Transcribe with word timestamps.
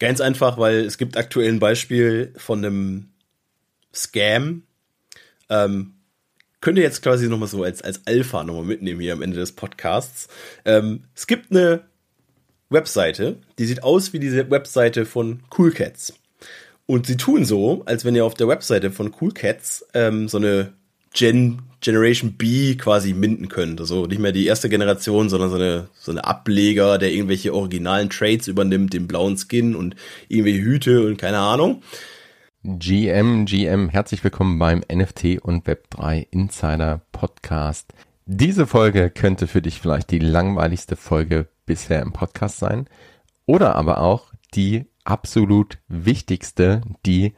Ganz 0.00 0.20
einfach, 0.20 0.58
weil 0.58 0.78
es 0.78 0.98
gibt 0.98 1.16
aktuell 1.16 1.52
ein 1.52 1.60
Beispiel 1.60 2.32
von 2.36 2.64
einem 2.64 3.10
Scam. 3.94 4.62
Ähm, 5.50 5.94
könnt 6.62 6.78
ihr 6.78 6.84
jetzt 6.84 7.02
quasi 7.02 7.28
nochmal 7.28 7.48
so 7.48 7.62
als, 7.62 7.82
als 7.82 8.06
Alpha 8.06 8.42
nochmal 8.42 8.64
mitnehmen 8.64 9.00
hier 9.00 9.12
am 9.12 9.22
Ende 9.22 9.36
des 9.36 9.52
Podcasts. 9.52 10.28
Ähm, 10.64 11.04
es 11.14 11.26
gibt 11.26 11.50
eine 11.50 11.82
Webseite, 12.70 13.36
die 13.58 13.66
sieht 13.66 13.82
aus 13.82 14.12
wie 14.14 14.18
diese 14.18 14.50
Webseite 14.50 15.04
von 15.04 15.42
Cool 15.56 15.70
Cats. 15.70 16.14
Und 16.86 17.06
sie 17.06 17.18
tun 17.18 17.44
so, 17.44 17.82
als 17.84 18.04
wenn 18.06 18.16
ihr 18.16 18.24
auf 18.24 18.34
der 18.34 18.48
Webseite 18.48 18.90
von 18.90 19.14
Cool 19.20 19.32
Cats 19.32 19.84
ähm, 19.92 20.28
so 20.28 20.38
eine 20.38 20.72
Gen 21.12 21.60
Generation 21.80 22.32
B 22.34 22.74
quasi 22.76 23.14
minden 23.14 23.48
könnt. 23.48 23.80
Also 23.80 24.06
nicht 24.06 24.20
mehr 24.20 24.32
die 24.32 24.46
erste 24.46 24.68
Generation, 24.68 25.28
sondern 25.28 25.50
so 25.50 25.56
eine, 25.56 25.88
so 25.98 26.12
eine 26.12 26.24
Ableger, 26.24 26.98
der 26.98 27.12
irgendwelche 27.12 27.54
originalen 27.54 28.10
Trades 28.10 28.48
übernimmt, 28.48 28.92
den 28.92 29.06
blauen 29.06 29.36
Skin 29.36 29.74
und 29.74 29.96
irgendwelche 30.28 30.60
Hüte 30.60 31.06
und 31.06 31.16
keine 31.16 31.38
Ahnung. 31.38 31.82
GM, 32.62 33.46
GM, 33.46 33.88
herzlich 33.88 34.22
willkommen 34.22 34.58
beim 34.58 34.82
NFT 34.92 35.40
und 35.40 35.66
Web3 35.66 36.26
Insider 36.30 37.00
Podcast. 37.10 37.94
Diese 38.26 38.66
Folge 38.66 39.08
könnte 39.08 39.46
für 39.46 39.62
dich 39.62 39.80
vielleicht 39.80 40.10
die 40.10 40.18
langweiligste 40.18 40.96
Folge 40.96 41.48
bisher 41.64 42.02
im 42.02 42.12
Podcast 42.12 42.58
sein 42.58 42.86
oder 43.46 43.76
aber 43.76 44.02
auch 44.02 44.32
die 44.54 44.84
absolut 45.04 45.78
wichtigste, 45.88 46.82
die 47.06 47.32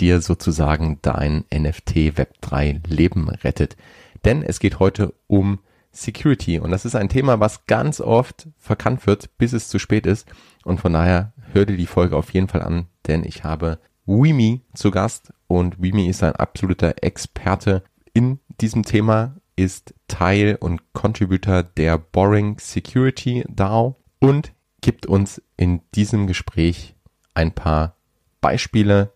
dir 0.00 0.20
sozusagen 0.20 0.98
dein 1.02 1.44
NFT 1.52 2.16
Web3 2.16 2.80
Leben 2.86 3.28
rettet. 3.28 3.76
Denn 4.24 4.42
es 4.42 4.60
geht 4.60 4.78
heute 4.78 5.14
um 5.26 5.60
Security 5.92 6.58
und 6.58 6.70
das 6.70 6.84
ist 6.84 6.94
ein 6.94 7.08
Thema, 7.08 7.40
was 7.40 7.66
ganz 7.66 8.00
oft 8.00 8.48
verkannt 8.58 9.06
wird, 9.06 9.36
bis 9.38 9.52
es 9.52 9.68
zu 9.68 9.78
spät 9.78 10.06
ist. 10.06 10.28
Und 10.64 10.80
von 10.80 10.92
daher 10.92 11.32
hör 11.52 11.66
dir 11.66 11.76
die 11.76 11.86
Folge 11.86 12.16
auf 12.16 12.32
jeden 12.32 12.48
Fall 12.48 12.62
an, 12.62 12.86
denn 13.06 13.24
ich 13.24 13.44
habe 13.44 13.78
Wimi 14.06 14.60
zu 14.74 14.90
Gast 14.90 15.32
und 15.46 15.80
Wimi 15.82 16.08
ist 16.08 16.22
ein 16.22 16.36
absoluter 16.36 17.02
Experte 17.02 17.82
in 18.12 18.40
diesem 18.60 18.84
Thema, 18.84 19.36
ist 19.56 19.94
Teil 20.08 20.56
und 20.60 20.92
Contributor 20.92 21.62
der 21.62 21.98
Boring 21.98 22.58
Security 22.58 23.44
DAO 23.48 23.96
und 24.20 24.52
gibt 24.80 25.06
uns 25.06 25.42
in 25.56 25.80
diesem 25.94 26.26
Gespräch 26.26 26.94
ein 27.34 27.52
paar 27.52 27.96
Beispiele 28.40 29.12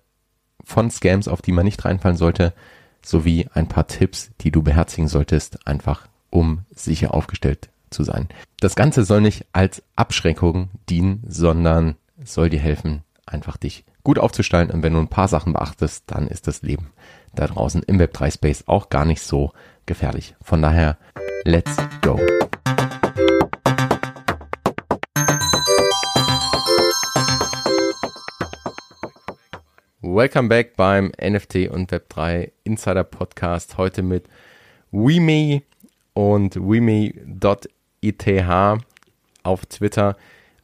von 0.65 0.91
Scams, 0.91 1.29
auf 1.29 1.43
die 1.43 1.53
man 1.53 1.65
nicht 1.65 1.85
reinfallen 1.85 2.17
sollte, 2.17 2.53
sowie 3.03 3.49
ein 3.53 3.69
paar 3.69 3.87
Tipps, 3.87 4.31
die 4.41 4.51
du 4.51 4.63
beherzigen 4.63 5.09
solltest, 5.09 5.67
einfach 5.67 6.09
um 6.31 6.63
sicher 6.75 7.15
aufgestellt 7.15 7.69
zu 7.91 8.03
sein. 8.03 8.29
Das 8.61 8.75
Ganze 8.75 9.05
soll 9.05 9.21
nicht 9.21 9.47
als 9.53 9.83
Abschreckung 9.95 10.71
dienen, 10.89 11.23
sondern 11.29 11.97
soll 12.23 12.51
dir 12.51 12.61
helfen, 12.61 13.03
einfach 13.27 13.57
dich 13.57 13.85
gut 14.03 14.19
aufzustellen. 14.19 14.71
Und 14.71 14.83
wenn 14.83 14.95
du 14.95 15.01
ein 15.01 15.09
paar 15.09 15.29
Sachen 15.29 15.53
beachtest, 15.53 16.05
dann 16.07 16.29
ist 16.29 16.47
das 16.47 16.63
Leben 16.63 16.91
da 17.35 17.47
draußen 17.47 17.83
im 17.83 17.99
Web3 17.99 18.33
Space 18.33 18.65
auch 18.67 18.91
gar 18.91 19.05
nicht 19.05 19.23
so 19.23 19.53
gefährlich. 19.87 20.35
Von 20.41 20.63
daher, 20.63 20.97
let's 21.45 21.77
go. 22.01 22.19
Welcome 30.07 30.51
back 30.51 30.77
beim 30.77 31.13
NFT 31.19 31.71
und 31.71 31.91
Web3 31.91 32.51
Insider 32.65 33.05
Podcast. 33.05 33.79
Heute 33.79 34.03
mit 34.03 34.27
Weme 34.93 35.63
und 36.13 36.57
Weme.eth 36.57 38.29
auf 39.45 39.65
Twitter. 39.65 40.19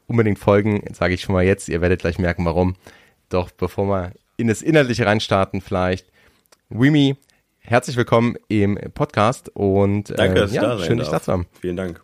Unbedingt 0.07 0.39
folgen, 0.39 0.83
sage 0.93 1.15
ich 1.15 1.23
schon 1.23 1.33
mal 1.33 1.43
jetzt. 1.43 1.71
Ihr 1.71 1.81
werdet 1.81 2.03
gleich 2.03 2.19
merken, 2.19 2.45
warum. 2.45 2.77
Doch 3.31 3.51
bevor 3.51 3.87
wir 3.87 4.13
in 4.37 4.49
das 4.49 4.61
Inhaltliche 4.61 5.07
reinstarten, 5.07 5.63
vielleicht. 5.63 6.07
Weme, 6.69 7.17
herzlich 7.61 7.97
willkommen 7.97 8.37
im 8.49 8.79
Podcast 8.93 9.49
und 9.55 10.11
Danke, 10.19 10.43
äh, 10.43 10.49
ja, 10.49 10.79
schön, 10.81 10.99
dich 10.99 11.09
da 11.09 11.23
zu 11.23 11.33
haben. 11.33 11.47
Vielen 11.63 11.79
Dank. 11.79 12.03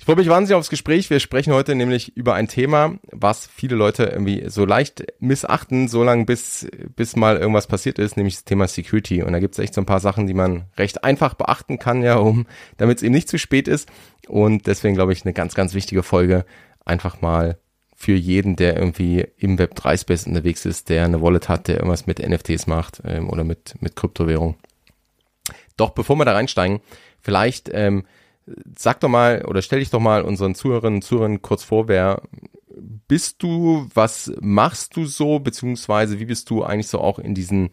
Ich 0.00 0.06
freue 0.06 0.16
mich 0.16 0.30
wahnsinnig 0.30 0.58
aufs 0.58 0.70
Gespräch. 0.70 1.10
Wir 1.10 1.20
sprechen 1.20 1.52
heute 1.52 1.74
nämlich 1.74 2.16
über 2.16 2.32
ein 2.32 2.48
Thema, 2.48 2.94
was 3.12 3.46
viele 3.46 3.76
Leute 3.76 4.04
irgendwie 4.04 4.44
so 4.48 4.64
leicht 4.64 5.04
missachten, 5.20 5.88
so 5.88 6.02
lange 6.02 6.24
bis, 6.24 6.66
bis 6.96 7.16
mal 7.16 7.36
irgendwas 7.36 7.66
passiert 7.66 7.98
ist, 7.98 8.16
nämlich 8.16 8.36
das 8.36 8.44
Thema 8.46 8.66
Security. 8.66 9.22
Und 9.22 9.34
da 9.34 9.40
gibt 9.40 9.52
es 9.52 9.58
echt 9.58 9.74
so 9.74 9.82
ein 9.82 9.86
paar 9.86 10.00
Sachen, 10.00 10.26
die 10.26 10.32
man 10.32 10.64
recht 10.78 11.04
einfach 11.04 11.34
beachten 11.34 11.78
kann, 11.78 12.02
ja, 12.02 12.16
um, 12.16 12.46
damit 12.78 12.96
es 12.96 13.02
eben 13.02 13.12
nicht 13.12 13.28
zu 13.28 13.38
spät 13.38 13.68
ist. 13.68 13.90
Und 14.26 14.66
deswegen 14.66 14.94
glaube 14.94 15.12
ich, 15.12 15.26
eine 15.26 15.34
ganz, 15.34 15.54
ganz 15.54 15.74
wichtige 15.74 16.02
Folge, 16.02 16.46
einfach 16.82 17.20
mal 17.20 17.58
für 17.94 18.14
jeden, 18.14 18.56
der 18.56 18.78
irgendwie 18.78 19.26
im 19.36 19.58
Web 19.58 19.74
3 19.74 19.98
Space 19.98 20.26
unterwegs 20.26 20.64
ist, 20.64 20.88
der 20.88 21.04
eine 21.04 21.20
Wallet 21.20 21.50
hat, 21.50 21.68
der 21.68 21.76
irgendwas 21.76 22.06
mit 22.06 22.26
NFTs 22.26 22.66
macht 22.66 23.02
ähm, 23.04 23.28
oder 23.28 23.44
mit, 23.44 23.74
mit 23.80 23.96
Kryptowährung. 23.96 24.54
Doch 25.76 25.90
bevor 25.90 26.16
wir 26.16 26.24
da 26.24 26.32
reinsteigen, 26.32 26.80
vielleicht 27.20 27.68
ähm, 27.74 28.04
sag 28.76 29.00
doch 29.00 29.08
mal 29.08 29.44
oder 29.46 29.62
stell 29.62 29.80
dich 29.80 29.90
doch 29.90 30.00
mal 30.00 30.22
unseren 30.22 30.54
Zuhörerinnen 30.54 30.98
und 30.98 31.02
Zuhörern 31.02 31.42
kurz 31.42 31.64
vor, 31.64 31.88
wer 31.88 32.22
bist 33.08 33.42
du, 33.42 33.88
was 33.94 34.32
machst 34.40 34.96
du 34.96 35.04
so, 35.04 35.38
beziehungsweise 35.38 36.18
wie 36.18 36.24
bist 36.24 36.50
du 36.50 36.62
eigentlich 36.62 36.88
so 36.88 37.00
auch 37.00 37.18
in 37.18 37.34
diesen 37.34 37.70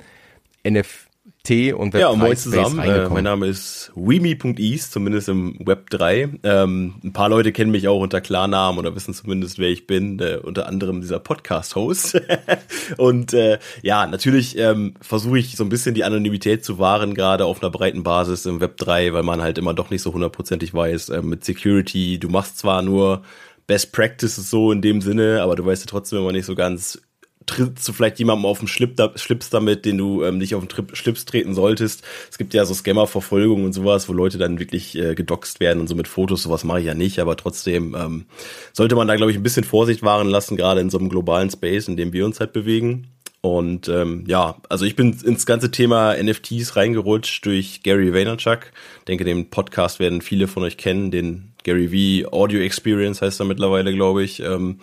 NFT 1.48 1.74
und 1.74 1.94
Web3 1.94 2.00
Ja, 2.00 2.14
moin 2.14 2.38
zusammen. 2.38 2.80
Äh, 2.80 3.10
mein 3.10 3.24
Name 3.24 3.48
ist 3.48 3.92
Wemi.ease, 3.96 4.92
zumindest 4.92 5.30
im 5.30 5.58
Web 5.66 5.90
3. 5.90 6.30
Ähm, 6.44 6.96
ein 7.04 7.14
paar 7.14 7.30
Leute 7.30 7.52
kennen 7.52 7.72
mich 7.72 7.88
auch 7.88 8.00
unter 8.00 8.22
Klarnamen 8.22 8.80
oder 8.80 8.96
wissen 8.96 9.14
zumindest, 9.14 9.60
wer 9.60 9.70
ich 9.70 9.88
bin, 9.88 10.20
äh, 10.20 10.40
unter 10.42 10.68
anderem 10.68 11.02
dieser 11.02 11.20
Podcast-Host. 11.20 12.22
und 12.98 13.34
äh, 13.34 13.60
ja, 13.82 14.06
natürlich 14.08 14.58
ähm, 14.58 14.96
versuche 15.02 15.40
ich 15.40 15.56
so 15.56 15.64
ein 15.64 15.70
bisschen 15.70 15.96
die 15.96 16.04
Anonymität 16.04 16.64
zu 16.64 16.80
wahren, 16.80 17.14
gerade 17.14 17.46
auf 17.46 17.62
einer 17.62 17.72
breiten 17.72 18.04
Basis 18.04 18.46
im 18.46 18.60
Web 18.60 18.78
3, 18.78 19.14
weil 19.14 19.24
man 19.24 19.42
halt 19.42 19.58
immer 19.58 19.74
doch 19.74 19.90
nicht 19.90 20.02
so 20.02 20.14
hundertprozentig 20.14 20.74
weiß, 20.74 21.10
äh, 21.10 21.22
mit 21.22 21.46
Security, 21.46 22.20
du 22.20 22.30
machst 22.30 22.58
zwar 22.58 22.82
nur 22.82 23.24
Best 23.68 23.92
Practices 23.92 24.50
so 24.50 24.72
in 24.72 24.82
dem 24.82 25.02
Sinne, 25.02 25.42
aber 25.42 25.58
du 25.58 25.66
weißt 25.66 25.84
ja 25.84 25.90
trotzdem 25.90 26.20
immer 26.20 26.32
nicht 26.32 26.46
so 26.46 26.56
ganz, 26.56 27.02
trittst 27.48 27.88
du 27.88 27.94
vielleicht 27.94 28.20
jemandem 28.20 28.46
auf 28.46 28.60
den 28.60 28.68
Schlips 28.68 29.50
damit, 29.50 29.86
den 29.86 29.98
du 29.98 30.24
ähm, 30.24 30.38
nicht 30.38 30.54
auf 30.54 30.64
den 30.64 30.70
Trip, 30.70 30.96
Schlips 30.96 31.26
treten 31.26 31.56
solltest. 31.56 32.04
Es 32.30 32.38
gibt 32.38 32.54
ja 32.54 32.66
so 32.66 32.74
Scammer-Verfolgung 32.74 33.64
und 33.64 33.74
sowas, 33.74 34.08
wo 34.08 34.14
Leute 34.14 34.38
dann 34.38 34.60
wirklich 34.60 34.96
äh, 34.98 35.16
gedoxt 35.16 35.60
werden 35.60 35.80
und 35.80 35.88
so 35.88 35.96
mit 35.96 36.08
Fotos, 36.08 36.44
sowas 36.44 36.64
mache 36.64 36.82
ich 36.82 36.86
ja 36.86 36.94
nicht, 36.94 37.20
aber 37.20 37.36
trotzdem 37.36 37.96
ähm, 37.98 38.26
sollte 38.74 38.96
man 38.96 39.08
da, 39.08 39.16
glaube 39.16 39.32
ich, 39.32 39.38
ein 39.38 39.44
bisschen 39.44 39.64
Vorsicht 39.64 40.04
wahren 40.04 40.30
lassen, 40.30 40.58
gerade 40.58 40.82
in 40.82 40.90
so 40.90 41.00
einem 41.00 41.10
globalen 41.10 41.50
Space, 41.50 41.88
in 41.88 41.98
dem 41.98 42.14
wir 42.14 42.26
uns 42.26 42.40
halt 42.40 42.54
bewegen. 42.54 43.08
Und 43.42 43.88
ähm, 43.88 44.26
ja, 44.28 44.58
also 44.68 44.84
ich 44.84 44.96
bin 44.96 45.18
ins 45.24 45.46
ganze 45.46 45.72
Thema 45.72 46.22
NFTs 46.22 46.76
reingerutscht 46.76 47.46
durch 47.46 47.82
Gary 47.82 48.14
Vaynerchuk. 48.14 48.72
Denke, 49.08 49.24
den 49.24 49.50
Podcast 49.50 50.00
werden 50.00 50.22
viele 50.22 50.48
von 50.48 50.64
euch 50.64 50.78
kennen, 50.78 51.12
den 51.12 51.54
Gary 51.64 52.24
V 52.24 52.32
Audio 52.32 52.60
Experience 52.62 53.22
heißt 53.22 53.40
er 53.40 53.46
mittlerweile, 53.46 53.94
glaube 53.94 54.24
ich. 54.24 54.42
Ähm, 54.42 54.80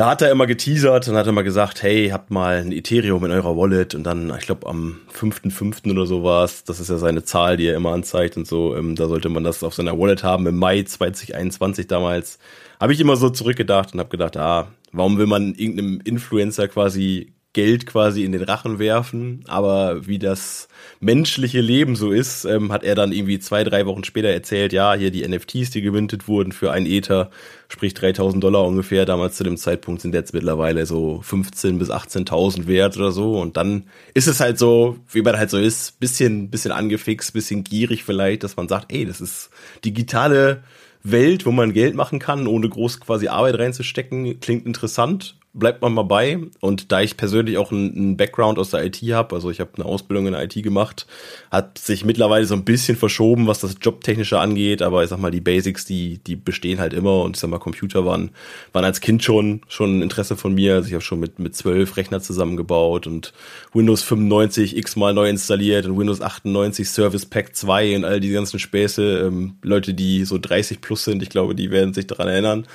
da 0.00 0.08
hat 0.08 0.22
er 0.22 0.30
immer 0.30 0.46
geteasert 0.46 1.08
und 1.08 1.16
hat 1.16 1.26
immer 1.26 1.42
gesagt, 1.42 1.82
hey, 1.82 2.08
habt 2.08 2.30
mal 2.30 2.56
ein 2.56 2.72
Ethereum 2.72 3.22
in 3.26 3.32
eurer 3.32 3.54
Wallet 3.54 3.94
und 3.94 4.02
dann, 4.04 4.32
ich 4.38 4.46
glaube, 4.46 4.66
am 4.66 4.98
5.5. 5.12 5.90
oder 5.90 6.06
so 6.06 6.24
war 6.24 6.48
das 6.64 6.80
ist 6.80 6.88
ja 6.88 6.96
seine 6.96 7.22
Zahl, 7.22 7.58
die 7.58 7.66
er 7.66 7.76
immer 7.76 7.92
anzeigt 7.92 8.38
und 8.38 8.46
so, 8.46 8.74
ähm, 8.74 8.96
da 8.96 9.08
sollte 9.08 9.28
man 9.28 9.44
das 9.44 9.62
auf 9.62 9.74
seiner 9.74 9.98
Wallet 9.98 10.24
haben 10.24 10.46
im 10.46 10.56
Mai 10.56 10.84
2021 10.84 11.86
damals. 11.86 12.38
Habe 12.80 12.94
ich 12.94 13.00
immer 13.00 13.16
so 13.16 13.28
zurückgedacht 13.28 13.92
und 13.92 14.00
habe 14.00 14.08
gedacht, 14.08 14.38
ah, 14.38 14.68
warum 14.90 15.18
will 15.18 15.26
man 15.26 15.54
irgendeinem 15.54 16.00
Influencer 16.02 16.68
quasi 16.68 17.34
Geld 17.52 17.84
quasi 17.84 18.22
in 18.22 18.30
den 18.30 18.44
Rachen 18.44 18.78
werfen, 18.78 19.42
aber 19.48 20.06
wie 20.06 20.20
das 20.20 20.68
menschliche 21.00 21.60
Leben 21.60 21.96
so 21.96 22.12
ist, 22.12 22.44
ähm, 22.44 22.70
hat 22.70 22.84
er 22.84 22.94
dann 22.94 23.10
irgendwie 23.10 23.40
zwei, 23.40 23.64
drei 23.64 23.86
Wochen 23.86 24.04
später 24.04 24.28
erzählt, 24.28 24.72
ja, 24.72 24.94
hier 24.94 25.10
die 25.10 25.26
NFTs, 25.26 25.70
die 25.70 25.82
gemintet 25.82 26.28
wurden 26.28 26.52
für 26.52 26.70
ein 26.70 26.86
Ether, 26.86 27.30
sprich 27.68 27.92
3000 27.94 28.42
Dollar 28.44 28.64
ungefähr, 28.64 29.04
damals 29.04 29.36
zu 29.36 29.42
dem 29.42 29.56
Zeitpunkt 29.56 30.00
sind 30.00 30.14
jetzt 30.14 30.32
mittlerweile 30.32 30.86
so 30.86 31.22
15 31.22 31.80
bis 31.80 31.90
18.000 31.90 32.68
wert 32.68 32.96
oder 32.96 33.10
so. 33.10 33.40
Und 33.40 33.56
dann 33.56 33.84
ist 34.14 34.28
es 34.28 34.38
halt 34.38 34.56
so, 34.56 34.98
wie 35.10 35.22
man 35.22 35.36
halt 35.36 35.50
so 35.50 35.58
ist, 35.58 35.98
bisschen, 35.98 36.50
bisschen 36.50 36.70
angefixt, 36.70 37.32
bisschen 37.32 37.64
gierig 37.64 38.04
vielleicht, 38.04 38.44
dass 38.44 38.56
man 38.56 38.68
sagt, 38.68 38.92
ey, 38.92 39.04
das 39.06 39.20
ist 39.20 39.50
digitale 39.84 40.62
Welt, 41.02 41.46
wo 41.46 41.50
man 41.50 41.72
Geld 41.72 41.96
machen 41.96 42.20
kann, 42.20 42.46
ohne 42.46 42.68
groß 42.68 43.00
quasi 43.00 43.26
Arbeit 43.26 43.58
reinzustecken, 43.58 44.38
klingt 44.38 44.66
interessant 44.66 45.39
bleibt 45.52 45.82
man 45.82 45.92
mal 45.92 46.02
bei. 46.02 46.38
Und 46.60 46.92
da 46.92 47.00
ich 47.00 47.16
persönlich 47.16 47.58
auch 47.58 47.72
einen, 47.72 48.16
Background 48.16 48.58
aus 48.58 48.70
der 48.70 48.84
IT 48.84 48.96
habe, 48.96 49.34
also 49.34 49.50
ich 49.50 49.60
habe 49.60 49.70
eine 49.76 49.84
Ausbildung 49.84 50.26
in 50.26 50.32
der 50.32 50.44
IT 50.44 50.62
gemacht, 50.62 51.06
hat 51.50 51.78
sich 51.78 52.04
mittlerweile 52.04 52.44
so 52.46 52.54
ein 52.54 52.64
bisschen 52.64 52.96
verschoben, 52.96 53.46
was 53.46 53.60
das 53.60 53.76
Jobtechnische 53.80 54.38
angeht, 54.38 54.82
aber 54.82 55.02
ich 55.02 55.10
sag 55.10 55.18
mal, 55.18 55.30
die 55.30 55.40
Basics, 55.40 55.84
die, 55.84 56.18
die 56.18 56.36
bestehen 56.36 56.78
halt 56.78 56.92
immer 56.92 57.22
und 57.22 57.36
ich 57.36 57.40
sag 57.40 57.50
mal, 57.50 57.58
Computer 57.58 58.04
waren, 58.04 58.30
waren 58.72 58.84
als 58.84 59.00
Kind 59.00 59.24
schon, 59.24 59.62
schon 59.68 59.98
ein 59.98 60.02
Interesse 60.02 60.36
von 60.36 60.54
mir. 60.54 60.74
Also 60.74 60.88
ich 60.88 60.94
habe 60.94 61.04
schon 61.04 61.20
mit, 61.20 61.38
mit 61.38 61.56
zwölf 61.56 61.96
Rechner 61.96 62.20
zusammengebaut 62.20 63.06
und 63.06 63.32
Windows 63.72 64.02
95 64.02 64.76
x-mal 64.76 65.14
neu 65.14 65.28
installiert 65.28 65.86
und 65.86 65.98
Windows 65.98 66.20
98 66.20 66.88
Service 66.88 67.26
Pack 67.26 67.56
2 67.56 67.96
und 67.96 68.04
all 68.04 68.20
die 68.20 68.30
ganzen 68.30 68.58
Späße. 68.58 69.20
Ähm, 69.26 69.56
Leute, 69.62 69.94
die 69.94 70.24
so 70.24 70.38
30 70.38 70.80
plus 70.80 71.04
sind, 71.04 71.22
ich 71.22 71.30
glaube, 71.30 71.54
die 71.54 71.70
werden 71.70 71.94
sich 71.94 72.06
daran 72.06 72.28
erinnern. 72.28 72.66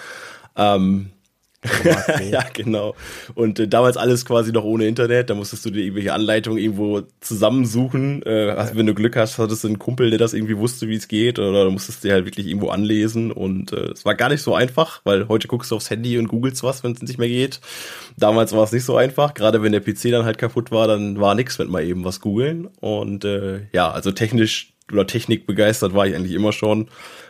Ähm, 0.58 1.12
ja, 2.32 2.46
genau. 2.54 2.96
Und 3.34 3.60
äh, 3.60 3.68
damals 3.68 3.98
alles 3.98 4.26
quasi 4.26 4.52
noch 4.52 4.64
ohne 4.64 4.88
Internet. 4.88 5.30
Da 5.30 5.36
musstest 5.36 5.66
du 5.66 5.70
dir 5.70 5.82
irgendwelche 5.82 6.14
Anleitungen 6.14 6.60
irgendwo 6.60 7.02
zusammensuchen. 7.22 8.24
Äh, 8.26 8.52
also, 8.52 8.76
wenn 8.76 8.86
du 8.86 8.94
Glück 8.94 9.16
hast, 9.16 9.38
hattest 9.38 9.64
du 9.64 9.68
einen 9.68 9.80
Kumpel, 9.80 10.10
der 10.10 10.20
das 10.20 10.34
irgendwie 10.34 10.58
wusste, 10.58 10.88
wie 10.88 10.96
es 10.96 11.08
geht. 11.08 11.40
Oder 11.40 11.66
du 11.66 11.72
musstest 11.72 12.04
dir 12.04 12.14
halt 12.14 12.26
wirklich 12.26 12.48
irgendwo 12.48 12.70
anlesen. 12.70 13.32
Und 13.32 13.74
äh, 13.74 13.92
es 13.92 14.06
war 14.06 14.16
gar 14.16 14.30
nicht 14.30 14.42
so 14.42 14.56
einfach, 14.56 15.02
weil 15.04 15.28
heute 15.28 15.48
guckst 15.48 15.72
du 15.72 15.76
aufs 15.76 15.90
Handy 15.90 16.18
und 16.18 16.28
googelst 16.28 16.64
was, 16.64 16.84
wenn 16.84 16.94
es 16.94 17.02
nicht 17.02 17.18
mehr 17.18 17.30
geht. 17.30 17.60
Damals 18.18 18.54
war 18.54 18.64
es 18.64 18.72
nicht 18.72 18.86
so 18.86 18.96
einfach. 18.96 19.34
Gerade 19.34 19.62
wenn 19.62 19.72
der 19.72 19.82
PC 19.82 20.12
dann 20.12 20.26
halt 20.26 20.38
kaputt 20.38 20.72
war, 20.72 20.88
dann 20.88 21.20
war 21.20 21.36
nix 21.36 21.58
mit 21.60 21.70
mal 21.70 21.84
eben 21.84 22.04
was 22.04 22.22
googeln. 22.22 22.68
Und 22.80 23.26
äh, 23.26 23.62
ja, 23.74 23.92
also 23.92 24.12
technisch 24.12 24.74
oder 24.92 25.08
Technik 25.08 25.48
begeistert 25.48 25.94
war 25.94 26.08
ich 26.08 26.16
eigentlich 26.16 26.34
immer 26.34 26.52
schon. 26.52 26.88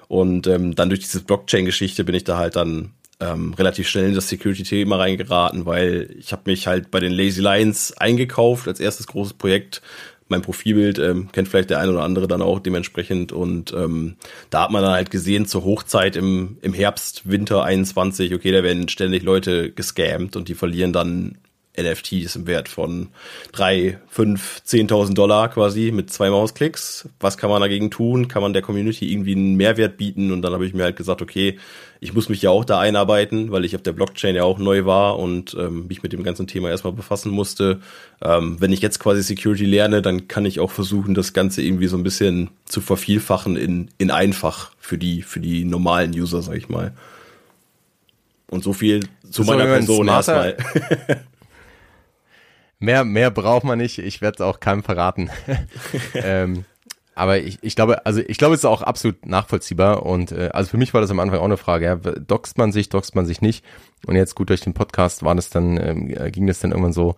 Und 0.08 0.48
ähm, 0.48 0.76
dann 0.76 0.90
durch 0.90 1.02
diese 1.02 1.24
Blockchain-Geschichte 1.24 2.04
bin 2.04 2.16
ich 2.16 2.24
da 2.24 2.38
halt 2.38 2.56
dann 2.56 2.92
ähm, 3.20 3.54
relativ 3.54 3.88
schnell 3.88 4.10
in 4.10 4.16
das 4.16 4.30
Security-Thema 4.30 4.98
reingeraten, 4.98 5.66
weil 5.66 6.16
ich 6.18 6.32
habe 6.32 6.44
mich 6.46 6.68
halt 6.68 6.92
bei 6.92 7.00
den 7.00 7.12
Lazy 7.12 7.42
Lions 7.42 7.94
eingekauft 7.98 8.68
als 8.68 8.80
erstes 8.80 9.08
großes 9.08 9.34
Projekt. 9.34 9.82
Mein 10.28 10.42
Profilbild 10.42 10.98
ähm, 10.98 11.32
kennt 11.32 11.48
vielleicht 11.48 11.70
der 11.70 11.80
eine 11.80 11.92
oder 11.92 12.04
andere 12.04 12.28
dann 12.28 12.42
auch 12.42 12.60
dementsprechend 12.60 13.32
und 13.32 13.72
ähm, 13.74 14.16
da 14.50 14.64
hat 14.64 14.72
man 14.72 14.82
dann 14.82 14.94
halt 14.94 15.12
gesehen 15.12 15.46
zur 15.46 15.64
Hochzeit 15.64 16.16
im, 16.16 16.58
im 16.62 16.74
Herbst, 16.74 17.30
Winter 17.30 17.64
21, 17.64 18.34
okay, 18.34 18.52
da 18.52 18.64
werden 18.64 18.90
ständig 18.90 19.22
Leute 19.22 19.72
gescammt 19.72 20.36
und 20.36 20.48
die 20.48 20.56
verlieren 20.56 20.94
dann 20.94 21.38
NFTs 21.78 22.36
im 22.36 22.48
Wert 22.48 22.70
von 22.70 23.10
drei, 23.52 24.00
fünf, 24.08 24.62
zehntausend 24.64 25.18
Dollar 25.18 25.50
quasi 25.50 25.92
mit 25.92 26.12
zwei 26.12 26.30
Mausklicks. 26.30 27.10
Was 27.20 27.38
kann 27.38 27.50
man 27.50 27.62
dagegen 27.62 27.92
tun? 27.92 28.28
Kann 28.28 28.42
man 28.42 28.54
der 28.54 28.62
Community 28.62 29.12
irgendwie 29.12 29.36
einen 29.36 29.56
Mehrwert 29.56 29.98
bieten? 29.98 30.32
Und 30.32 30.42
dann 30.42 30.54
habe 30.54 30.66
ich 30.66 30.74
mir 30.74 30.84
halt 30.84 30.96
gesagt, 30.96 31.22
okay, 31.22 31.58
ich 32.00 32.14
muss 32.14 32.30
mich 32.30 32.42
ja 32.42 32.50
auch 32.50 32.66
da 32.66 32.80
einarbeiten, 32.80 33.52
weil 33.52 33.66
ich 33.66 33.76
auf 33.76 33.82
der 33.82 33.94
Blockchain 33.94 34.36
ja 34.36 34.44
auch 34.44 34.60
neu 34.60 34.86
war 34.86 35.18
und 35.18 35.56
ähm, 35.60 35.88
mich 35.88 36.04
mit 36.04 36.14
dem 36.14 36.24
ganzen 36.24 36.48
Thema 36.48 36.70
erstmal 36.70 36.94
befassen 36.94 37.32
musste. 37.32 37.80
Ähm, 38.22 38.58
wenn 38.60 38.72
ich 38.72 38.82
jetzt 38.82 39.00
quasi 39.00 39.24
Security 39.24 39.66
lerne, 39.66 40.02
dann 40.02 40.28
kann 40.28 40.46
ich 40.46 40.60
auch 40.60 40.72
versuchen, 40.72 41.14
das 41.14 41.34
Ganze 41.34 41.62
irgendwie 41.62 41.88
so 41.88 41.98
ein 41.98 42.04
bisschen 42.04 42.50
zu 42.66 42.82
vervielfachen 42.82 43.56
in, 43.56 43.90
in 43.98 44.12
einfach 44.12 44.72
für 44.80 44.98
die, 44.98 45.22
für 45.22 45.40
die 45.40 45.66
normalen 45.66 46.12
User, 46.12 46.42
sag 46.42 46.58
ich 46.58 46.70
mal. 46.70 46.94
Und 48.48 48.64
so 48.64 48.74
viel 48.74 49.08
zu 49.30 49.44
meiner 49.44 49.66
Person 49.66 50.08
erstmal. 50.08 50.58
mehr, 52.86 53.04
mehr 53.04 53.32
braucht 53.32 53.66
man 53.66 53.80
nicht. 53.80 54.00
Ich 54.00 54.22
werde 54.22 54.36
es 54.36 54.42
auch 54.42 54.60
keinem 54.60 54.84
verraten. 54.84 55.30
ähm, 56.14 56.66
aber 57.16 57.40
ich, 57.40 57.60
ich 57.62 57.76
glaube, 57.76 58.06
also 58.06 58.22
ich 58.26 58.38
glaube, 58.38 58.56
es 58.56 58.62
ist 58.62 58.66
auch 58.66 58.82
absolut 58.82 59.26
nachvollziehbar. 59.26 60.06
Und 60.06 60.32
äh, 60.32 60.50
also 60.54 60.70
für 60.70 60.78
mich 60.78 60.94
war 60.94 61.02
das 61.02 61.12
am 61.12 61.20
Anfang 61.20 61.40
auch 61.40 61.46
eine 61.46 61.58
Frage, 61.58 61.86
ja, 61.86 61.96
doxt 61.96 62.58
man 62.58 62.72
sich, 62.72 62.90
doxt 62.90 63.16
man 63.16 63.26
sich 63.26 63.42
nicht? 63.42 63.66
Und 64.06 64.16
jetzt 64.16 64.36
gut 64.36 64.50
durch 64.50 64.62
den 64.62 64.74
Podcast 64.74 65.24
war 65.24 65.34
das 65.36 65.50
dann, 65.50 65.78
ähm, 65.78 66.32
ging 66.32 66.46
das 66.46 66.60
dann 66.60 66.72
irgendwann 66.72 66.94
so, 66.94 67.16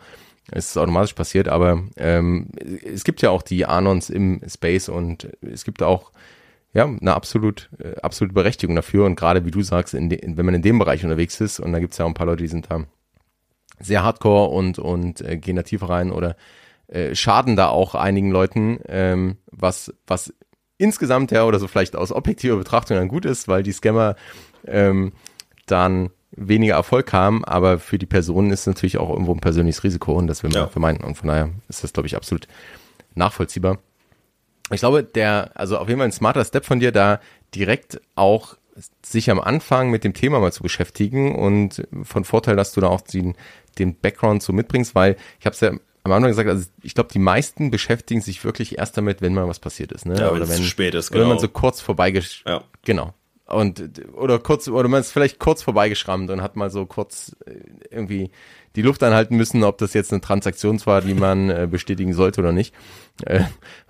ist 0.51 0.69
es 0.69 0.77
automatisch 0.77 1.13
passiert, 1.13 1.49
aber 1.49 1.83
ähm, 1.97 2.47
es 2.85 3.03
gibt 3.03 3.21
ja 3.21 3.31
auch 3.31 3.41
die 3.41 3.65
Anons 3.65 4.09
im 4.09 4.39
Space 4.47 4.87
und 4.87 5.27
es 5.41 5.65
gibt 5.65 5.83
auch 5.83 6.11
ja 6.73 6.85
eine 6.85 7.13
absolut 7.13 7.69
äh, 7.79 7.99
absolute 7.99 8.33
Berechtigung 8.33 8.75
dafür. 8.75 9.05
Und 9.05 9.15
gerade 9.15 9.45
wie 9.45 9.51
du 9.51 9.61
sagst, 9.61 9.93
in 9.93 10.09
de, 10.09 10.21
wenn 10.23 10.45
man 10.45 10.55
in 10.55 10.61
dem 10.61 10.79
Bereich 10.79 11.03
unterwegs 11.03 11.41
ist 11.41 11.59
und 11.59 11.73
da 11.73 11.79
gibt 11.79 11.93
es 11.93 11.97
ja 11.97 12.05
auch 12.05 12.09
ein 12.09 12.13
paar 12.13 12.27
Leute, 12.27 12.43
die 12.43 12.49
sind 12.49 12.67
da 12.69 12.85
sehr 13.79 14.03
hardcore 14.03 14.50
und, 14.50 14.79
und 14.79 15.21
äh, 15.21 15.38
gehen 15.38 15.56
da 15.56 15.63
tiefer 15.63 15.89
rein 15.89 16.12
oder 16.12 16.35
äh, 16.88 17.15
schaden 17.15 17.56
da 17.56 17.69
auch 17.69 17.95
einigen 17.95 18.31
Leuten, 18.31 18.79
ähm, 18.88 19.38
was, 19.51 19.94
was 20.06 20.33
insgesamt 20.77 21.31
ja 21.31 21.44
oder 21.44 21.59
so 21.59 21.68
vielleicht 21.68 21.95
aus 21.95 22.12
objektiver 22.12 22.57
Betrachtung 22.57 22.97
dann 22.97 23.07
gut 23.07 23.25
ist, 23.25 23.47
weil 23.47 23.63
die 23.63 23.71
Scammer 23.71 24.15
ähm, 24.65 25.13
dann 25.65 26.12
weniger 26.31 26.75
Erfolg 26.75 27.13
haben, 27.13 27.44
aber 27.45 27.79
für 27.79 27.97
die 27.97 28.06
Personen 28.06 28.51
ist 28.51 28.62
es 28.62 28.68
natürlich 28.68 28.97
auch 28.97 29.09
irgendwo 29.09 29.33
ein 29.33 29.39
persönliches 29.39 29.83
Risiko 29.83 30.13
und 30.13 30.27
das 30.27 30.44
will 30.44 30.51
man 30.51 30.63
ja. 30.63 30.68
vermeiden. 30.68 31.03
Und 31.03 31.15
von 31.15 31.29
daher 31.29 31.50
ist 31.68 31.83
das, 31.83 31.94
glaube 31.94 32.07
ich, 32.07 32.15
absolut 32.15 32.47
nachvollziehbar. 33.15 33.79
Ich 34.71 34.81
glaube, 34.81 35.03
der, 35.03 35.51
also 35.56 35.77
auf 35.77 35.88
jeden 35.88 36.00
Fall 36.00 36.09
ein 36.09 36.13
smarter 36.13 36.44
Step 36.44 36.65
von 36.65 36.79
dir, 36.79 36.91
da 36.91 37.19
direkt 37.56 38.01
auch 38.15 38.57
sich 39.03 39.31
am 39.31 39.39
Anfang 39.39 39.89
mit 39.89 40.03
dem 40.03 40.13
Thema 40.13 40.39
mal 40.39 40.51
zu 40.51 40.62
beschäftigen 40.62 41.35
und 41.35 41.88
von 42.03 42.25
Vorteil, 42.25 42.56
dass 42.56 42.74
du 42.74 42.81
da 42.81 42.88
auch 42.88 43.01
den, 43.01 43.35
den 43.79 43.95
Background 43.95 44.44
so 44.44 44.53
mitbringst, 44.53 44.95
weil 44.95 45.15
ich 45.39 45.45
habe 45.45 45.53
es 45.53 45.62
ja 45.62 45.71
am 46.03 46.12
Anfang 46.12 46.29
gesagt, 46.29 46.50
also 46.50 46.69
ich 46.81 46.95
glaube, 46.95 47.09
die 47.12 47.19
meisten 47.19 47.69
beschäftigen 47.69 48.21
sich 48.21 48.44
wirklich 48.44 48.77
erst 48.77 48.97
damit, 48.97 49.21
wenn 49.21 49.33
mal 49.33 49.47
was 49.47 49.59
passiert 49.59 49.91
ist. 49.91 50.06
Ne? 50.06 50.18
Ja, 50.18 50.31
oder 50.31 50.47
wenn 50.47 50.62
es 50.62 50.65
spät 50.65 50.95
ist, 50.95 51.12
genau. 51.12 51.21
Wenn 51.21 51.27
man 51.29 51.38
genau. 51.38 51.47
so 51.47 51.53
kurz 51.53 51.81
vorbeigesch... 51.81 52.44
Ja. 52.47 52.63
Genau. 52.83 53.13
Und, 53.45 54.01
oder 54.13 54.39
kurz, 54.39 54.68
oder 54.68 54.89
man 54.89 55.00
ist 55.00 55.12
vielleicht 55.12 55.39
kurz 55.39 55.63
vorbeigeschrammt 55.63 56.29
und 56.29 56.41
hat 56.41 56.57
mal 56.57 56.69
so 56.69 56.85
kurz 56.85 57.35
äh, 57.45 57.53
irgendwie 57.89 58.29
die 58.75 58.81
Luft 58.81 59.01
anhalten 59.03 59.38
müssen, 59.38 59.63
ob 59.63 59.77
das 59.77 59.94
jetzt 59.94 60.12
eine 60.12 60.21
Transaktion 60.21 60.79
war, 60.85 61.01
die 61.01 61.13
man 61.13 61.50
äh, 61.50 61.68
bestätigen 61.69 62.13
sollte 62.13 62.41
oder 62.41 62.51
nicht. 62.51 62.75
Äh, 63.25 63.45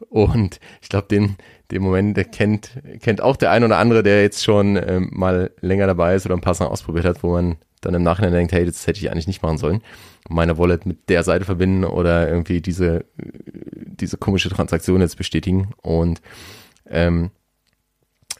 und 0.10 0.60
ich 0.81 0.89
glaube, 0.89 1.07
den, 1.07 1.38
den 1.72 1.81
Moment, 1.81 2.18
der 2.18 2.25
kennt, 2.25 2.72
kennt 3.01 3.19
auch 3.19 3.36
der 3.36 3.50
ein 3.50 3.63
oder 3.63 3.78
andere, 3.78 4.04
der 4.04 4.22
jetzt 4.22 4.44
schon 4.44 4.75
ähm, 4.75 5.10
mal 5.12 5.51
länger 5.60 5.88
dabei 5.88 6.13
ist 6.13 6.28
oder 6.28 6.36
ein 6.36 6.42
paar 6.42 6.54
Sachen 6.54 6.72
ausprobiert 6.72 7.06
hat, 7.06 7.24
wo 7.24 7.31
man 7.31 7.57
dann 7.81 7.94
im 7.94 8.03
Nachhinein 8.03 8.33
denkt, 8.33 8.51
hey, 8.51 8.65
das 8.65 8.88
hätte 8.88 9.00
ich 9.00 9.12
eigentlich 9.12 9.27
nicht 9.27 9.44
machen 9.44 9.57
sollen. 9.57 9.81
Meine 10.29 10.57
Wallet 10.57 10.85
mit 10.85 11.09
der 11.09 11.24
Seite 11.24 11.45
verbinden 11.45 11.83
oder 11.85 12.27
irgendwie 12.27 12.62
diese, 12.62 13.06
diese 13.18 14.18
komische 14.18 14.50
Transaktion 14.50 15.01
jetzt 15.01 15.18
bestätigen. 15.18 15.74
Und 15.81 16.21
ähm, 16.89 17.31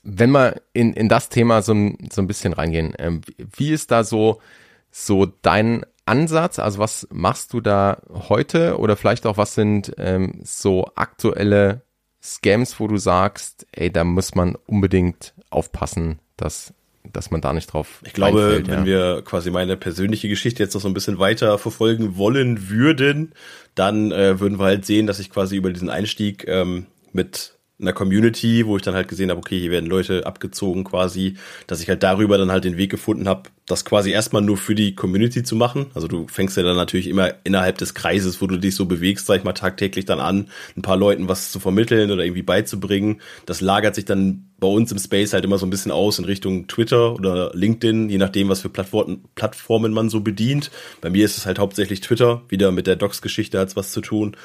wenn 0.04 0.32
wir 0.32 0.62
in, 0.74 0.94
in 0.94 1.10
das 1.10 1.30
Thema 1.30 1.62
so 1.62 1.74
ein, 1.74 2.10
so 2.12 2.22
ein 2.22 2.28
bisschen 2.28 2.54
reingehen, 2.54 2.94
ähm, 2.98 3.22
wie 3.38 3.72
ist 3.72 3.92
da 3.92 4.04
so, 4.04 4.42
so 4.90 5.26
dein 5.26 5.86
Ansatz? 6.06 6.60
Also 6.60 6.80
was 6.80 7.08
machst 7.12 7.54
du 7.54 7.62
da 7.62 8.02
heute 8.10 8.78
oder 8.80 8.96
vielleicht 8.96 9.26
auch 9.26 9.38
was 9.38 9.54
sind 9.54 9.94
ähm, 9.98 10.40
so 10.44 10.88
aktuelle 10.96 11.82
Scams, 12.22 12.80
wo 12.80 12.88
du 12.88 12.98
sagst, 12.98 13.68
ey, 13.72 13.92
da 13.92 14.04
muss 14.04 14.34
man 14.36 14.56
unbedingt 14.66 15.34
aufpassen, 15.50 16.20
dass 16.36 16.74
dass 17.14 17.32
man 17.32 17.42
da 17.42 17.54
nicht 17.54 17.68
drauf. 17.68 18.02
Ich 18.06 18.14
glaube, 18.14 18.44
einfällt, 18.44 18.68
wenn 18.68 18.80
ja. 18.80 18.86
wir 18.86 19.22
quasi 19.24 19.52
meine 19.52 19.78
persönliche 19.78 20.30
Geschichte 20.30 20.64
jetzt 20.64 20.74
noch 20.74 20.82
so 20.82 20.88
ein 20.88 20.94
bisschen 20.94 21.20
weiter 21.20 21.58
verfolgen 21.58 22.18
wollen 22.18 22.70
würden, 22.70 23.34
dann 23.76 24.12
äh, 24.12 24.40
würden 24.40 24.60
wir 24.60 24.66
halt 24.66 24.86
sehen, 24.86 25.08
dass 25.08 25.20
ich 25.20 25.30
quasi 25.30 25.56
über 25.56 25.72
diesen 25.72 25.90
Einstieg 25.90 26.48
ähm, 26.48 26.88
mit 27.14 27.57
einer 27.80 27.94
Community, 27.94 28.66
wo 28.66 28.76
ich 28.76 28.82
dann 28.82 28.96
halt 28.96 29.08
gesehen 29.08 29.30
habe, 29.30 29.40
okay, 29.40 29.60
hier 29.60 29.70
werden 29.70 29.88
Leute 29.88 30.26
abgezogen 30.26 30.84
quasi, 30.84 31.36
dass 31.68 31.80
ich 31.82 31.90
halt 31.90 32.02
darüber 32.02 32.38
dann 32.38 32.52
halt 32.52 32.64
den 32.64 32.78
Weg 32.78 32.90
gefunden 32.90 33.28
habe, 33.28 33.44
das 33.68 33.86
quasi 33.86 34.10
erstmal 34.10 34.42
nur 34.42 34.58
für 34.58 34.74
die 34.74 34.96
Community 34.96 35.44
zu 35.44 35.56
machen. 35.56 35.88
Also 35.94 36.08
du 36.08 36.26
fängst 36.28 36.58
ja 36.58 36.64
dann 36.64 36.76
natürlich 36.76 37.08
immer 37.08 37.34
innerhalb 37.44 37.78
des 37.78 37.94
Kreises, 37.94 38.42
wo 38.42 38.48
du 38.48 38.58
dich 38.58 38.76
so 38.76 38.86
bewegst, 38.86 39.28
sag 39.28 39.38
ich 39.38 39.44
mal, 39.44 39.54
tagtäglich 39.54 40.06
dann 40.06 40.20
an, 40.20 40.50
ein 40.76 40.82
paar 40.82 40.98
Leuten 40.98 41.28
was 41.28 41.52
zu 41.52 41.60
vermitteln 41.60 42.10
oder 42.10 42.24
irgendwie 42.24 42.42
beizubringen. 42.42 43.22
Das 43.46 43.62
lagert 43.62 43.94
sich 43.94 44.06
dann 44.06 44.50
bei 44.60 44.68
uns 44.68 44.92
im 44.92 44.98
Space 44.98 45.34
halt 45.34 45.46
immer 45.46 45.60
so 45.60 45.68
ein 45.68 45.70
bisschen 45.70 45.92
aus 45.92 46.18
in 46.18 46.26
Richtung 46.26 46.68
Twitter 46.68 47.14
oder 47.14 47.52
LinkedIn, 47.54 48.10
je 48.10 48.18
nachdem, 48.18 48.50
was 48.50 48.62
für 48.62 48.70
Plattformen, 48.70 49.94
man 49.94 50.10
so 50.10 50.22
bedient. 50.22 50.72
Bei 51.02 51.12
mir 51.12 51.26
ist 51.26 51.38
es 51.38 51.46
halt 51.46 51.60
hauptsächlich 51.60 52.02
Twitter, 52.02 52.42
wieder 52.50 52.72
mit 52.72 52.88
der 52.88 52.96
Docs-Geschichte 52.96 53.60
hat's 53.60 53.76
was 53.76 53.92
zu 53.92 54.02
tun. 54.02 54.36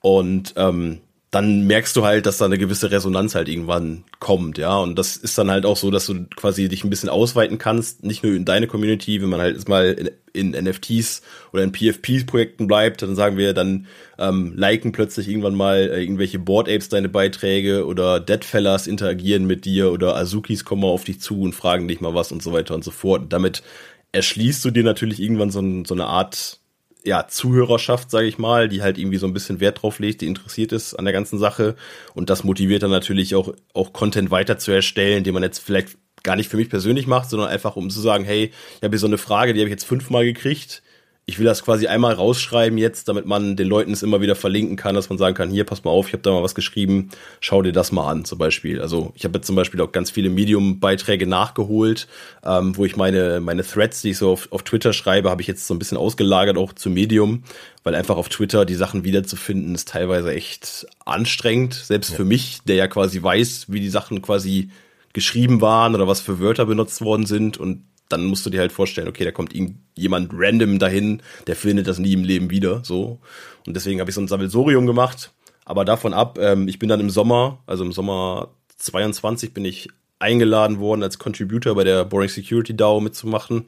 Und 0.00 0.54
ähm, 0.56 0.98
dann 1.30 1.68
merkst 1.68 1.94
du 1.94 2.04
halt, 2.04 2.26
dass 2.26 2.38
da 2.38 2.46
eine 2.46 2.58
gewisse 2.58 2.90
Resonanz 2.90 3.36
halt 3.36 3.48
irgendwann 3.48 4.02
kommt, 4.18 4.58
ja. 4.58 4.76
Und 4.78 4.98
das 4.98 5.16
ist 5.16 5.38
dann 5.38 5.48
halt 5.48 5.64
auch 5.64 5.76
so, 5.76 5.92
dass 5.92 6.06
du 6.06 6.24
quasi 6.34 6.68
dich 6.68 6.82
ein 6.82 6.90
bisschen 6.90 7.08
ausweiten 7.08 7.56
kannst, 7.56 8.02
nicht 8.02 8.24
nur 8.24 8.34
in 8.34 8.44
deine 8.44 8.66
Community, 8.66 9.22
wenn 9.22 9.28
man 9.28 9.40
halt 9.40 9.68
mal 9.68 9.92
in, 10.32 10.52
in 10.54 10.64
NFTs 10.64 11.22
oder 11.52 11.62
in 11.62 11.70
PFP-Projekten 11.70 12.66
bleibt, 12.66 13.02
dann 13.02 13.14
sagen 13.14 13.36
wir, 13.36 13.54
dann 13.54 13.86
ähm, 14.18 14.54
liken 14.56 14.90
plötzlich 14.90 15.28
irgendwann 15.28 15.54
mal 15.54 15.76
äh, 15.76 16.02
irgendwelche 16.02 16.40
Board 16.40 16.68
Apes 16.68 16.88
deine 16.88 17.08
Beiträge 17.08 17.86
oder 17.86 18.18
Deadfellas 18.18 18.88
interagieren 18.88 19.46
mit 19.46 19.64
dir 19.64 19.92
oder 19.92 20.16
Azukis 20.16 20.64
kommen 20.64 20.82
auf 20.82 21.04
dich 21.04 21.20
zu 21.20 21.42
und 21.42 21.54
fragen 21.54 21.86
dich 21.86 22.00
mal 22.00 22.14
was 22.14 22.32
und 22.32 22.42
so 22.42 22.52
weiter 22.52 22.74
und 22.74 22.82
so 22.82 22.90
fort. 22.90 23.22
Und 23.22 23.32
damit 23.32 23.62
erschließt 24.10 24.64
du 24.64 24.72
dir 24.72 24.82
natürlich 24.82 25.20
irgendwann 25.20 25.50
so, 25.50 25.60
ein, 25.60 25.84
so 25.84 25.94
eine 25.94 26.06
Art 26.06 26.59
ja, 27.04 27.26
Zuhörerschaft, 27.28 28.10
sage 28.10 28.26
ich 28.26 28.38
mal, 28.38 28.68
die 28.68 28.82
halt 28.82 28.98
irgendwie 28.98 29.16
so 29.16 29.26
ein 29.26 29.32
bisschen 29.32 29.60
Wert 29.60 29.82
drauf 29.82 29.98
legt, 29.98 30.20
die 30.20 30.26
interessiert 30.26 30.72
ist 30.72 30.94
an 30.94 31.04
der 31.04 31.14
ganzen 31.14 31.38
Sache. 31.38 31.76
Und 32.14 32.30
das 32.30 32.44
motiviert 32.44 32.82
dann 32.82 32.90
natürlich 32.90 33.34
auch, 33.34 33.54
auch 33.74 33.92
Content 33.92 34.30
weiter 34.30 34.58
zu 34.58 34.70
erstellen, 34.70 35.24
den 35.24 35.34
man 35.34 35.42
jetzt 35.42 35.58
vielleicht 35.58 35.96
gar 36.22 36.36
nicht 36.36 36.50
für 36.50 36.56
mich 36.56 36.68
persönlich 36.68 37.06
macht, 37.06 37.30
sondern 37.30 37.48
einfach 37.48 37.76
um 37.76 37.88
zu 37.90 38.00
sagen, 38.00 38.24
hey, 38.24 38.52
ich 38.76 38.82
habe 38.82 38.90
hier 38.90 38.98
so 38.98 39.06
eine 39.06 39.18
Frage, 39.18 39.54
die 39.54 39.60
habe 39.60 39.68
ich 39.68 39.72
jetzt 39.72 39.84
fünfmal 39.84 40.24
gekriegt 40.24 40.82
ich 41.30 41.38
will 41.38 41.46
das 41.46 41.62
quasi 41.64 41.86
einmal 41.86 42.14
rausschreiben 42.14 42.76
jetzt, 42.76 43.06
damit 43.06 43.24
man 43.24 43.54
den 43.54 43.68
Leuten 43.68 43.92
es 43.92 44.02
immer 44.02 44.20
wieder 44.20 44.34
verlinken 44.34 44.74
kann, 44.74 44.96
dass 44.96 45.10
man 45.10 45.16
sagen 45.16 45.36
kann, 45.36 45.48
hier, 45.48 45.62
pass 45.62 45.84
mal 45.84 45.92
auf, 45.92 46.08
ich 46.08 46.12
habe 46.12 46.24
da 46.24 46.32
mal 46.32 46.42
was 46.42 46.56
geschrieben, 46.56 47.10
schau 47.38 47.62
dir 47.62 47.70
das 47.70 47.92
mal 47.92 48.10
an 48.10 48.24
zum 48.24 48.36
Beispiel. 48.36 48.80
Also 48.80 49.12
ich 49.14 49.22
habe 49.22 49.38
jetzt 49.38 49.46
zum 49.46 49.54
Beispiel 49.54 49.80
auch 49.80 49.92
ganz 49.92 50.10
viele 50.10 50.28
Medium-Beiträge 50.28 51.28
nachgeholt, 51.28 52.08
ähm, 52.44 52.76
wo 52.76 52.84
ich 52.84 52.96
meine, 52.96 53.38
meine 53.38 53.62
Threads, 53.62 54.02
die 54.02 54.10
ich 54.10 54.18
so 54.18 54.32
auf, 54.32 54.48
auf 54.50 54.64
Twitter 54.64 54.92
schreibe, 54.92 55.30
habe 55.30 55.40
ich 55.40 55.46
jetzt 55.46 55.68
so 55.68 55.72
ein 55.72 55.78
bisschen 55.78 55.98
ausgelagert 55.98 56.58
auch 56.58 56.72
zu 56.72 56.90
Medium, 56.90 57.44
weil 57.84 57.94
einfach 57.94 58.16
auf 58.16 58.28
Twitter 58.28 58.64
die 58.64 58.74
Sachen 58.74 59.04
wiederzufinden 59.04 59.76
ist 59.76 59.86
teilweise 59.86 60.34
echt 60.34 60.84
anstrengend, 61.04 61.74
selbst 61.74 62.10
ja. 62.10 62.16
für 62.16 62.24
mich, 62.24 62.58
der 62.66 62.74
ja 62.74 62.88
quasi 62.88 63.22
weiß, 63.22 63.66
wie 63.68 63.78
die 63.78 63.88
Sachen 63.88 64.20
quasi 64.20 64.70
geschrieben 65.12 65.60
waren 65.60 65.94
oder 65.94 66.08
was 66.08 66.20
für 66.20 66.40
Wörter 66.40 66.66
benutzt 66.66 67.02
worden 67.02 67.26
sind 67.26 67.56
und 67.56 67.84
dann 68.10 68.24
musst 68.24 68.44
du 68.44 68.50
dir 68.50 68.60
halt 68.60 68.72
vorstellen, 68.72 69.08
okay, 69.08 69.24
da 69.24 69.30
kommt 69.30 69.54
jemand 69.94 70.30
random 70.34 70.78
dahin, 70.78 71.22
der 71.46 71.56
findet 71.56 71.86
das 71.86 71.98
nie 71.98 72.12
im 72.12 72.24
Leben 72.24 72.50
wieder, 72.50 72.82
so. 72.84 73.20
Und 73.66 73.74
deswegen 73.74 74.00
habe 74.00 74.10
ich 74.10 74.14
so 74.14 74.20
ein 74.20 74.28
Sammelsorium 74.28 74.86
gemacht. 74.86 75.32
Aber 75.64 75.84
davon 75.84 76.12
ab, 76.12 76.38
ähm, 76.40 76.66
ich 76.66 76.78
bin 76.78 76.88
dann 76.88 77.00
im 77.00 77.10
Sommer, 77.10 77.62
also 77.66 77.84
im 77.84 77.92
Sommer 77.92 78.48
22 78.76 79.54
bin 79.54 79.64
ich 79.64 79.88
eingeladen 80.18 80.80
worden, 80.80 81.02
als 81.02 81.18
Contributor 81.18 81.74
bei 81.74 81.84
der 81.84 82.04
Boring 82.04 82.28
Security 82.28 82.76
DAO 82.76 83.00
mitzumachen. 83.00 83.66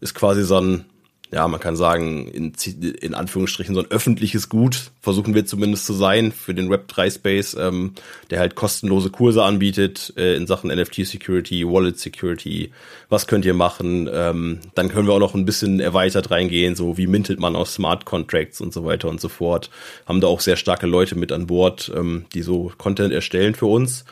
Ist 0.00 0.14
quasi 0.14 0.44
so 0.44 0.58
ein 0.58 0.86
ja, 1.32 1.48
man 1.48 1.60
kann 1.60 1.76
sagen, 1.76 2.28
in, 2.28 2.52
in 3.00 3.14
Anführungsstrichen 3.14 3.74
so 3.74 3.80
ein 3.80 3.90
öffentliches 3.90 4.50
Gut, 4.50 4.90
versuchen 5.00 5.34
wir 5.34 5.46
zumindest 5.46 5.86
zu 5.86 5.94
sein 5.94 6.30
für 6.30 6.52
den 6.52 6.70
Web3-Space, 6.70 7.56
ähm, 7.58 7.94
der 8.28 8.38
halt 8.38 8.54
kostenlose 8.54 9.08
Kurse 9.08 9.42
anbietet 9.42 10.12
äh, 10.18 10.36
in 10.36 10.46
Sachen 10.46 10.70
NFT-Security, 10.70 11.66
Wallet-Security, 11.66 12.70
was 13.08 13.26
könnt 13.26 13.46
ihr 13.46 13.54
machen. 13.54 14.10
Ähm, 14.12 14.60
dann 14.74 14.90
können 14.90 15.08
wir 15.08 15.14
auch 15.14 15.20
noch 15.20 15.34
ein 15.34 15.46
bisschen 15.46 15.80
erweitert 15.80 16.30
reingehen, 16.30 16.76
so 16.76 16.98
wie 16.98 17.06
mintet 17.06 17.40
man 17.40 17.56
aus 17.56 17.72
Smart 17.74 18.04
Contracts 18.04 18.60
und 18.60 18.74
so 18.74 18.84
weiter 18.84 19.08
und 19.08 19.18
so 19.18 19.30
fort. 19.30 19.70
Haben 20.04 20.20
da 20.20 20.26
auch 20.26 20.40
sehr 20.40 20.56
starke 20.56 20.86
Leute 20.86 21.14
mit 21.14 21.32
an 21.32 21.46
Bord, 21.46 21.90
ähm, 21.96 22.26
die 22.34 22.42
so 22.42 22.72
Content 22.76 23.10
erstellen 23.10 23.54
für 23.54 23.66
uns. 23.66 24.04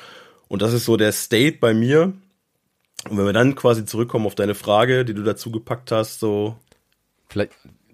Und 0.48 0.62
das 0.62 0.72
ist 0.72 0.86
so 0.86 0.96
der 0.96 1.12
State 1.12 1.58
bei 1.60 1.74
mir. 1.74 2.14
Und 3.10 3.18
wenn 3.18 3.26
wir 3.26 3.34
dann 3.34 3.56
quasi 3.56 3.84
zurückkommen 3.84 4.24
auf 4.24 4.34
deine 4.34 4.54
Frage, 4.54 5.04
die 5.04 5.14
du 5.14 5.22
dazu 5.22 5.50
gepackt 5.50 5.92
hast, 5.92 6.18
so 6.18 6.56
Vielleicht, 7.30 7.52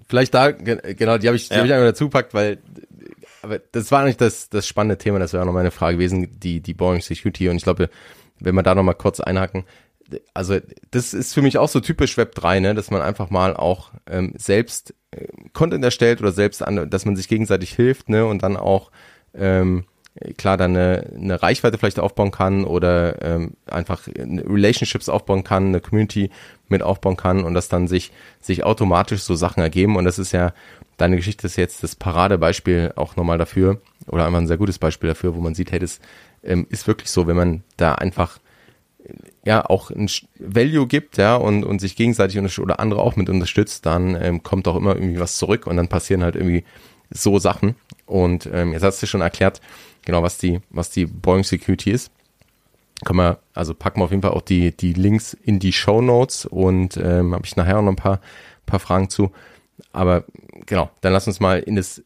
vielleicht 0.08 0.34
da, 0.34 0.50
genau, 0.50 1.18
die 1.18 1.28
habe 1.28 1.36
ich, 1.36 1.48
die 1.48 1.54
ja. 1.54 1.60
hab 1.60 1.66
ich 1.66 1.72
einfach 1.72 1.86
dazu 1.86 2.04
gepackt, 2.06 2.34
weil 2.34 2.58
aber 3.46 3.60
das 3.60 3.92
war 3.92 4.04
nicht 4.04 4.20
das, 4.20 4.50
das 4.50 4.66
spannende 4.66 4.98
Thema, 4.98 5.20
das 5.20 5.32
wäre 5.32 5.42
auch 5.42 5.46
noch 5.46 5.52
meine 5.52 5.70
Frage 5.70 5.98
gewesen, 5.98 6.40
die, 6.40 6.60
die 6.60 6.74
Boring 6.74 7.00
Security. 7.00 7.48
Und 7.48 7.56
ich 7.56 7.62
glaube, 7.62 7.90
wenn 8.40 8.56
wir 8.56 8.64
da 8.64 8.74
noch 8.74 8.82
mal 8.82 8.94
kurz 8.94 9.20
einhaken, 9.20 9.64
also 10.34 10.58
das 10.90 11.14
ist 11.14 11.32
für 11.32 11.42
mich 11.42 11.58
auch 11.58 11.68
so 11.68 11.78
typisch 11.78 12.16
Web 12.16 12.34
3, 12.34 12.60
ne, 12.60 12.74
dass 12.74 12.90
man 12.90 13.02
einfach 13.02 13.30
mal 13.30 13.56
auch 13.56 13.92
ähm, 14.08 14.32
selbst 14.36 14.94
äh, 15.12 15.26
Content 15.52 15.84
erstellt 15.84 16.20
oder 16.20 16.32
selbst 16.32 16.62
an, 16.62 16.90
dass 16.90 17.04
man 17.04 17.14
sich 17.14 17.28
gegenseitig 17.28 17.72
hilft, 17.72 18.08
ne, 18.08 18.26
und 18.26 18.42
dann 18.42 18.56
auch 18.56 18.90
ähm, 19.34 19.84
klar 20.36 20.56
dann 20.56 20.76
eine, 20.76 21.10
eine 21.14 21.42
Reichweite 21.42 21.78
vielleicht 21.78 21.98
aufbauen 21.98 22.30
kann 22.30 22.64
oder 22.64 23.22
ähm, 23.22 23.52
einfach 23.66 24.06
Relationships 24.06 25.08
aufbauen 25.08 25.44
kann, 25.44 25.68
eine 25.68 25.80
Community 25.80 26.30
mit 26.68 26.82
aufbauen 26.82 27.16
kann 27.16 27.44
und 27.44 27.54
dass 27.54 27.68
dann 27.68 27.88
sich, 27.88 28.12
sich 28.40 28.64
automatisch 28.64 29.22
so 29.22 29.34
Sachen 29.34 29.62
ergeben. 29.62 29.96
Und 29.96 30.04
das 30.04 30.18
ist 30.18 30.32
ja, 30.32 30.52
deine 30.96 31.16
Geschichte 31.16 31.46
ist 31.46 31.56
jetzt 31.56 31.82
das 31.82 31.96
Paradebeispiel 31.96 32.92
auch 32.96 33.16
nochmal 33.16 33.38
dafür 33.38 33.80
oder 34.06 34.26
einfach 34.26 34.40
ein 34.40 34.48
sehr 34.48 34.56
gutes 34.56 34.78
Beispiel 34.78 35.08
dafür, 35.08 35.34
wo 35.34 35.40
man 35.40 35.54
sieht, 35.54 35.72
hey, 35.72 35.78
das 35.78 36.00
ähm, 36.42 36.66
ist 36.70 36.86
wirklich 36.86 37.10
so, 37.10 37.26
wenn 37.26 37.36
man 37.36 37.62
da 37.76 37.94
einfach 37.94 38.38
ja 39.44 39.64
auch 39.64 39.90
ein 39.90 40.10
Value 40.38 40.86
gibt, 40.86 41.16
ja, 41.18 41.36
und, 41.36 41.64
und 41.64 41.80
sich 41.80 41.94
gegenseitig 41.94 42.58
oder 42.58 42.80
andere 42.80 43.00
auch 43.00 43.16
mit 43.16 43.28
unterstützt, 43.28 43.86
dann 43.86 44.20
ähm, 44.20 44.42
kommt 44.42 44.66
auch 44.66 44.76
immer 44.76 44.96
irgendwie 44.96 45.20
was 45.20 45.36
zurück 45.36 45.66
und 45.66 45.76
dann 45.76 45.88
passieren 45.88 46.24
halt 46.24 46.34
irgendwie 46.34 46.64
so 47.10 47.38
Sachen. 47.38 47.76
Und 48.06 48.48
ähm, 48.52 48.72
jetzt 48.72 48.82
hast 48.82 49.02
du 49.02 49.06
schon 49.06 49.20
erklärt, 49.20 49.60
genau, 50.06 50.22
was 50.22 50.38
die, 50.38 50.60
was 50.70 50.88
die 50.88 51.04
Boeing 51.04 51.44
Security 51.44 51.90
ist. 51.90 52.10
Können 53.04 53.18
wir, 53.18 53.40
also 53.52 53.74
packen 53.74 54.00
wir 54.00 54.04
auf 54.04 54.10
jeden 54.10 54.22
Fall 54.22 54.30
auch 54.30 54.40
die, 54.40 54.74
die 54.74 54.94
Links 54.94 55.34
in 55.34 55.58
die 55.58 55.74
Show 55.74 56.00
Notes 56.00 56.46
und 56.46 56.96
ähm, 56.96 57.34
habe 57.34 57.44
ich 57.44 57.54
nachher 57.54 57.78
auch 57.78 57.82
noch 57.82 57.92
ein 57.92 57.96
paar, 57.96 58.22
paar 58.64 58.80
Fragen 58.80 59.10
zu. 59.10 59.32
Aber 59.92 60.24
genau, 60.64 60.90
dann 61.02 61.12
lass 61.12 61.26
uns 61.26 61.38
mal 61.38 61.58
in 61.58 61.76
das 61.76 62.02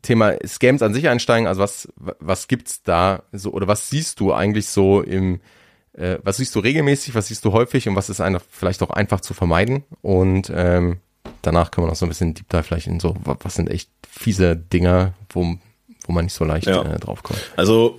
Thema 0.00 0.34
Scams 0.46 0.80
an 0.80 0.94
sich 0.94 1.08
einsteigen. 1.08 1.46
Also 1.46 1.60
was, 1.60 1.88
was 1.96 2.48
gibt's 2.48 2.82
da 2.82 3.24
so 3.32 3.52
oder 3.52 3.68
was 3.68 3.90
siehst 3.90 4.20
du 4.20 4.32
eigentlich 4.32 4.68
so 4.68 5.02
im, 5.02 5.40
äh, 5.92 6.16
was 6.22 6.38
siehst 6.38 6.54
du 6.54 6.60
regelmäßig, 6.60 7.14
was 7.14 7.28
siehst 7.28 7.44
du 7.44 7.52
häufig 7.52 7.88
und 7.88 7.96
was 7.96 8.08
ist 8.08 8.22
einfach 8.22 8.42
vielleicht 8.48 8.82
auch 8.82 8.90
einfach 8.90 9.20
zu 9.20 9.34
vermeiden? 9.34 9.84
Und 10.00 10.50
ähm, 10.54 10.98
danach 11.42 11.70
können 11.70 11.86
wir 11.86 11.90
noch 11.90 11.96
so 11.96 12.06
ein 12.06 12.08
bisschen 12.08 12.32
Deep 12.32 12.48
Dive 12.48 12.62
vielleicht 12.62 12.86
in 12.86 13.00
so, 13.00 13.14
was 13.24 13.54
sind 13.54 13.68
echt 13.68 13.90
fiese 14.08 14.56
Dinger, 14.56 15.12
wo 15.28 15.58
wo 16.12 16.14
man 16.14 16.26
nicht 16.26 16.34
so 16.34 16.44
leicht 16.44 16.66
ja. 16.66 16.82
äh, 16.82 16.98
drauf 16.98 17.22
kommt. 17.22 17.40
Also 17.56 17.98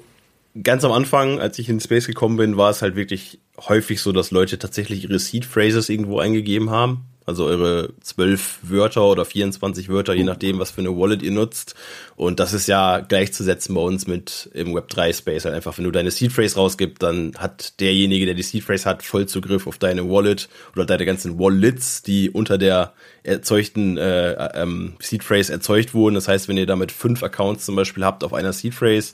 ganz 0.62 0.84
am 0.84 0.92
Anfang, 0.92 1.40
als 1.40 1.58
ich 1.58 1.68
in 1.68 1.80
Space 1.80 2.06
gekommen 2.06 2.38
bin, 2.38 2.58
war 2.58 2.70
es 2.70 2.84
halt 2.84 2.96
wirklich 2.96 3.40
häufig 3.58 4.02
so, 4.02 4.12
dass 4.12 4.30
Leute 4.30 4.60
tatsächlich 4.60 5.06
ihre 5.06 5.18
Seed 5.18 5.46
Phrases 5.46 5.90
irgendwo 5.90 6.20
eingegeben 6.20 6.70
haben. 6.70 7.06
Also 7.26 7.46
eure 7.46 7.94
zwölf 8.02 8.60
Wörter 8.64 9.06
oder 9.06 9.24
24 9.24 9.88
Wörter, 9.88 10.14
je 10.14 10.24
nachdem, 10.24 10.60
was 10.60 10.72
für 10.72 10.82
eine 10.82 10.98
Wallet 10.98 11.22
ihr 11.22 11.32
nutzt. 11.32 11.74
Und 12.18 12.40
das 12.40 12.54
ist 12.54 12.68
ja 12.68 13.00
gleichzusetzen 13.00 13.74
bei 13.76 13.82
uns 13.82 14.08
mit 14.08 14.50
im 14.54 14.76
Web3 14.76 15.18
Space. 15.18 15.46
Halt 15.46 15.56
einfach, 15.56 15.78
wenn 15.78 15.86
du 15.86 15.92
deine 15.92 16.12
Seed 16.12 16.34
Phrase 16.34 16.56
rausgibst, 16.56 17.02
dann 17.02 17.34
hat 17.38 17.80
derjenige, 17.80 18.26
der 18.26 18.36
die 18.36 18.44
Seed 18.44 18.64
Phrase 18.64 18.90
hat, 18.90 19.04
voll 19.04 19.26
Zugriff 19.26 19.68
auf 19.68 19.78
deine 19.78 20.10
Wallet 20.10 20.50
oder 20.76 20.86
deine 20.86 21.06
ganzen 21.06 21.40
Wallets, 21.40 22.02
die 22.02 22.30
unter 22.30 22.58
der 22.58 22.94
erzeugten 23.24 23.98
äh, 23.98 24.34
ähm, 24.62 24.96
Seed 25.00 25.24
Phrase 25.24 25.54
erzeugt 25.54 25.94
wurden. 25.94 26.16
Das 26.16 26.28
heißt, 26.28 26.50
wenn 26.50 26.58
ihr 26.58 26.66
damit 26.66 26.92
fünf 26.92 27.24
Accounts 27.24 27.66
zum 27.66 27.78
Beispiel 27.78 28.04
habt 28.04 28.26
auf 28.26 28.34
einer 28.34 28.52
Seed 28.52 28.74
Phrase 28.74 29.14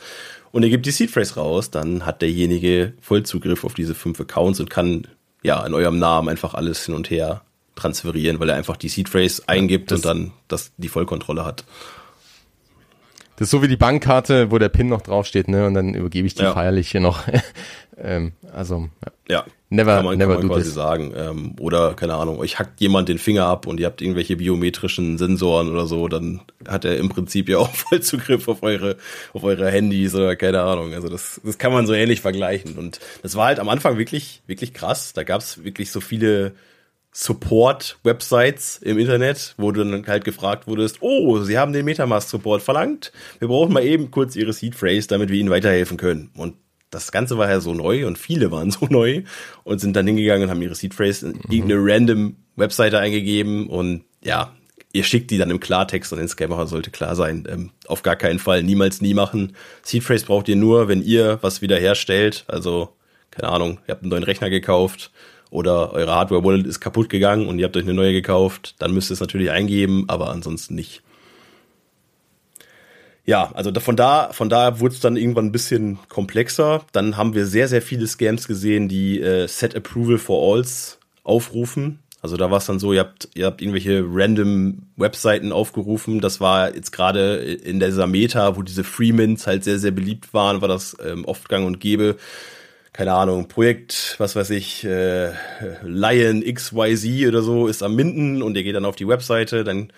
und 0.51 0.63
ihr 0.63 0.69
gebt 0.69 0.87
die 0.87 0.91
Seed 0.91 1.11
Phrase 1.11 1.35
raus, 1.35 1.69
dann 1.69 2.07
hat 2.07 2.23
derjenige 2.23 2.93
voll 3.01 3.21
Zugriff 3.21 3.63
auf 3.63 3.75
diese 3.75 3.93
fünf 3.93 4.19
Accounts 4.19 4.59
und 4.59 4.71
kann 4.71 5.07
ja 5.43 5.63
in 5.63 5.75
eurem 5.75 5.99
Namen 5.99 6.27
einfach 6.27 6.55
alles 6.55 6.85
hin 6.85 6.95
und 6.95 7.11
her 7.11 7.43
transferieren, 7.79 8.39
weil 8.39 8.49
er 8.49 8.55
einfach 8.55 8.77
die 8.77 8.89
Seed 8.89 9.09
Phrase 9.09 9.43
eingibt 9.47 9.91
das, 9.91 9.99
und 9.99 10.05
dann 10.05 10.31
das, 10.47 10.71
die 10.77 10.89
Vollkontrolle 10.89 11.45
hat. 11.45 11.65
Das 13.39 13.47
ist 13.47 13.51
so 13.51 13.61
wie 13.61 13.69
die 13.69 13.77
Bankkarte, 13.77 14.51
wo 14.51 14.57
der 14.57 14.67
PIN 14.67 14.89
noch 14.89 15.01
draufsteht, 15.01 15.47
ne? 15.47 15.65
Und 15.65 15.73
dann 15.73 15.93
übergebe 15.93 16.27
ich 16.27 16.35
die 16.35 16.43
ja. 16.43 16.51
feierlich 16.51 16.91
hier 16.91 16.99
noch. 16.99 17.23
ähm, 17.97 18.33
also 18.53 18.89
ja. 19.29 19.45
Never, 19.69 19.95
kann 19.95 20.05
man, 20.05 20.17
never 20.17 20.35
kann 20.35 20.47
man 20.47 20.57
quasi 20.57 20.65
this. 20.65 20.73
sagen. 20.73 21.13
Ähm, 21.15 21.55
oder, 21.57 21.93
keine 21.93 22.15
Ahnung, 22.15 22.39
euch 22.39 22.59
hackt 22.59 22.81
jemand 22.81 23.07
den 23.07 23.17
Finger 23.17 23.45
ab 23.45 23.65
und 23.65 23.79
ihr 23.79 23.85
habt 23.85 24.01
irgendwelche 24.01 24.35
biometrischen 24.35 25.17
Sensoren 25.17 25.69
oder 25.69 25.85
so, 25.85 26.09
dann 26.09 26.41
hat 26.67 26.83
er 26.83 26.97
im 26.97 27.07
Prinzip 27.07 27.47
ja 27.47 27.57
auch 27.59 27.73
Vollzugriff 27.73 28.49
auf 28.49 28.61
eure, 28.61 28.97
auf 29.31 29.43
eure 29.45 29.71
Handys 29.71 30.13
oder 30.15 30.35
keine 30.35 30.61
Ahnung. 30.61 30.93
Also 30.93 31.07
das, 31.07 31.39
das 31.41 31.57
kann 31.57 31.71
man 31.71 31.87
so 31.87 31.93
ähnlich 31.93 32.19
vergleichen. 32.19 32.77
Und 32.77 32.99
das 33.21 33.35
war 33.35 33.45
halt 33.45 33.59
am 33.59 33.69
Anfang 33.69 33.97
wirklich, 33.97 34.41
wirklich 34.47 34.73
krass. 34.73 35.13
Da 35.13 35.23
gab 35.23 35.39
es 35.39 35.63
wirklich 35.63 35.91
so 35.91 36.01
viele 36.01 36.53
Support-Websites 37.11 38.77
im 38.77 38.99
Internet, 38.99 39.55
wo 39.57 39.71
du 39.71 39.83
dann 39.83 40.05
halt 40.05 40.23
gefragt 40.23 40.67
wurdest, 40.67 40.97
oh, 41.01 41.39
sie 41.39 41.57
haben 41.57 41.73
den 41.73 41.85
Metamask-Support 41.85 42.61
verlangt. 42.61 43.11
Wir 43.39 43.47
brauchen 43.47 43.73
mal 43.73 43.83
eben 43.83 44.11
kurz 44.11 44.35
ihre 44.35 44.53
Seed-Phrase, 44.53 45.07
damit 45.07 45.29
wir 45.29 45.39
ihnen 45.39 45.49
weiterhelfen 45.49 45.97
können. 45.97 46.29
Und 46.35 46.55
das 46.91 47.11
Ganze 47.11 47.37
war 47.37 47.49
ja 47.49 47.59
so 47.61 47.73
neu 47.73 48.05
und 48.05 48.17
viele 48.17 48.51
waren 48.51 48.71
so 48.71 48.85
neu 48.89 49.23
und 49.63 49.79
sind 49.79 49.95
dann 49.95 50.07
hingegangen 50.07 50.43
und 50.43 50.49
haben 50.49 50.61
ihre 50.61 50.75
Seed-Phrase 50.75 51.27
in 51.27 51.31
mhm. 51.33 51.41
irgendeine 51.49 51.81
random 51.83 52.35
Webseite 52.55 52.99
eingegeben 52.99 53.67
und 53.67 54.03
ja, 54.21 54.53
ihr 54.91 55.03
schickt 55.03 55.31
die 55.31 55.37
dann 55.37 55.49
im 55.49 55.59
Klartext 55.59 56.11
und 56.13 56.19
den 56.19 56.27
Scammer 56.27 56.67
sollte 56.67 56.91
klar 56.91 57.15
sein. 57.15 57.47
Ähm, 57.49 57.71
auf 57.87 58.03
gar 58.03 58.15
keinen 58.15 58.39
Fall, 58.39 58.63
niemals 58.63 59.01
nie 59.01 59.13
machen. 59.13 59.55
Seed-Phrase 59.83 60.25
braucht 60.25 60.47
ihr 60.47 60.55
nur, 60.55 60.87
wenn 60.87 61.01
ihr 61.01 61.39
was 61.41 61.61
wiederherstellt, 61.61 62.43
also 62.47 62.95
keine 63.31 63.49
Ahnung, 63.49 63.79
ihr 63.87 63.93
habt 63.93 64.03
einen 64.03 64.09
neuen 64.09 64.23
Rechner 64.23 64.49
gekauft 64.49 65.11
oder 65.49 65.93
eure 65.93 66.11
Hardware-Wallet 66.11 66.67
ist 66.67 66.79
kaputt 66.79 67.09
gegangen 67.09 67.47
und 67.47 67.59
ihr 67.59 67.65
habt 67.65 67.75
euch 67.77 67.83
eine 67.83 67.93
neue 67.93 68.13
gekauft, 68.13 68.75
dann 68.79 68.93
müsst 68.93 69.09
ihr 69.11 69.15
es 69.15 69.19
natürlich 69.19 69.51
eingeben, 69.51 70.05
aber 70.07 70.29
ansonsten 70.29 70.75
nicht. 70.75 71.01
Ja, 73.25 73.51
also 73.53 73.71
von 73.79 73.95
da, 73.95 74.29
von 74.31 74.49
da 74.49 74.79
wurde 74.79 74.95
es 74.95 75.01
dann 75.01 75.15
irgendwann 75.15 75.45
ein 75.45 75.51
bisschen 75.51 75.99
komplexer. 76.09 76.83
Dann 76.93 77.15
haben 77.15 77.35
wir 77.35 77.45
sehr, 77.45 77.67
sehr 77.67 77.83
viele 77.83 78.07
Scams 78.07 78.47
gesehen, 78.47 78.87
die 78.89 79.21
äh, 79.21 79.47
Set 79.47 79.75
Approval 79.75 80.17
for 80.17 80.55
Alls 80.55 80.97
aufrufen. 81.23 81.99
Also 82.21 82.37
da 82.37 82.49
war 82.49 82.57
es 82.57 82.65
dann 82.65 82.79
so, 82.79 82.91
ihr 82.91 83.01
habt, 83.01 83.29
ihr 83.35 83.45
habt 83.45 83.61
irgendwelche 83.61 84.03
random 84.05 84.87
Webseiten 84.97 85.51
aufgerufen. 85.51 86.21
Das 86.21 86.41
war 86.41 86.73
jetzt 86.73 86.91
gerade 86.91 87.35
in 87.37 87.79
dieser 87.79 88.07
Meta, 88.07 88.57
wo 88.57 88.63
diese 88.63 88.83
Freemins 88.83 89.47
halt 89.47 89.63
sehr, 89.63 89.79
sehr 89.79 89.91
beliebt 89.91 90.33
waren, 90.33 90.61
war 90.61 90.67
das 90.67 90.97
ähm, 91.05 91.23
oft 91.25 91.47
gang 91.49 91.65
und 91.65 91.79
gäbe 91.79 92.17
keine 92.99 93.13
Ahnung, 93.13 93.47
Projekt, 93.47 94.15
was 94.17 94.35
weiß 94.35 94.49
ich, 94.49 94.83
äh, 94.83 95.31
Lion 95.83 96.43
XYZ 96.43 97.29
oder 97.29 97.41
so 97.41 97.67
ist 97.67 97.81
am 97.81 97.95
Minden 97.95 98.41
und 98.41 98.57
ihr 98.57 98.63
geht 98.63 98.75
dann 98.75 98.83
auf 98.83 98.97
die 98.97 99.07
Webseite, 99.07 99.63
dann 99.63 99.93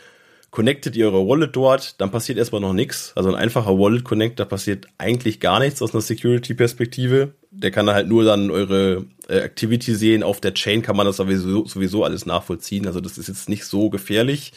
connectet 0.52 0.96
ihr 0.96 1.08
eure 1.08 1.28
Wallet 1.28 1.56
dort, 1.56 2.00
dann 2.00 2.12
passiert 2.12 2.38
erstmal 2.38 2.62
noch 2.62 2.74
nichts. 2.74 3.14
Also 3.16 3.30
ein 3.30 3.36
einfacher 3.36 3.80
Wallet 3.80 4.04
Connect, 4.04 4.40
da 4.40 4.46
passiert 4.46 4.86
eigentlich 5.00 5.40
gar 5.40 5.60
nichts 5.60 5.82
aus 5.82 5.96
einer 5.96 6.02
Security-Perspektive. 6.02 7.34
Der 7.50 7.72
kann 7.72 7.90
halt 7.90 8.08
nur 8.08 8.24
dann 8.24 8.52
eure 8.52 9.08
äh, 9.28 9.40
Activity 9.40 9.96
sehen. 9.96 10.22
Auf 10.22 10.40
der 10.40 10.54
Chain 10.54 10.84
kann 10.84 10.96
man 10.96 11.08
das 11.08 11.18
sowieso, 11.18 11.66
sowieso 11.66 12.04
alles 12.04 12.28
nachvollziehen. 12.28 12.86
Also 12.86 13.02
das 13.02 13.18
ist 13.18 13.30
jetzt 13.30 13.50
nicht 13.50 13.66
so 13.66 13.90
gefährlich. 13.90 14.54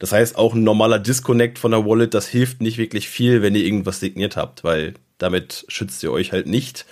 Das 0.00 0.12
heißt, 0.12 0.36
auch 0.36 0.52
ein 0.52 0.64
normaler 0.64 0.98
Disconnect 0.98 1.58
von 1.58 1.70
der 1.70 1.86
Wallet, 1.86 2.12
das 2.12 2.28
hilft 2.28 2.60
nicht 2.60 2.76
wirklich 2.76 3.08
viel, 3.08 3.40
wenn 3.40 3.54
ihr 3.54 3.64
irgendwas 3.64 4.00
signiert 4.00 4.36
habt, 4.36 4.64
weil 4.64 4.92
damit 5.16 5.64
schützt 5.68 6.02
ihr 6.02 6.12
euch 6.12 6.32
halt 6.32 6.46
nicht. 6.46 6.84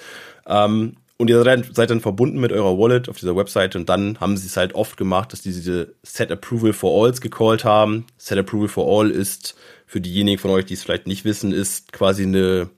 Ähm, 0.47 0.97
und 1.17 1.31
ihr 1.31 1.43
seid 1.45 1.91
dann 1.91 2.01
verbunden 2.01 2.41
mit 2.41 2.53
eurer 2.53 2.77
Wallet 2.77 3.09
auf 3.09 3.19
dieser 3.19 3.37
Webseite 3.37 3.79
und 3.79 3.89
dann 3.89 4.19
haben 4.19 4.37
sie 4.37 4.49
es 4.49 4.57
halt 4.57 4.75
oft 4.75 4.97
gemacht, 4.97 5.33
dass 5.33 5.43
die 5.43 5.53
diese 5.53 5.95
Set 6.03 6.33
Approval 6.33 6.73
for 6.73 7.05
Alls 7.05 7.21
gecallt 7.21 7.65
haben. 7.65 8.07
Set 8.17 8.37
Approval 8.37 8.69
for 8.69 8.87
All 9.01 9.11
ist 9.11 9.55
für 9.87 10.01
diejenigen 10.01 10.39
von 10.39 10.51
euch, 10.51 10.65
die 10.65 10.75
es 10.75 10.83
vielleicht 10.83 11.07
nicht 11.07 11.25
wissen, 11.25 11.53
ist 11.53 11.93
quasi 11.93 12.25
eine 12.25 12.69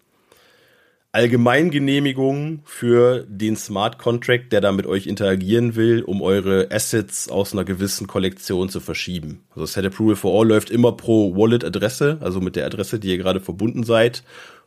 Allgemeingenehmigung 1.12 2.61
für 2.66 3.25
den 3.26 3.56
Smart 3.56 3.99
Contract, 3.99 4.52
der 4.52 4.61
da 4.61 4.70
mit 4.70 4.85
euch 4.85 5.06
interagieren 5.06 5.75
will, 5.75 6.02
um 6.02 6.20
eure 6.20 6.68
Assets 6.70 7.30
aus 7.30 7.54
einer 7.54 7.64
gewissen 7.64 8.06
Kollektion 8.06 8.68
zu 8.68 8.80
verschieben. 8.80 9.46
Also 9.54 9.64
Set 9.64 9.87
Approval 9.87 10.16
for 10.16 10.38
All 10.38 10.46
läuft 10.46 10.68
immer 10.68 10.92
pro 10.92 11.35
Wallet-Adresse, 11.35 12.18
also 12.20 12.42
mit 12.42 12.54
der 12.54 12.66
Adresse, 12.66 12.99
die 12.99 13.08
ihr 13.08 13.16
gerade 13.16 13.40
verbunden 13.40 13.82
seid, 13.82 14.25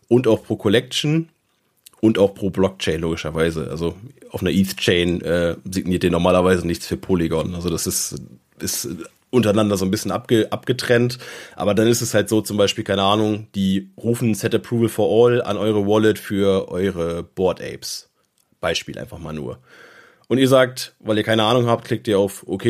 und 0.08 0.26
auch 0.28 0.44
pro 0.44 0.56
Collection 0.56 1.30
und 2.02 2.18
auch 2.18 2.34
pro 2.34 2.50
Blockchain 2.50 3.02
logischerweise. 3.02 3.70
Also 3.70 3.96
auf 4.30 4.42
einer 4.42 4.52
ETH-Chain 4.52 5.22
äh, 5.22 5.56
signiert 5.70 6.04
ihr 6.04 6.12
normalerweise 6.12 6.66
nichts 6.66 6.86
für 6.86 6.98
Polygon. 6.98 7.56
Also 7.56 7.70
das 7.70 7.88
ist, 7.88 8.22
ist 8.60 8.88
untereinander 9.32 9.78
so 9.78 9.86
ein 9.86 9.92
bisschen 9.92 10.12
abge, 10.12 10.52
abgetrennt. 10.52 11.20
Aber 11.56 11.74
dann 11.74 11.88
ist 11.88 12.02
es 12.02 12.14
halt 12.14 12.30
so, 12.30 12.42
zum 12.42 12.58
Beispiel, 12.58 12.84
keine 12.84 13.04
Ahnung, 13.04 13.48
die 13.56 13.90
rufen 13.98 14.34
Set 14.34 14.56
Approval 14.56 14.90
for 14.90 15.10
All 15.10 15.42
an 15.42 15.58
eure 15.58 15.86
Wallet 15.86 16.20
für 16.20 16.70
eure 16.70 17.24
Board 17.24 17.62
Apes. 17.62 18.10
Beispiel 18.60 18.98
einfach 18.98 19.20
mal 19.20 19.34
nur. 19.34 19.60
Und 20.28 20.38
ihr 20.38 20.48
sagt, 20.48 20.96
weil 21.00 21.18
ihr 21.18 21.24
keine 21.24 21.44
Ahnung 21.44 21.68
habt, 21.68 21.86
klickt 21.86 22.08
ihr 22.08 22.20
auf 22.20 22.46
OK. 22.48 22.66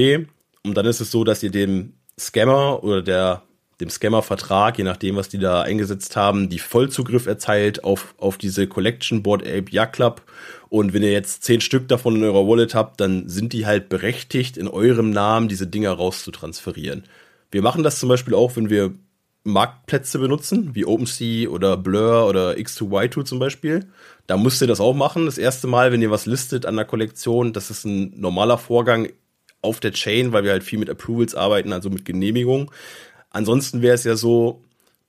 Und 0.63 0.75
dann 0.75 0.86
ist 0.86 1.01
es 1.01 1.12
so, 1.12 1.24
dass 1.24 1.43
ihr 1.43 1.51
dem 1.51 1.93
Scammer 2.17 2.83
oder 2.83 3.01
der 3.01 3.43
dem 3.79 3.89
Scammer-Vertrag, 3.89 4.77
je 4.77 4.83
nachdem, 4.83 5.15
was 5.15 5.29
die 5.29 5.39
da 5.39 5.62
eingesetzt 5.62 6.15
haben, 6.15 6.50
die 6.50 6.59
Vollzugriff 6.59 7.27
erteilt 7.27 7.83
auf, 7.83 8.13
auf 8.17 8.38
diese 8.38 8.67
Collection 8.67 9.24
Board 9.24 9.43
Ape 9.43 9.71
Yacht 9.71 9.93
Club. 9.93 10.21
Und 10.67 10.93
wenn 10.93 11.03
ihr 11.03 11.12
jetzt 11.12 11.43
zehn 11.43 11.62
Stück 11.62 11.88
davon 11.88 12.15
in 12.17 12.24
eurer 12.24 12.48
Wallet 12.48 12.75
habt, 12.75 13.00
dann 13.00 13.29
sind 13.29 13.53
die 13.53 13.65
halt 13.65 13.89
berechtigt, 13.89 14.57
in 14.57 14.67
eurem 14.67 15.12
Namen 15.12 15.48
diese 15.48 15.67
Dinger 15.67 15.93
rauszutransferieren. 15.93 17.03
Wir 17.51 17.62
machen 17.62 17.83
das 17.83 18.00
zum 18.00 18.09
Beispiel 18.09 18.33
auch, 18.33 18.55
wenn 18.55 18.69
wir 18.69 18.93
Marktplätze 19.43 20.19
benutzen, 20.19 20.75
wie 20.75 20.86
OpenSea 20.86 21.50
oder 21.50 21.77
Blur 21.77 22.27
oder 22.27 22.51
X2Y2 22.51 23.24
zum 23.24 23.39
Beispiel. 23.39 23.88
Da 24.27 24.38
müsst 24.38 24.62
ihr 24.62 24.67
das 24.67 24.81
auch 24.81 24.93
machen. 24.93 25.25
Das 25.25 25.38
erste 25.38 25.67
Mal, 25.67 25.91
wenn 25.91 26.01
ihr 26.01 26.12
was 26.12 26.25
listet 26.25 26.65
an 26.65 26.75
der 26.75 26.86
Kollektion, 26.86 27.53
das 27.53 27.71
ist 27.71 27.86
ein 27.86 28.13
normaler 28.19 28.57
Vorgang 28.57 29.07
auf 29.62 29.79
der 29.79 29.91
Chain, 29.91 30.31
weil 30.31 30.43
wir 30.43 30.51
halt 30.51 30.63
viel 30.63 30.79
mit 30.79 30.89
Approvals 30.89 31.36
arbeiten, 31.36 31.74
also 31.74 31.89
mit 31.89 32.05
Genehmigung. 32.05 32.71
Ansonsten 33.29 33.81
wäre 33.81 33.95
es 33.95 34.03
ja 34.03 34.15
so, 34.15 34.63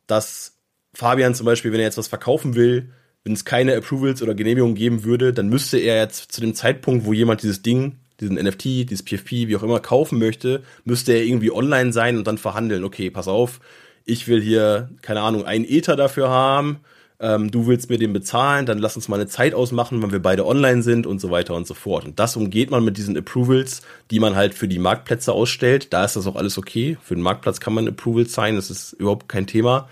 dass 0.06 0.56
Fabian 0.94 1.34
zum 1.34 1.46
Beispiel, 1.46 1.72
wenn 1.72 1.80
er 1.80 1.86
jetzt 1.86 1.98
was 1.98 2.08
verkaufen 2.08 2.54
will, 2.54 2.90
wenn 3.24 3.32
es 3.32 3.44
keine 3.44 3.76
Approvals 3.76 4.22
oder 4.22 4.34
Genehmigungen 4.34 4.74
geben 4.74 5.04
würde, 5.04 5.32
dann 5.32 5.48
müsste 5.48 5.78
er 5.78 5.96
jetzt 5.96 6.32
zu 6.32 6.40
dem 6.40 6.54
Zeitpunkt, 6.54 7.04
wo 7.04 7.12
jemand 7.12 7.42
dieses 7.42 7.62
Ding, 7.62 7.98
diesen 8.20 8.36
NFT, 8.36 8.64
dieses 8.64 9.04
PFP, 9.04 9.48
wie 9.48 9.56
auch 9.56 9.62
immer, 9.62 9.80
kaufen 9.80 10.18
möchte, 10.18 10.62
müsste 10.84 11.12
er 11.12 11.24
irgendwie 11.24 11.52
online 11.52 11.92
sein 11.92 12.16
und 12.16 12.26
dann 12.26 12.38
verhandeln. 12.38 12.84
Okay, 12.84 13.10
pass 13.10 13.28
auf, 13.28 13.60
ich 14.04 14.26
will 14.28 14.42
hier, 14.42 14.90
keine 15.02 15.20
Ahnung, 15.20 15.44
einen 15.44 15.64
Ether 15.64 15.96
dafür 15.96 16.28
haben 16.28 16.80
ähm, 17.20 17.50
du 17.50 17.66
willst 17.66 17.90
mir 17.90 17.98
den 17.98 18.14
bezahlen, 18.14 18.64
dann 18.64 18.78
lass 18.78 18.96
uns 18.96 19.08
mal 19.08 19.16
eine 19.16 19.28
Zeit 19.28 19.52
ausmachen, 19.54 20.02
wenn 20.02 20.10
wir 20.10 20.22
beide 20.22 20.46
online 20.46 20.82
sind 20.82 21.06
und 21.06 21.20
so 21.20 21.30
weiter 21.30 21.54
und 21.54 21.66
so 21.66 21.74
fort. 21.74 22.06
Und 22.06 22.18
das 22.18 22.34
umgeht 22.34 22.70
man 22.70 22.82
mit 22.82 22.96
diesen 22.96 23.16
Approvals, 23.16 23.82
die 24.10 24.20
man 24.20 24.36
halt 24.36 24.54
für 24.54 24.66
die 24.66 24.78
Marktplätze 24.78 25.32
ausstellt. 25.32 25.92
Da 25.92 26.04
ist 26.04 26.16
das 26.16 26.26
auch 26.26 26.36
alles 26.36 26.56
okay. 26.56 26.96
Für 27.02 27.14
den 27.14 27.22
Marktplatz 27.22 27.60
kann 27.60 27.74
man 27.74 27.86
Approvals 27.86 28.32
sein, 28.32 28.56
das 28.56 28.70
ist 28.70 28.94
überhaupt 28.94 29.28
kein 29.28 29.46
Thema. 29.46 29.88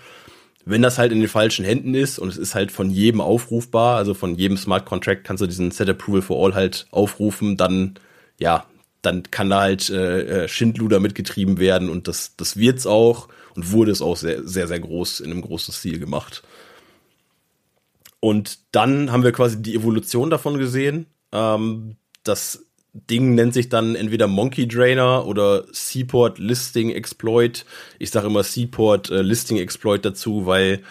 Wenn 0.65 0.81
das 0.81 0.97
halt 0.97 1.11
in 1.11 1.19
den 1.19 1.29
falschen 1.29 1.63
Händen 1.63 1.93
ist 1.93 2.19
und 2.19 2.29
es 2.29 2.37
ist 2.37 2.55
halt 2.55 2.71
von 2.71 2.89
jedem 2.89 3.21
aufrufbar, 3.21 3.97
also 3.97 4.13
von 4.13 4.35
jedem 4.35 4.57
Smart 4.57 4.85
Contract 4.85 5.23
kannst 5.23 5.41
du 5.41 5.47
diesen 5.47 5.71
Set 5.71 5.89
Approval 5.89 6.21
for 6.21 6.43
All 6.43 6.55
halt 6.55 6.87
aufrufen, 6.91 7.57
dann 7.57 7.95
ja, 8.39 8.65
dann 9.01 9.23
kann 9.31 9.49
da 9.49 9.61
halt 9.61 9.89
äh, 9.89 10.45
äh 10.45 10.47
Schindluder 10.47 10.99
mitgetrieben 10.99 11.59
werden 11.59 11.89
und 11.89 12.07
das, 12.07 12.35
das 12.37 12.57
wird's 12.57 12.85
auch 12.85 13.29
und 13.55 13.71
wurde 13.71 13.91
es 13.91 14.01
auch 14.01 14.17
sehr, 14.17 14.43
sehr, 14.47 14.67
sehr 14.67 14.79
groß 14.79 15.21
in 15.21 15.31
einem 15.31 15.41
großen 15.41 15.73
Stil 15.73 15.99
gemacht. 15.99 16.43
Und 18.19 18.59
dann 18.71 19.11
haben 19.11 19.23
wir 19.23 19.31
quasi 19.31 19.61
die 19.61 19.75
Evolution 19.75 20.29
davon 20.29 20.57
gesehen. 20.57 21.05
Ähm, 21.31 21.95
das 22.23 22.65
Ding 22.93 23.35
nennt 23.35 23.53
sich 23.53 23.69
dann 23.69 23.95
entweder 23.95 24.27
Monkey 24.27 24.67
Drainer 24.67 25.25
oder 25.25 25.65
Seaport 25.71 26.39
Listing 26.39 26.89
Exploit. 26.89 27.65
Ich 27.99 28.09
sage 28.11 28.27
immer 28.27 28.43
Seaport 28.43 29.09
äh, 29.09 29.21
Listing 29.21 29.57
Exploit 29.57 30.03
dazu, 30.03 30.45
weil 30.45 30.81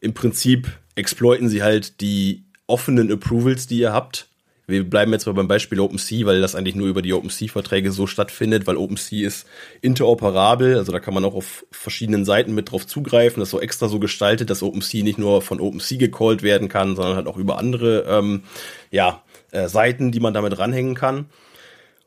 im 0.00 0.14
Prinzip 0.14 0.68
exploiten 0.94 1.48
sie 1.48 1.62
halt 1.62 2.00
die 2.00 2.44
offenen 2.66 3.12
Approvals, 3.12 3.66
die 3.66 3.78
ihr 3.78 3.92
habt 3.92 4.28
wir 4.66 4.88
bleiben 4.88 5.12
jetzt 5.12 5.26
mal 5.26 5.32
beim 5.32 5.48
Beispiel 5.48 5.80
OpenSea, 5.80 6.24
weil 6.24 6.40
das 6.40 6.54
eigentlich 6.54 6.76
nur 6.76 6.88
über 6.88 7.02
die 7.02 7.12
OpenSea-Verträge 7.12 7.90
so 7.90 8.06
stattfindet, 8.06 8.66
weil 8.66 8.76
OpenSea 8.76 9.26
ist 9.26 9.46
interoperabel, 9.80 10.76
also 10.76 10.92
da 10.92 11.00
kann 11.00 11.14
man 11.14 11.24
auch 11.24 11.34
auf 11.34 11.66
verschiedenen 11.70 12.24
Seiten 12.24 12.54
mit 12.54 12.70
drauf 12.70 12.86
zugreifen. 12.86 13.40
Das 13.40 13.48
ist 13.48 13.52
so 13.52 13.60
extra 13.60 13.88
so 13.88 13.98
gestaltet, 13.98 14.50
dass 14.50 14.62
OpenSea 14.62 15.02
nicht 15.02 15.18
nur 15.18 15.42
von 15.42 15.60
OpenSea 15.60 15.98
gecallt 15.98 16.42
werden 16.42 16.68
kann, 16.68 16.94
sondern 16.94 17.16
halt 17.16 17.26
auch 17.26 17.36
über 17.36 17.58
andere 17.58 18.04
ähm, 18.08 18.44
ja, 18.90 19.22
äh, 19.50 19.68
Seiten, 19.68 20.12
die 20.12 20.20
man 20.20 20.34
damit 20.34 20.58
ranhängen 20.58 20.94
kann. 20.94 21.26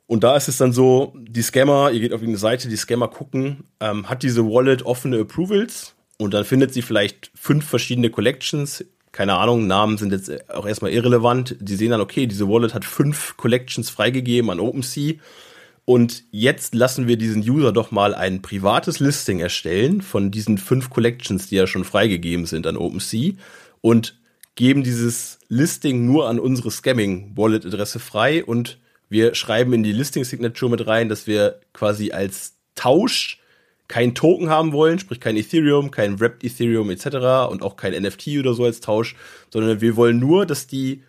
Und 0.07 0.23
da 0.23 0.37
ist 0.37 0.47
es 0.47 0.57
dann 0.57 0.71
so, 0.71 1.13
die 1.17 1.41
Scammer, 1.41 1.91
ihr 1.91 1.99
geht 1.99 2.13
auf 2.13 2.21
eine 2.21 2.37
Seite, 2.37 2.69
die 2.69 2.75
Scammer 2.75 3.07
gucken, 3.07 3.65
ähm, 3.79 4.07
hat 4.07 4.23
diese 4.23 4.45
Wallet 4.45 4.83
offene 4.85 5.19
Approvals 5.19 5.95
und 6.17 6.33
dann 6.33 6.45
findet 6.45 6.73
sie 6.73 6.83
vielleicht 6.83 7.31
fünf 7.35 7.65
verschiedene 7.65 8.09
Collections 8.09 8.85
keine 9.15 9.37
Ahnung, 9.37 9.65
Namen 9.65 9.97
sind 9.97 10.11
jetzt 10.11 10.49
auch 10.49 10.67
erstmal 10.67 10.91
irrelevant. 10.91 11.55
Die 11.61 11.77
sehen 11.77 11.91
dann, 11.91 12.01
okay, 12.01 12.27
diese 12.27 12.49
Wallet 12.49 12.73
hat 12.73 12.83
fünf 12.83 13.37
Collections 13.37 13.89
freigegeben 13.89 14.49
an 14.49 14.59
OpenSea. 14.59 15.13
Und 15.85 16.25
jetzt 16.31 16.75
lassen 16.75 17.07
wir 17.07 17.15
diesen 17.15 17.41
User 17.41 17.71
doch 17.71 17.91
mal 17.91 18.13
ein 18.13 18.41
privates 18.41 18.99
Listing 18.99 19.39
erstellen 19.39 20.01
von 20.01 20.31
diesen 20.31 20.57
fünf 20.57 20.89
Collections, 20.89 21.47
die 21.47 21.55
ja 21.55 21.65
schon 21.65 21.85
freigegeben 21.85 22.45
sind 22.45 22.67
an 22.67 22.75
OpenSea 22.75 23.35
und 23.79 24.19
geben 24.55 24.83
dieses 24.83 25.39
Listing 25.47 26.05
nur 26.05 26.27
an 26.27 26.37
unsere 26.37 26.69
Scamming-Wallet-Adresse 26.69 27.99
frei 27.99 28.43
und 28.43 28.79
wir 29.07 29.33
schreiben 29.33 29.71
in 29.71 29.83
die 29.83 29.93
Listing-Signature 29.93 30.71
mit 30.71 30.87
rein, 30.87 31.07
dass 31.07 31.25
wir 31.25 31.61
quasi 31.71 32.11
als 32.11 32.57
Tausch 32.75 33.39
kein 33.87 34.15
Token 34.15 34.49
haben 34.49 34.71
wollen, 34.71 34.99
sprich 34.99 35.19
kein 35.19 35.37
Ethereum, 35.37 35.91
kein 35.91 36.19
Wrapped 36.19 36.43
Ethereum 36.43 36.89
etc. 36.89 37.51
und 37.51 37.61
auch 37.61 37.75
kein 37.75 37.93
NFT 37.93 38.39
oder 38.39 38.53
so 38.53 38.63
als 38.63 38.81
Tausch, 38.81 39.15
sondern 39.51 39.81
wir 39.81 39.95
wollen 39.95 40.19
nur, 40.19 40.45
dass 40.45 40.67
die 40.67 41.03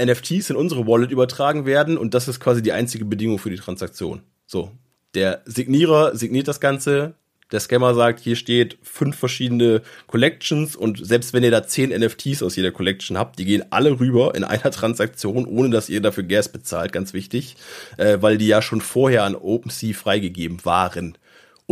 NFTs 0.00 0.50
in 0.50 0.56
unsere 0.56 0.86
Wallet 0.86 1.10
übertragen 1.10 1.66
werden 1.66 1.98
und 1.98 2.14
das 2.14 2.28
ist 2.28 2.40
quasi 2.40 2.62
die 2.62 2.72
einzige 2.72 3.04
Bedingung 3.04 3.38
für 3.38 3.50
die 3.50 3.56
Transaktion. 3.56 4.22
So, 4.46 4.70
der 5.14 5.42
Signierer 5.44 6.16
signiert 6.16 6.48
das 6.48 6.60
Ganze, 6.60 7.14
der 7.52 7.60
Scammer 7.60 7.94
sagt, 7.94 8.20
hier 8.20 8.36
steht 8.36 8.78
fünf 8.82 9.16
verschiedene 9.16 9.82
Collections 10.06 10.74
und 10.74 11.06
selbst 11.06 11.34
wenn 11.34 11.42
ihr 11.42 11.50
da 11.50 11.66
zehn 11.66 11.90
NFTs 11.90 12.42
aus 12.42 12.56
jeder 12.56 12.72
Collection 12.72 13.18
habt, 13.18 13.38
die 13.38 13.44
gehen 13.44 13.64
alle 13.70 14.00
rüber 14.00 14.34
in 14.34 14.42
einer 14.42 14.70
Transaktion, 14.70 15.44
ohne 15.44 15.68
dass 15.68 15.90
ihr 15.90 16.00
dafür 16.00 16.24
Gas 16.24 16.48
bezahlt, 16.48 16.92
ganz 16.92 17.12
wichtig, 17.12 17.56
äh, 17.98 18.18
weil 18.20 18.38
die 18.38 18.46
ja 18.46 18.62
schon 18.62 18.80
vorher 18.80 19.24
an 19.24 19.34
OpenSea 19.34 19.92
freigegeben 19.92 20.64
waren. 20.64 21.18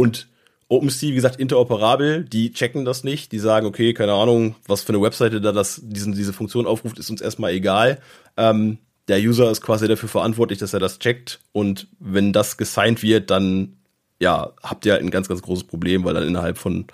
Und 0.01 0.29
OpenSea, 0.69 1.11
wie 1.11 1.15
gesagt, 1.15 1.39
interoperabel, 1.39 2.25
die 2.25 2.55
checken 2.55 2.87
das 2.87 3.05
nicht, 3.05 3.33
die 3.33 3.39
sagen, 3.39 3.67
okay, 3.67 3.93
keine 3.93 4.15
Ahnung, 4.15 4.55
was 4.67 4.81
für 4.81 4.95
eine 4.95 5.03
Webseite 5.03 5.43
da 5.43 5.53
das, 5.53 5.79
diesen, 5.85 6.15
diese 6.15 6.33
Funktion 6.33 6.67
aufruft, 6.67 6.99
ist 6.99 7.11
uns 7.11 7.21
erstmal 7.21 7.53
egal. 7.53 8.01
Ähm, 8.39 8.79
der 9.09 9.19
User 9.19 9.51
ist 9.51 9.61
quasi 9.61 9.89
dafür 9.89 10.09
verantwortlich, 10.09 10.59
dass 10.59 10.73
er 10.73 10.81
das 10.81 11.01
checkt 11.01 11.41
und 11.53 11.87
wenn 11.99 12.33
das 12.33 12.57
gesigned 12.57 13.03
wird, 13.03 13.31
dann 13.31 13.77
ja, 14.21 14.53
habt 14.63 14.87
ihr 14.87 14.93
halt 14.93 15.03
ein 15.03 15.11
ganz, 15.11 15.29
ganz 15.29 15.43
großes 15.43 15.65
Problem, 15.65 16.05
weil 16.05 16.15
dann 16.15 16.27
innerhalb 16.27 16.57
von 16.57 16.87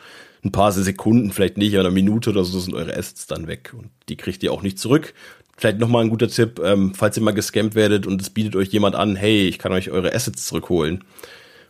ein 0.45 0.51
paar 0.51 0.73
Sekunden, 0.73 1.31
vielleicht 1.31 1.57
nicht, 1.57 1.75
aber 1.75 1.87
eine 1.87 1.95
Minute 1.95 2.31
oder 2.31 2.43
so 2.43 2.59
sind 2.59 2.75
eure 2.75 2.97
Assets 2.97 3.29
dann 3.29 3.47
weg 3.47 3.73
und 3.73 3.91
die 4.09 4.17
kriegt 4.17 4.43
ihr 4.43 4.53
auch 4.53 4.63
nicht 4.63 4.81
zurück. 4.81 5.15
Vielleicht 5.57 5.79
nochmal 5.79 6.03
ein 6.03 6.11
guter 6.11 6.29
Tipp, 6.29 6.61
ähm, 6.65 6.93
falls 6.97 7.17
ihr 7.17 7.23
mal 7.23 7.31
gescampt 7.31 7.77
werdet 7.77 8.05
und 8.05 8.21
es 8.21 8.31
bietet 8.31 8.57
euch 8.57 8.69
jemand 8.69 8.97
an, 8.97 9.15
hey, 9.15 9.47
ich 9.47 9.61
kann 9.61 9.71
euch 9.71 9.93
eure 9.93 10.13
Assets 10.13 10.47
zurückholen. 10.47 11.05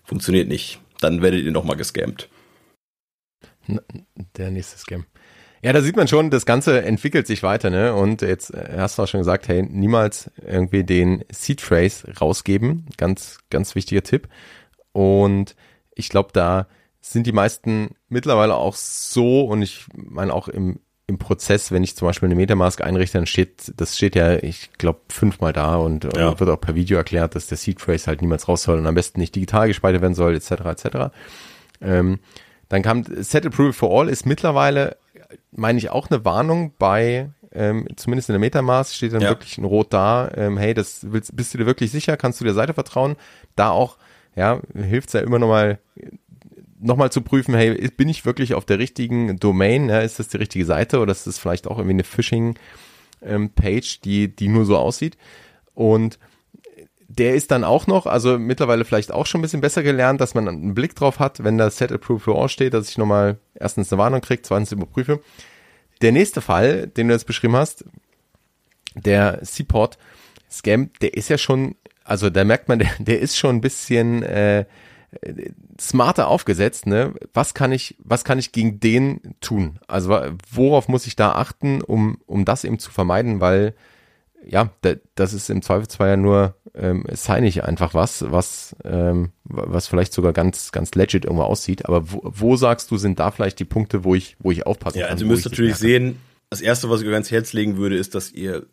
Funktioniert 0.02 0.48
nicht 0.48 0.80
dann 1.00 1.22
werdet 1.22 1.44
ihr 1.44 1.52
nochmal 1.52 1.76
gescammt. 1.76 2.28
Der 4.36 4.50
nächste 4.50 4.78
Scam. 4.78 5.06
Ja, 5.62 5.72
da 5.72 5.80
sieht 5.80 5.96
man 5.96 6.06
schon, 6.06 6.30
das 6.30 6.46
Ganze 6.46 6.82
entwickelt 6.84 7.26
sich 7.26 7.42
weiter, 7.42 7.70
ne? 7.70 7.94
Und 7.94 8.22
jetzt 8.22 8.54
äh, 8.54 8.76
hast 8.76 8.98
du 8.98 9.02
auch 9.02 9.08
schon 9.08 9.20
gesagt, 9.20 9.48
hey, 9.48 9.62
niemals 9.62 10.30
irgendwie 10.40 10.84
den 10.84 11.24
Seed 11.32 11.60
Phrase 11.60 12.12
rausgeben. 12.20 12.86
Ganz, 12.96 13.38
ganz 13.50 13.74
wichtiger 13.74 14.02
Tipp. 14.02 14.28
Und 14.92 15.56
ich 15.94 16.08
glaube, 16.08 16.28
da 16.32 16.68
sind 17.00 17.26
die 17.26 17.32
meisten 17.32 17.96
mittlerweile 18.08 18.54
auch 18.54 18.76
so, 18.76 19.42
und 19.42 19.62
ich 19.62 19.86
meine 19.94 20.34
auch 20.34 20.48
im, 20.48 20.80
im 21.08 21.18
Prozess, 21.18 21.70
wenn 21.70 21.84
ich 21.84 21.96
zum 21.96 22.08
Beispiel 22.08 22.26
eine 22.26 22.34
Metamask 22.34 22.82
einrichte, 22.82 23.18
dann 23.18 23.26
steht, 23.26 23.72
das 23.76 23.96
steht 23.96 24.16
ja, 24.16 24.42
ich 24.42 24.72
glaube, 24.72 25.00
fünfmal 25.08 25.52
da 25.52 25.76
und, 25.76 26.04
ja. 26.16 26.28
und, 26.28 26.40
wird 26.40 26.50
auch 26.50 26.60
per 26.60 26.74
Video 26.74 26.98
erklärt, 26.98 27.36
dass 27.36 27.46
der 27.46 27.56
Seed 27.56 27.80
Phrase 27.80 28.08
halt 28.08 28.22
niemals 28.22 28.48
raus 28.48 28.64
soll 28.64 28.78
und 28.78 28.86
am 28.86 28.94
besten 28.94 29.20
nicht 29.20 29.34
digital 29.34 29.68
gespeichert 29.68 30.02
werden 30.02 30.14
soll, 30.14 30.34
etc. 30.34 30.50
etc. 30.50 30.86
Ähm, 31.80 32.18
dann 32.68 32.82
kam 32.82 33.04
Set 33.04 33.46
Approval 33.46 33.72
for 33.72 33.96
All 33.96 34.08
ist 34.08 34.26
mittlerweile, 34.26 34.96
meine 35.52 35.78
ich, 35.78 35.90
auch 35.90 36.10
eine 36.10 36.24
Warnung 36.24 36.72
bei 36.76 37.30
ähm, 37.52 37.86
zumindest 37.96 38.28
in 38.28 38.34
der 38.34 38.40
Metamask 38.40 38.94
steht 38.94 39.14
dann 39.14 39.22
ja. 39.22 39.30
wirklich 39.30 39.56
ein 39.56 39.64
Rot 39.64 39.92
da, 39.92 40.30
ähm, 40.36 40.58
hey, 40.58 40.74
das 40.74 41.06
willst, 41.10 41.34
bist 41.34 41.54
du 41.54 41.58
dir 41.58 41.66
wirklich 41.66 41.90
sicher, 41.90 42.16
kannst 42.16 42.40
du 42.40 42.44
der 42.44 42.52
Seite 42.52 42.74
vertrauen? 42.74 43.16
Da 43.54 43.70
auch, 43.70 43.96
ja, 44.34 44.60
hilft 44.74 45.08
es 45.08 45.14
ja 45.14 45.20
immer 45.20 45.38
nochmal 45.38 45.78
nochmal 46.86 47.12
zu 47.12 47.20
prüfen, 47.20 47.54
hey, 47.54 47.88
bin 47.96 48.08
ich 48.08 48.24
wirklich 48.24 48.54
auf 48.54 48.64
der 48.64 48.78
richtigen 48.78 49.38
Domain? 49.38 49.88
Ja, 49.88 50.00
ist 50.00 50.18
das 50.18 50.28
die 50.28 50.36
richtige 50.36 50.64
Seite 50.64 51.00
oder 51.00 51.12
ist 51.12 51.26
das 51.26 51.38
vielleicht 51.38 51.66
auch 51.66 51.78
irgendwie 51.78 51.94
eine 51.94 52.04
Phishing, 52.04 52.58
ähm, 53.22 53.50
die, 54.04 54.34
die 54.34 54.48
nur 54.48 54.64
so 54.64 54.76
aussieht. 54.76 55.16
Und 55.74 56.18
der 57.08 57.34
ist 57.34 57.50
dann 57.50 57.64
auch 57.64 57.86
noch, 57.86 58.06
also 58.06 58.38
mittlerweile 58.38 58.84
vielleicht 58.84 59.12
auch 59.12 59.26
schon 59.26 59.40
ein 59.40 59.42
bisschen 59.42 59.60
besser 59.60 59.82
gelernt, 59.82 60.20
dass 60.20 60.34
man 60.34 60.48
einen 60.48 60.74
Blick 60.74 60.94
drauf 60.94 61.18
hat, 61.18 61.44
wenn 61.44 61.58
da 61.58 61.70
Set 61.70 61.92
Approve 61.92 62.20
for 62.20 62.40
All 62.40 62.48
steht, 62.48 62.74
dass 62.74 62.88
ich 62.88 62.98
nochmal 62.98 63.38
erstens 63.54 63.92
eine 63.92 63.98
Warnung 63.98 64.20
kriege, 64.20 64.42
zweitens 64.42 64.72
überprüfe. 64.72 65.20
Der 66.02 66.12
nächste 66.12 66.40
Fall, 66.40 66.88
den 66.88 67.08
du 67.08 67.14
jetzt 67.14 67.26
beschrieben 67.26 67.56
hast, 67.56 67.84
der 68.94 69.38
Seaport 69.42 69.98
Scam, 70.50 70.90
der 71.00 71.14
ist 71.14 71.28
ja 71.28 71.38
schon, 71.38 71.76
also 72.04 72.30
da 72.30 72.44
merkt 72.44 72.68
man, 72.68 72.78
der, 72.80 72.90
der 72.98 73.20
ist 73.20 73.36
schon 73.36 73.56
ein 73.56 73.60
bisschen 73.60 74.22
äh, 74.22 74.64
smarter 75.80 76.28
aufgesetzt, 76.28 76.86
ne? 76.86 77.14
Was 77.32 77.54
kann 77.54 77.72
ich, 77.72 77.96
was 77.98 78.24
kann 78.24 78.38
ich 78.38 78.52
gegen 78.52 78.80
den 78.80 79.20
tun? 79.40 79.78
Also 79.86 80.18
worauf 80.52 80.88
muss 80.88 81.06
ich 81.06 81.16
da 81.16 81.32
achten, 81.32 81.80
um, 81.82 82.18
um 82.26 82.44
das 82.44 82.64
eben 82.64 82.78
zu 82.78 82.90
vermeiden, 82.90 83.40
weil 83.40 83.74
ja, 84.46 84.70
das 85.14 85.32
ist 85.32 85.50
im 85.50 85.62
Zweifelsfall 85.62 86.10
ja 86.10 86.16
nur 86.16 86.54
ähm, 86.74 87.04
ich 87.44 87.64
einfach 87.64 87.94
was, 87.94 88.30
was, 88.30 88.76
ähm, 88.84 89.32
was 89.44 89.88
vielleicht 89.88 90.12
sogar 90.12 90.32
ganz, 90.32 90.72
ganz 90.72 90.94
legit 90.94 91.24
irgendwo 91.24 91.42
aussieht. 91.44 91.86
Aber 91.86 92.12
wo, 92.12 92.20
wo 92.22 92.56
sagst 92.56 92.90
du, 92.90 92.96
sind 92.96 93.18
da 93.18 93.30
vielleicht 93.30 93.58
die 93.58 93.64
Punkte, 93.64 94.04
wo 94.04 94.14
ich, 94.14 94.36
wo 94.38 94.52
ich 94.52 94.66
aufpassen 94.66 94.98
ja, 94.98 95.06
kann? 95.06 95.14
Also 95.14 95.24
ihr 95.24 95.30
müsst 95.30 95.46
natürlich 95.46 95.76
sehen, 95.76 96.18
das 96.50 96.60
erste, 96.60 96.88
was 96.90 97.00
ich 97.00 97.08
euch 97.08 97.14
ans 97.14 97.30
Herz 97.30 97.52
legen 97.52 97.76
würde, 97.76 97.96
ist, 97.96 98.14
dass 98.14 98.30
ihr 98.30 98.66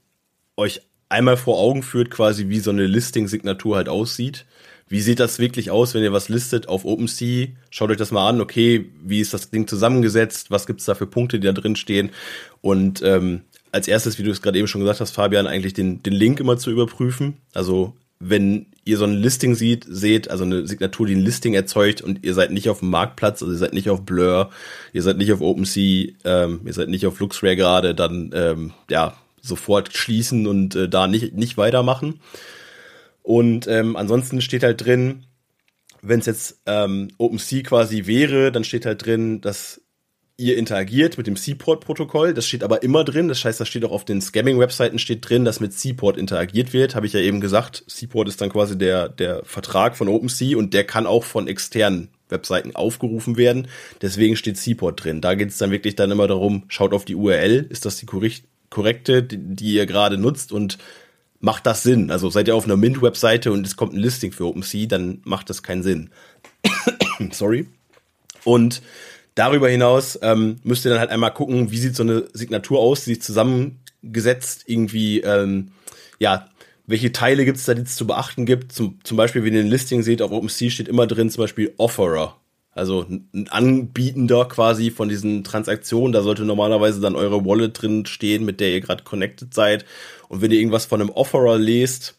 euch 0.57 0.81
einmal 1.09 1.37
vor 1.37 1.59
Augen 1.59 1.81
führt, 1.81 2.11
quasi 2.11 2.49
wie 2.49 2.59
so 2.59 2.71
eine 2.71 2.85
Listing-Signatur 2.85 3.77
halt 3.77 3.89
aussieht. 3.89 4.45
Wie 4.93 5.01
sieht 5.01 5.19
das 5.19 5.39
wirklich 5.39 5.71
aus, 5.71 5.95
wenn 5.95 6.03
ihr 6.03 6.13
was 6.13 6.29
listet 6.29 6.69
auf 6.69 6.85
OpenSea? 6.85 7.47
Schaut 7.71 7.89
euch 7.89 7.97
das 7.97 8.11
mal 8.11 8.29
an, 8.29 8.39
okay, 8.39 8.91
wie 9.03 9.21
ist 9.21 9.33
das 9.33 9.49
Ding 9.49 9.67
zusammengesetzt? 9.67 10.51
Was 10.51 10.67
gibt's 10.67 10.85
da 10.85 10.93
für 10.93 11.07
Punkte, 11.07 11.39
die 11.39 11.47
da 11.47 11.51
drin 11.51 11.75
stehen? 11.75 12.11
Und 12.61 13.01
ähm, 13.01 13.41
als 13.71 13.87
erstes, 13.87 14.19
wie 14.19 14.23
du 14.23 14.29
es 14.29 14.43
gerade 14.43 14.59
eben 14.59 14.67
schon 14.67 14.81
gesagt 14.81 15.01
hast, 15.01 15.09
Fabian, 15.09 15.47
eigentlich 15.47 15.73
den, 15.73 16.03
den 16.03 16.13
Link 16.13 16.39
immer 16.39 16.59
zu 16.59 16.69
überprüfen. 16.69 17.37
Also 17.55 17.95
wenn 18.19 18.67
ihr 18.85 18.99
so 18.99 19.05
ein 19.05 19.15
Listing 19.15 19.55
sieht, 19.55 19.83
seht, 19.89 20.29
also 20.29 20.43
eine 20.43 20.67
Signatur, 20.67 21.07
die 21.07 21.15
ein 21.15 21.25
Listing 21.25 21.55
erzeugt 21.55 22.03
und 22.03 22.23
ihr 22.23 22.35
seid 22.35 22.51
nicht 22.51 22.69
auf 22.69 22.81
dem 22.81 22.91
Marktplatz, 22.91 23.41
also 23.41 23.51
ihr 23.51 23.57
seid 23.57 23.73
nicht 23.73 23.89
auf 23.89 24.03
Blur, 24.03 24.51
ihr 24.93 25.01
seid 25.01 25.17
nicht 25.17 25.33
auf 25.33 25.41
OpenSea, 25.41 26.09
ähm, 26.23 26.61
ihr 26.65 26.73
seid 26.73 26.89
nicht 26.89 27.07
auf 27.07 27.19
LuxRare 27.19 27.55
gerade, 27.55 27.95
dann 27.95 28.29
ähm, 28.35 28.73
ja 28.91 29.17
sofort 29.41 29.97
schließen 29.97 30.45
und 30.45 30.75
äh, 30.75 30.87
da 30.87 31.07
nicht 31.07 31.33
nicht 31.33 31.57
weitermachen. 31.57 32.19
Und 33.23 33.67
ähm, 33.67 33.95
ansonsten 33.95 34.41
steht 34.41 34.63
halt 34.63 34.85
drin, 34.85 35.25
wenn 36.01 36.19
es 36.19 36.25
jetzt 36.25 36.61
ähm, 36.65 37.09
OpenSea 37.17 37.63
quasi 37.63 38.05
wäre, 38.05 38.51
dann 38.51 38.65
steht 38.65 38.85
halt 38.85 39.05
drin, 39.05 39.41
dass 39.41 39.81
ihr 40.35 40.57
interagiert 40.57 41.17
mit 41.17 41.27
dem 41.27 41.37
Seaport-Protokoll. 41.37 42.33
Das 42.33 42.47
steht 42.47 42.63
aber 42.63 42.83
immer 42.83 43.03
drin. 43.03 43.27
Das 43.29 43.45
heißt, 43.45 43.59
das 43.59 43.67
steht 43.67 43.85
auch 43.85 43.91
auf 43.91 44.03
den 44.03 44.19
Scamming-Webseiten 44.19 44.99
steht 44.99 45.27
drin, 45.27 45.45
dass 45.45 45.59
mit 45.59 45.73
Seaport 45.73 46.17
interagiert 46.17 46.73
wird. 46.73 46.95
Habe 46.95 47.05
ich 47.05 47.13
ja 47.13 47.19
eben 47.19 47.39
gesagt. 47.39 47.83
Seaport 47.87 48.27
ist 48.27 48.41
dann 48.41 48.49
quasi 48.49 48.77
der, 48.77 49.09
der 49.09 49.45
Vertrag 49.45 49.95
von 49.95 50.07
OpenSea 50.07 50.57
und 50.57 50.73
der 50.73 50.85
kann 50.85 51.05
auch 51.05 51.23
von 51.23 51.47
externen 51.47 52.09
Webseiten 52.29 52.75
aufgerufen 52.75 53.37
werden. 53.37 53.67
Deswegen 54.01 54.35
steht 54.35 54.57
Seaport 54.57 55.03
drin. 55.03 55.21
Da 55.21 55.35
geht 55.35 55.49
es 55.49 55.57
dann 55.57 55.71
wirklich 55.71 55.95
dann 55.95 56.11
immer 56.11 56.27
darum, 56.27 56.63
schaut 56.67 56.93
auf 56.93 57.05
die 57.05 57.15
URL. 57.15 57.67
Ist 57.69 57.85
das 57.85 57.97
die 57.97 58.07
korrekte, 58.69 59.23
die, 59.23 59.37
die 59.37 59.75
ihr 59.75 59.85
gerade 59.85 60.17
nutzt 60.17 60.51
und 60.51 60.79
macht 61.43 61.67
das 61.67 61.83
Sinn? 61.83 62.09
Also 62.09 62.29
seid 62.29 62.47
ihr 62.47 62.55
auf 62.55 62.65
einer 62.65 62.77
Mint-Webseite 62.77 63.51
und 63.51 63.67
es 63.67 63.75
kommt 63.75 63.93
ein 63.93 63.99
Listing 63.99 64.31
für 64.31 64.45
OpenSea, 64.45 64.87
dann 64.87 65.21
macht 65.25 65.49
das 65.49 65.61
keinen 65.61 65.83
Sinn. 65.83 66.09
Sorry. 67.31 67.67
Und 68.43 68.81
Darüber 69.35 69.67
hinaus 69.67 70.19
ähm, 70.21 70.59
müsst 70.63 70.85
ihr 70.85 70.91
dann 70.91 70.99
halt 70.99 71.09
einmal 71.09 71.33
gucken, 71.33 71.71
wie 71.71 71.77
sieht 71.77 71.95
so 71.95 72.03
eine 72.03 72.25
Signatur 72.33 72.79
aus, 72.79 73.03
die 73.03 73.15
sich 73.15 73.21
zusammengesetzt 73.23 74.65
irgendwie, 74.67 75.21
ähm, 75.21 75.71
ja, 76.19 76.49
welche 76.85 77.11
Teile 77.11 77.45
gibt 77.45 77.57
es 77.57 77.65
da, 77.65 77.73
die 77.73 77.81
es 77.81 77.95
zu 77.95 78.05
beachten 78.05 78.45
gibt. 78.45 78.71
Zum, 78.73 78.99
zum 79.03 79.17
Beispiel, 79.17 79.43
wie 79.43 79.47
ihr 79.47 79.53
den 79.63 79.67
Listing 79.67 80.03
seht, 80.03 80.21
auf 80.21 80.31
OpenSea 80.31 80.69
steht 80.69 80.87
immer 80.87 81.07
drin 81.07 81.31
zum 81.31 81.43
Beispiel 81.43 81.73
Offerer. 81.77 82.39
Also 82.75 83.05
ein 83.09 83.47
Anbietender 83.49 84.45
quasi 84.45 84.89
von 84.91 85.09
diesen 85.09 85.43
Transaktionen. 85.43 86.11
Da 86.11 86.21
sollte 86.21 86.43
normalerweise 86.43 87.01
dann 87.01 87.15
eure 87.15 87.45
Wallet 87.45 87.81
drin 87.81 88.05
stehen, 88.05 88.45
mit 88.45 88.59
der 88.59 88.71
ihr 88.71 88.81
gerade 88.81 89.03
connected 89.03 89.53
seid. 89.53 89.85
Und 90.27 90.41
wenn 90.41 90.51
ihr 90.51 90.59
irgendwas 90.59 90.85
von 90.85 91.01
einem 91.01 91.11
Offerer 91.11 91.57
lest, 91.57 92.15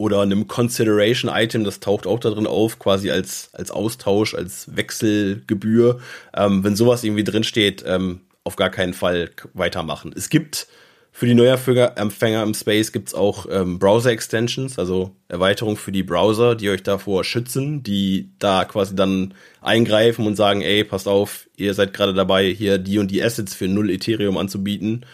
oder 0.00 0.22
einem 0.22 0.48
Consideration 0.48 1.30
Item, 1.30 1.62
das 1.62 1.78
taucht 1.78 2.06
auch 2.06 2.18
da 2.18 2.30
drin 2.30 2.46
auf, 2.46 2.78
quasi 2.78 3.10
als, 3.10 3.50
als 3.52 3.70
Austausch, 3.70 4.34
als 4.34 4.74
Wechselgebühr. 4.74 6.00
Ähm, 6.34 6.64
wenn 6.64 6.74
sowas 6.74 7.04
irgendwie 7.04 7.22
drin 7.22 7.44
steht, 7.44 7.84
ähm, 7.86 8.22
auf 8.42 8.56
gar 8.56 8.70
keinen 8.70 8.94
Fall 8.94 9.30
weitermachen. 9.52 10.14
Es 10.16 10.30
gibt 10.30 10.68
für 11.12 11.26
die 11.26 11.34
Neuempfänger 11.34 12.42
im 12.42 12.54
Space 12.54 12.92
gibt's 12.92 13.14
auch 13.14 13.46
ähm, 13.50 13.78
Browser-Extensions, 13.78 14.78
also 14.78 15.14
Erweiterungen 15.28 15.76
für 15.76 15.92
die 15.92 16.02
Browser, 16.02 16.54
die 16.54 16.70
euch 16.70 16.82
davor 16.82 17.24
schützen, 17.24 17.82
die 17.82 18.30
da 18.38 18.64
quasi 18.64 18.94
dann 18.94 19.34
eingreifen 19.60 20.26
und 20.26 20.36
sagen, 20.36 20.62
ey, 20.62 20.84
passt 20.84 21.08
auf, 21.08 21.48
ihr 21.56 21.74
seid 21.74 21.92
gerade 21.92 22.14
dabei, 22.14 22.46
hier 22.52 22.78
die 22.78 22.98
und 22.98 23.10
die 23.10 23.22
Assets 23.22 23.54
für 23.54 23.68
null 23.68 23.90
Ethereum 23.90 24.38
anzubieten. 24.38 25.04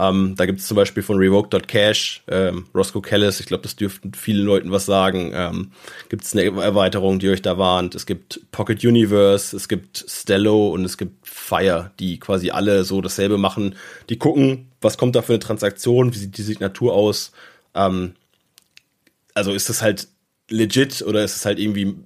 Ähm, 0.00 0.34
da 0.34 0.46
gibt 0.46 0.60
es 0.60 0.66
zum 0.66 0.76
Beispiel 0.76 1.02
von 1.02 1.18
Revoke.cash, 1.18 2.22
ähm, 2.28 2.64
Roscoe 2.74 3.02
Kellis, 3.02 3.38
ich 3.38 3.46
glaube, 3.46 3.64
das 3.64 3.76
dürften 3.76 4.14
vielen 4.14 4.46
Leuten 4.46 4.72
was 4.72 4.86
sagen. 4.86 5.32
Ähm, 5.34 5.72
gibt 6.08 6.24
es 6.24 6.34
eine 6.34 6.44
Erweiterung, 6.44 7.18
die 7.18 7.28
euch 7.28 7.42
da 7.42 7.58
warnt. 7.58 7.94
Es 7.94 8.06
gibt 8.06 8.40
Pocket 8.50 8.82
Universe, 8.82 9.54
es 9.54 9.68
gibt 9.68 10.02
Stello 10.08 10.68
und 10.70 10.86
es 10.86 10.96
gibt 10.96 11.28
Fire, 11.28 11.90
die 12.00 12.18
quasi 12.18 12.50
alle 12.50 12.84
so 12.84 13.02
dasselbe 13.02 13.36
machen. 13.36 13.74
Die 14.08 14.16
gucken, 14.16 14.70
was 14.80 14.96
kommt 14.96 15.16
da 15.16 15.22
für 15.22 15.34
eine 15.34 15.40
Transaktion, 15.40 16.14
wie 16.14 16.18
sieht 16.18 16.38
die 16.38 16.42
Signatur 16.42 16.94
aus. 16.94 17.32
Ähm, 17.74 18.14
also 19.34 19.52
ist 19.52 19.68
das 19.68 19.82
halt 19.82 20.08
legit 20.48 21.02
oder 21.02 21.22
ist 21.22 21.36
es 21.36 21.44
halt 21.44 21.58
irgendwie 21.58 21.96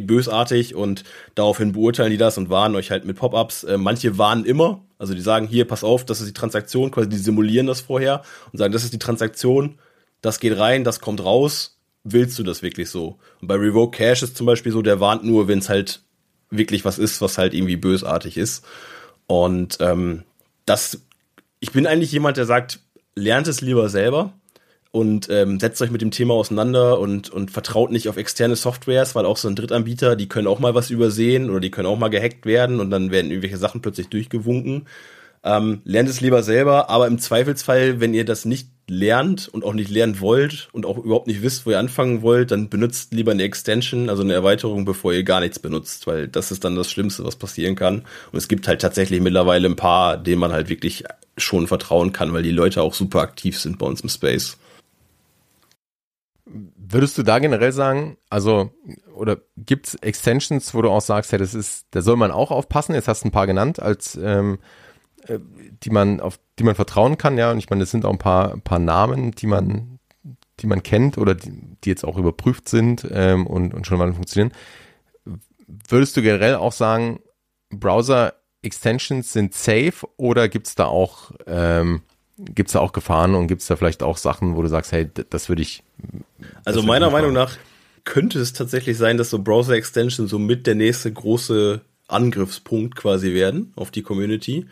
bösartig 0.00 0.74
und 0.74 1.04
daraufhin 1.36 1.72
beurteilen 1.72 2.10
die 2.10 2.16
das 2.16 2.38
und 2.38 2.50
warnen 2.50 2.74
euch 2.74 2.90
halt 2.90 3.04
mit 3.04 3.16
Pop-ups. 3.16 3.62
Äh, 3.62 3.78
manche 3.78 4.18
warnen 4.18 4.44
immer, 4.44 4.82
also 4.98 5.14
die 5.14 5.20
sagen 5.20 5.46
hier, 5.46 5.66
pass 5.66 5.84
auf, 5.84 6.04
das 6.04 6.20
ist 6.20 6.28
die 6.28 6.34
Transaktion, 6.34 6.90
quasi 6.90 7.08
die 7.08 7.16
simulieren 7.16 7.66
das 7.66 7.80
vorher 7.80 8.22
und 8.52 8.58
sagen, 8.58 8.72
das 8.72 8.84
ist 8.84 8.92
die 8.92 8.98
Transaktion, 8.98 9.78
das 10.22 10.40
geht 10.40 10.58
rein, 10.58 10.84
das 10.84 11.00
kommt 11.00 11.22
raus, 11.22 11.78
willst 12.04 12.38
du 12.38 12.42
das 12.42 12.62
wirklich 12.62 12.88
so? 12.88 13.18
Und 13.40 13.48
bei 13.48 13.56
Revoke 13.56 13.96
Cash 13.96 14.22
ist 14.22 14.36
zum 14.36 14.46
Beispiel 14.46 14.72
so, 14.72 14.82
der 14.82 15.00
warnt 15.00 15.24
nur, 15.24 15.48
wenn 15.48 15.58
es 15.58 15.68
halt 15.68 16.02
wirklich 16.50 16.84
was 16.84 16.98
ist, 16.98 17.20
was 17.20 17.38
halt 17.38 17.54
irgendwie 17.54 17.76
bösartig 17.76 18.36
ist. 18.36 18.64
Und 19.26 19.78
ähm, 19.80 20.22
das, 20.64 21.02
ich 21.60 21.72
bin 21.72 21.86
eigentlich 21.86 22.12
jemand, 22.12 22.36
der 22.36 22.46
sagt, 22.46 22.80
lernt 23.14 23.48
es 23.48 23.60
lieber 23.60 23.88
selber 23.88 24.32
und 24.96 25.28
ähm, 25.28 25.60
setzt 25.60 25.82
euch 25.82 25.90
mit 25.90 26.00
dem 26.00 26.10
Thema 26.10 26.32
auseinander 26.32 26.98
und, 26.98 27.28
und 27.28 27.50
vertraut 27.50 27.92
nicht 27.92 28.08
auf 28.08 28.16
externe 28.16 28.56
Softwares, 28.56 29.14
weil 29.14 29.26
auch 29.26 29.36
so 29.36 29.46
ein 29.46 29.54
Drittanbieter, 29.54 30.16
die 30.16 30.26
können 30.26 30.46
auch 30.46 30.58
mal 30.58 30.74
was 30.74 30.88
übersehen 30.88 31.50
oder 31.50 31.60
die 31.60 31.70
können 31.70 31.86
auch 31.86 31.98
mal 31.98 32.08
gehackt 32.08 32.46
werden 32.46 32.80
und 32.80 32.90
dann 32.90 33.10
werden 33.10 33.30
irgendwelche 33.30 33.58
Sachen 33.58 33.82
plötzlich 33.82 34.08
durchgewunken. 34.08 34.86
Ähm, 35.44 35.82
lernt 35.84 36.08
es 36.08 36.22
lieber 36.22 36.42
selber, 36.42 36.88
aber 36.88 37.08
im 37.08 37.18
Zweifelsfall, 37.18 38.00
wenn 38.00 38.14
ihr 38.14 38.24
das 38.24 38.46
nicht 38.46 38.68
lernt 38.88 39.48
und 39.48 39.64
auch 39.64 39.74
nicht 39.74 39.90
lernen 39.90 40.18
wollt 40.18 40.70
und 40.72 40.86
auch 40.86 40.96
überhaupt 40.96 41.26
nicht 41.26 41.42
wisst, 41.42 41.66
wo 41.66 41.72
ihr 41.72 41.78
anfangen 41.78 42.22
wollt, 42.22 42.50
dann 42.50 42.70
benutzt 42.70 43.12
lieber 43.12 43.32
eine 43.32 43.42
Extension, 43.42 44.08
also 44.08 44.22
eine 44.22 44.32
Erweiterung, 44.32 44.86
bevor 44.86 45.12
ihr 45.12 45.24
gar 45.24 45.40
nichts 45.40 45.58
benutzt, 45.58 46.06
weil 46.06 46.26
das 46.26 46.50
ist 46.50 46.64
dann 46.64 46.74
das 46.74 46.90
Schlimmste, 46.90 47.22
was 47.22 47.36
passieren 47.36 47.76
kann. 47.76 47.96
Und 48.32 48.38
es 48.38 48.48
gibt 48.48 48.66
halt 48.66 48.80
tatsächlich 48.80 49.20
mittlerweile 49.20 49.68
ein 49.68 49.76
paar, 49.76 50.16
denen 50.16 50.40
man 50.40 50.52
halt 50.52 50.70
wirklich 50.70 51.04
schon 51.36 51.66
vertrauen 51.66 52.12
kann, 52.14 52.32
weil 52.32 52.42
die 52.42 52.50
Leute 52.50 52.80
auch 52.80 52.94
super 52.94 53.20
aktiv 53.20 53.60
sind 53.60 53.78
bei 53.78 53.84
uns 53.84 54.00
im 54.00 54.08
Space. 54.08 54.56
Würdest 56.48 57.18
du 57.18 57.24
da 57.24 57.40
generell 57.40 57.72
sagen, 57.72 58.18
also, 58.30 58.70
oder 59.14 59.38
gibt 59.56 59.88
es 59.88 59.94
Extensions, 59.96 60.74
wo 60.74 60.82
du 60.82 60.90
auch 60.90 61.00
sagst, 61.00 61.32
ja, 61.32 61.38
das 61.38 61.54
ist, 61.54 61.86
da 61.90 62.02
soll 62.02 62.16
man 62.16 62.30
auch 62.30 62.52
aufpassen, 62.52 62.94
jetzt 62.94 63.08
hast 63.08 63.24
du 63.24 63.28
ein 63.28 63.32
paar 63.32 63.48
genannt, 63.48 63.80
als 63.80 64.14
ähm, 64.14 64.58
äh, 65.26 65.40
die 65.82 65.90
man, 65.90 66.20
auf 66.20 66.38
die 66.60 66.64
man 66.64 66.76
vertrauen 66.76 67.18
kann, 67.18 67.36
ja, 67.36 67.50
und 67.50 67.58
ich 67.58 67.68
meine, 67.68 67.80
das 67.80 67.90
sind 67.90 68.04
auch 68.04 68.12
ein 68.12 68.18
paar, 68.18 68.52
ein 68.52 68.62
paar 68.62 68.78
Namen, 68.78 69.32
die 69.32 69.48
man, 69.48 69.98
die 70.60 70.68
man 70.68 70.84
kennt 70.84 71.18
oder 71.18 71.34
die, 71.34 71.50
die 71.82 71.88
jetzt 71.88 72.04
auch 72.04 72.16
überprüft 72.16 72.68
sind 72.68 73.06
ähm, 73.10 73.46
und, 73.46 73.74
und 73.74 73.86
schon 73.86 73.98
mal 73.98 74.12
funktionieren. 74.14 74.52
Würdest 75.66 76.16
du 76.16 76.22
generell 76.22 76.54
auch 76.54 76.72
sagen, 76.72 77.20
Browser-Extensions 77.70 79.32
sind 79.32 79.52
safe 79.52 80.06
oder 80.16 80.48
gibt 80.48 80.68
es 80.68 80.76
da 80.76 80.84
auch 80.86 81.32
ähm, 81.48 82.02
gibt 82.38 82.68
es 82.68 82.74
da 82.74 82.80
auch 82.80 82.92
Gefahren 82.92 83.34
und 83.34 83.46
gibt 83.46 83.62
es 83.62 83.68
da 83.68 83.76
vielleicht 83.76 84.02
auch 84.02 84.16
Sachen, 84.16 84.56
wo 84.56 84.62
du 84.62 84.68
sagst, 84.68 84.92
hey, 84.92 85.08
das 85.30 85.48
würde 85.48 85.62
ich. 85.62 85.82
Also 86.64 86.80
würd 86.80 86.86
meiner 86.86 87.10
Meinung 87.10 87.32
nach 87.32 87.56
könnte 88.04 88.38
es 88.38 88.52
tatsächlich 88.52 88.96
sein, 88.96 89.16
dass 89.16 89.30
so 89.30 89.38
Browser-Extensions 89.40 90.30
so 90.30 90.38
mit 90.38 90.66
der 90.66 90.74
nächste 90.74 91.12
große 91.12 91.80
Angriffspunkt 92.08 92.94
quasi 92.94 93.34
werden 93.34 93.72
auf 93.74 93.90
die 93.90 94.02
Community. 94.02 94.66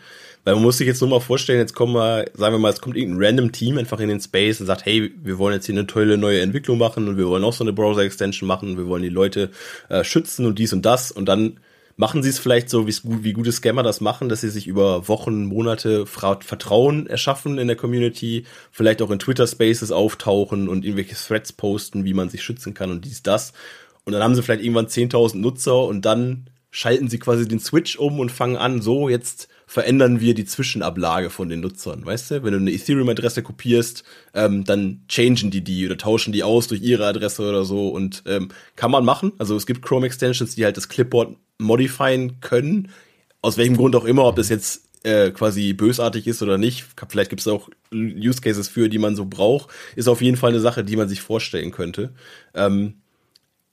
Weil 0.45 0.55
man 0.55 0.63
muss 0.63 0.77
sich 0.77 0.87
jetzt 0.87 1.01
nur 1.01 1.09
mal 1.09 1.19
vorstellen, 1.19 1.59
jetzt 1.59 1.73
kommen 1.73 1.93
wir, 1.93 2.25
sagen 2.35 2.53
wir 2.53 2.59
mal, 2.59 2.71
es 2.71 2.79
kommt 2.79 2.95
irgendein 2.95 3.25
random 3.25 3.51
Team 3.51 3.77
einfach 3.77 3.99
in 3.99 4.09
den 4.09 4.21
Space 4.21 4.61
und 4.61 4.67
sagt, 4.67 4.85
hey, 4.85 5.11
wir 5.21 5.37
wollen 5.37 5.55
jetzt 5.55 5.65
hier 5.65 5.75
eine 5.75 5.87
tolle 5.87 6.17
neue 6.17 6.41
Entwicklung 6.41 6.77
machen 6.77 7.07
und 7.07 7.17
wir 7.17 7.27
wollen 7.27 7.43
auch 7.43 7.53
so 7.53 7.63
eine 7.63 7.73
Browser-Extension 7.73 8.47
machen, 8.47 8.77
wir 8.77 8.87
wollen 8.87 9.03
die 9.03 9.09
Leute 9.09 9.49
äh, 9.89 10.03
schützen 10.03 10.45
und 10.45 10.59
dies 10.59 10.71
und 10.71 10.85
das 10.85 11.11
und 11.11 11.25
dann 11.25 11.59
machen 11.97 12.23
sie 12.23 12.29
es 12.29 12.39
vielleicht 12.39 12.69
so, 12.69 12.87
wie 12.87 13.33
gute 13.33 13.51
Scammer 13.51 13.83
das 13.83 14.01
machen, 14.01 14.27
dass 14.27 14.41
sie 14.41 14.49
sich 14.49 14.67
über 14.67 15.07
Wochen, 15.07 15.45
Monate 15.45 16.05
Vertrauen 16.05 17.07
erschaffen 17.07 17.57
in 17.57 17.67
der 17.67 17.77
Community, 17.77 18.45
vielleicht 18.71 19.01
auch 19.01 19.11
in 19.11 19.19
Twitter 19.19 19.47
Spaces 19.47 19.91
auftauchen 19.91 20.67
und 20.67 20.83
irgendwelche 20.83 21.15
Threads 21.15 21.53
posten, 21.53 22.05
wie 22.05 22.13
man 22.13 22.29
sich 22.29 22.43
schützen 22.43 22.73
kann 22.73 22.91
und 22.91 23.05
dies, 23.05 23.23
das. 23.23 23.53
Und 24.03 24.13
dann 24.13 24.21
haben 24.21 24.35
sie 24.35 24.43
vielleicht 24.43 24.63
irgendwann 24.63 24.87
10.000 24.87 25.37
Nutzer 25.37 25.83
und 25.83 26.03
dann 26.05 26.49
schalten 26.69 27.09
sie 27.09 27.19
quasi 27.19 27.47
den 27.47 27.61
Switch 27.61 27.97
um 27.97 28.19
und 28.19 28.31
fangen 28.31 28.57
an, 28.57 28.81
so 28.81 29.07
jetzt 29.07 29.47
verändern 29.65 30.19
wir 30.19 30.35
die 30.35 30.45
Zwischenablage 30.45 31.29
von 31.29 31.49
den 31.49 31.61
Nutzern, 31.61 32.05
weißt 32.05 32.31
du? 32.31 32.43
Wenn 32.43 32.51
du 32.51 32.59
eine 32.59 32.71
Ethereum-Adresse 32.71 33.41
kopierst, 33.41 34.03
ähm, 34.33 34.63
dann 34.65 35.01
changen 35.07 35.49
die 35.49 35.63
die 35.63 35.85
oder 35.85 35.97
tauschen 35.97 36.33
die 36.33 36.43
aus 36.43 36.67
durch 36.67 36.81
ihre 36.81 37.05
Adresse 37.07 37.47
oder 37.47 37.63
so 37.63 37.87
und 37.87 38.23
ähm, 38.27 38.49
kann 38.75 38.91
man 38.91 39.05
machen. 39.05 39.31
Also 39.37 39.55
es 39.55 39.65
gibt 39.65 39.81
Chrome-Extensions, 39.83 40.55
die 40.55 40.65
halt 40.65 40.77
das 40.77 40.89
Clipboard 40.89 41.37
modifieren 41.57 42.39
können, 42.41 42.89
aus 43.41 43.57
welchem 43.57 43.77
Grund 43.77 43.95
auch 43.95 44.05
immer, 44.05 44.25
ob 44.25 44.35
das 44.35 44.49
jetzt 44.49 44.85
äh, 45.03 45.31
quasi 45.31 45.73
bösartig 45.73 46.27
ist 46.27 46.41
oder 46.41 46.57
nicht. 46.57 46.85
Vielleicht 47.07 47.29
gibt 47.29 47.41
es 47.41 47.47
auch 47.47 47.69
Use 47.93 48.41
Cases 48.41 48.67
für, 48.67 48.89
die 48.89 48.97
man 48.97 49.15
so 49.15 49.25
braucht. 49.25 49.69
Ist 49.95 50.07
auf 50.07 50.21
jeden 50.21 50.37
Fall 50.37 50.49
eine 50.49 50.59
Sache, 50.59 50.83
die 50.83 50.95
man 50.95 51.07
sich 51.07 51.21
vorstellen 51.21 51.71
könnte. 51.71 52.11
Ähm, 52.53 52.95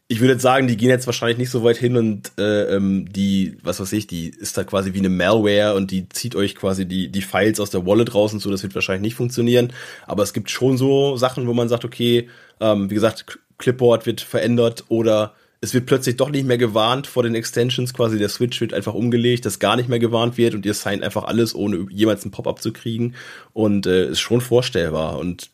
ich 0.08 0.20
würde 0.20 0.34
jetzt 0.34 0.42
sagen, 0.42 0.66
die 0.66 0.76
gehen 0.76 0.90
jetzt 0.90 1.06
wahrscheinlich 1.06 1.38
nicht 1.38 1.48
so 1.48 1.64
weit 1.64 1.78
hin 1.78 1.96
und 1.96 2.32
äh, 2.36 2.76
ähm, 2.76 3.10
die, 3.10 3.56
was 3.62 3.80
weiß 3.80 3.92
ich, 3.94 4.06
die 4.06 4.28
ist 4.28 4.58
da 4.58 4.64
quasi 4.64 4.92
wie 4.92 4.98
eine 4.98 5.08
Malware 5.08 5.74
und 5.74 5.90
die 5.90 6.06
zieht 6.10 6.36
euch 6.36 6.54
quasi 6.54 6.84
die, 6.84 7.08
die 7.08 7.22
Files 7.22 7.58
aus 7.58 7.70
der 7.70 7.86
Wallet 7.86 8.14
raus 8.14 8.34
und 8.34 8.40
so, 8.40 8.50
das 8.50 8.62
wird 8.62 8.74
wahrscheinlich 8.74 9.00
nicht 9.00 9.14
funktionieren. 9.14 9.72
Aber 10.06 10.22
es 10.22 10.34
gibt 10.34 10.50
schon 10.50 10.76
so 10.76 11.16
Sachen, 11.16 11.46
wo 11.46 11.54
man 11.54 11.70
sagt, 11.70 11.86
okay, 11.86 12.28
ähm, 12.60 12.90
wie 12.90 12.94
gesagt, 12.94 13.38
Clipboard 13.56 14.04
wird 14.04 14.20
verändert 14.20 14.84
oder 14.88 15.34
es 15.62 15.72
wird 15.72 15.86
plötzlich 15.86 16.16
doch 16.16 16.30
nicht 16.30 16.44
mehr 16.44 16.58
gewarnt 16.58 17.06
vor 17.06 17.22
den 17.22 17.36
Extensions, 17.36 17.94
quasi 17.94 18.18
der 18.18 18.28
Switch 18.28 18.60
wird 18.60 18.74
einfach 18.74 18.94
umgelegt, 18.94 19.46
dass 19.46 19.60
gar 19.60 19.76
nicht 19.76 19.88
mehr 19.88 20.00
gewarnt 20.00 20.36
wird 20.36 20.54
und 20.54 20.66
ihr 20.66 20.74
signed 20.74 21.04
einfach 21.04 21.22
alles, 21.24 21.54
ohne 21.54 21.86
jemals 21.88 22.24
ein 22.24 22.32
Pop-up 22.32 22.60
zu 22.60 22.72
kriegen 22.72 23.14
und 23.52 23.86
äh, 23.86 24.08
ist 24.08 24.20
schon 24.20 24.40
vorstellbar 24.40 25.18
und 25.18 25.50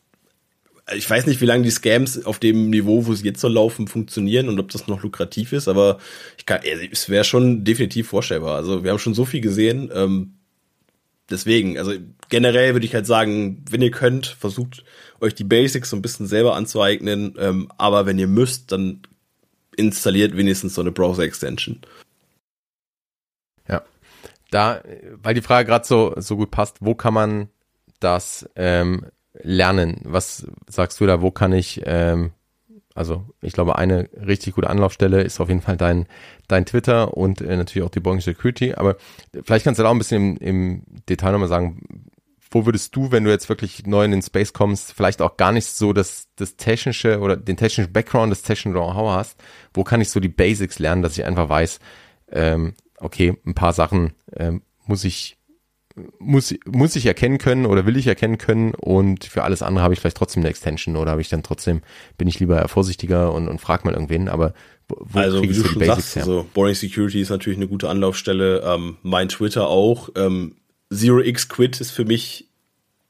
ich 0.97 1.09
weiß 1.09 1.27
nicht, 1.27 1.43
wie 1.43 1.47
lange 1.47 1.65
die 1.65 1.71
Scams 1.71 2.25
auf 2.25 2.39
dem 2.39 2.71
Niveau, 2.71 3.07
wo 3.07 3.13
sie 3.13 3.27
jetzt 3.27 3.43
so 3.43 3.49
laufen, 3.49 3.89
funktionieren 3.89 4.49
und 4.49 4.59
ob 4.59 4.71
das 4.71 4.87
noch 4.87 5.03
lukrativ 5.03 5.53
ist, 5.53 5.69
aber 5.69 5.99
ich 6.39 6.47
kann, 6.47 6.61
es 6.91 7.11
wäre 7.11 7.25
schon 7.25 7.63
definitiv 7.65 8.09
vorstellbar. 8.09 8.57
Also 8.57 8.85
wir 8.85 8.91
haben 8.91 8.99
schon 8.99 9.13
so 9.13 9.27
viel 9.27 9.43
gesehen. 9.43 9.91
Ähm, 9.93 10.39
deswegen, 11.29 11.77
also 11.77 11.93
generell 12.31 12.75
würde 12.75 12.87
ich 12.87 12.95
halt 12.95 13.07
sagen, 13.07 13.63
wenn 13.71 13.83
ihr 13.83 13.91
könnt, 13.91 14.27
versucht 14.27 14.85
euch 15.21 15.35
die 15.35 15.45
Basics 15.45 15.91
so 15.91 15.97
ein 15.97 16.01
bisschen 16.01 16.27
selber 16.27 16.57
anzueignen, 16.57 17.35
ähm, 17.39 17.71
aber 17.77 18.07
wenn 18.07 18.19
ihr 18.19 18.29
müsst, 18.29 18.73
dann 18.73 19.03
installiert 19.79 20.37
wenigstens 20.37 20.75
so 20.75 20.81
eine 20.81 20.93
Browser-Extension. 20.93 21.81
Ja, 23.69 23.83
da, 24.51 24.83
weil 25.23 25.35
die 25.35 25.43
Frage 25.43 25.69
gerade 25.69 25.87
so, 25.87 26.15
so 26.17 26.37
gut 26.37 26.51
passt, 26.51 26.79
wo 26.81 26.95
kann 26.95 27.15
man 27.15 27.49
das 28.01 28.49
ähm, 28.57 29.07
lernen? 29.35 30.01
Was 30.05 30.47
sagst 30.67 31.01
du 31.01 31.07
da? 31.07 31.23
Wo 31.23 31.31
kann 31.31 31.53
ich, 31.53 31.83
ähm, 31.85 32.33
also 32.95 33.25
ich 33.41 33.53
glaube, 33.53 33.77
eine 33.77 34.09
richtig 34.15 34.55
gute 34.55 34.71
Anlaufstelle 34.71 35.23
ist 35.23 35.41
auf 35.41 35.49
jeden 35.49 35.63
Fall 35.63 35.77
dein, 35.77 36.07
dein 36.49 36.67
Twitter 36.67 37.17
und 37.17 37.41
äh, 37.41 37.57
natürlich 37.57 37.87
auch 37.87 37.93
die 37.93 38.01
Boeing 38.01 38.21
Security. 38.21 38.75
Aber 38.75 38.97
vielleicht 39.45 39.65
kannst 39.65 39.79
du 39.79 39.83
da 39.85 39.91
auch 39.91 39.95
ein 39.95 39.99
bisschen 39.99 40.37
im, 40.39 40.49
im 40.49 40.83
Detail 41.09 41.33
nochmal 41.33 41.49
sagen, 41.49 42.11
wo 42.51 42.67
würdest 42.67 42.95
du, 42.97 43.13
wenn 43.13 43.25
du 43.25 43.31
jetzt 43.31 43.49
wirklich 43.49 43.87
neu 43.87 44.05
in 44.05 44.11
den 44.11 44.23
Space 44.23 44.53
kommst, 44.53 44.93
vielleicht 44.93 45.21
auch 45.21 45.37
gar 45.37 45.53
nicht 45.53 45.67
so 45.67 45.93
das, 45.93 46.29
das 46.37 46.57
technische 46.57 47.21
oder 47.21 47.37
den 47.37 47.57
technischen 47.57 47.93
Background, 47.93 48.31
das 48.31 48.43
technische 48.43 48.75
Know-how 48.75 49.17
hast, 49.17 49.39
wo 49.75 49.85
kann 49.85 50.01
ich 50.01 50.11
so 50.11 50.21
die 50.21 50.29
Basics 50.29 50.79
lernen, 50.79 51.03
dass 51.03 51.19
ich 51.19 51.25
einfach 51.25 51.49
weiß, 51.49 51.79
ähm, 52.33 52.75
okay, 52.99 53.37
ein 53.47 53.55
paar 53.55 53.73
Sachen 53.73 54.13
ähm, 54.37 54.63
muss 54.87 55.05
ich 55.05 55.39
muss, 56.19 56.55
muss 56.65 56.97
ich 56.97 57.07
erkennen 57.07 57.39
können 57.39 57.67
oder 57.67 57.87
will 57.87 57.97
ich 57.97 58.07
erkennen 58.07 58.39
können 58.39 58.73
und 58.75 59.25
für 59.25 59.43
alles 59.43 59.63
andere 59.63 59.83
habe 59.83 59.95
ich 59.95 60.01
vielleicht 60.01 60.17
trotzdem 60.17 60.43
eine 60.43 60.51
Extension 60.51 60.97
oder 60.97 61.11
habe 61.11 61.21
ich 61.21 61.29
dann 61.29 61.43
trotzdem, 61.43 61.83
bin 62.17 62.29
ich 62.29 62.39
lieber 62.39 62.67
vorsichtiger 62.69 63.33
und, 63.33 63.49
und 63.49 63.61
frag 63.61 63.85
mal 63.85 63.95
irgendwen, 63.95 64.29
aber 64.29 64.55
wo 64.89 65.19
also, 65.19 65.43
wie 65.43 65.49
du 65.49 65.55
schon 65.55 65.79
Basics 65.79 65.87
sagst, 65.87 66.17
her? 66.17 66.23
also 66.23 66.47
Boring 66.55 66.75
Security 66.75 67.21
ist 67.21 67.31
natürlich 67.31 67.59
eine 67.59 67.69
gute 67.69 67.89
Anlaufstelle, 67.89 68.63
ähm, 68.65 68.97
mein 69.03 69.29
Twitter 69.29 69.69
auch, 69.69 70.11
ähm, 70.17 70.55
Zero 70.93 71.21
X 71.21 71.49
Quit 71.49 71.81
ist 71.81 71.91
für 71.91 72.05
mich 72.05 72.49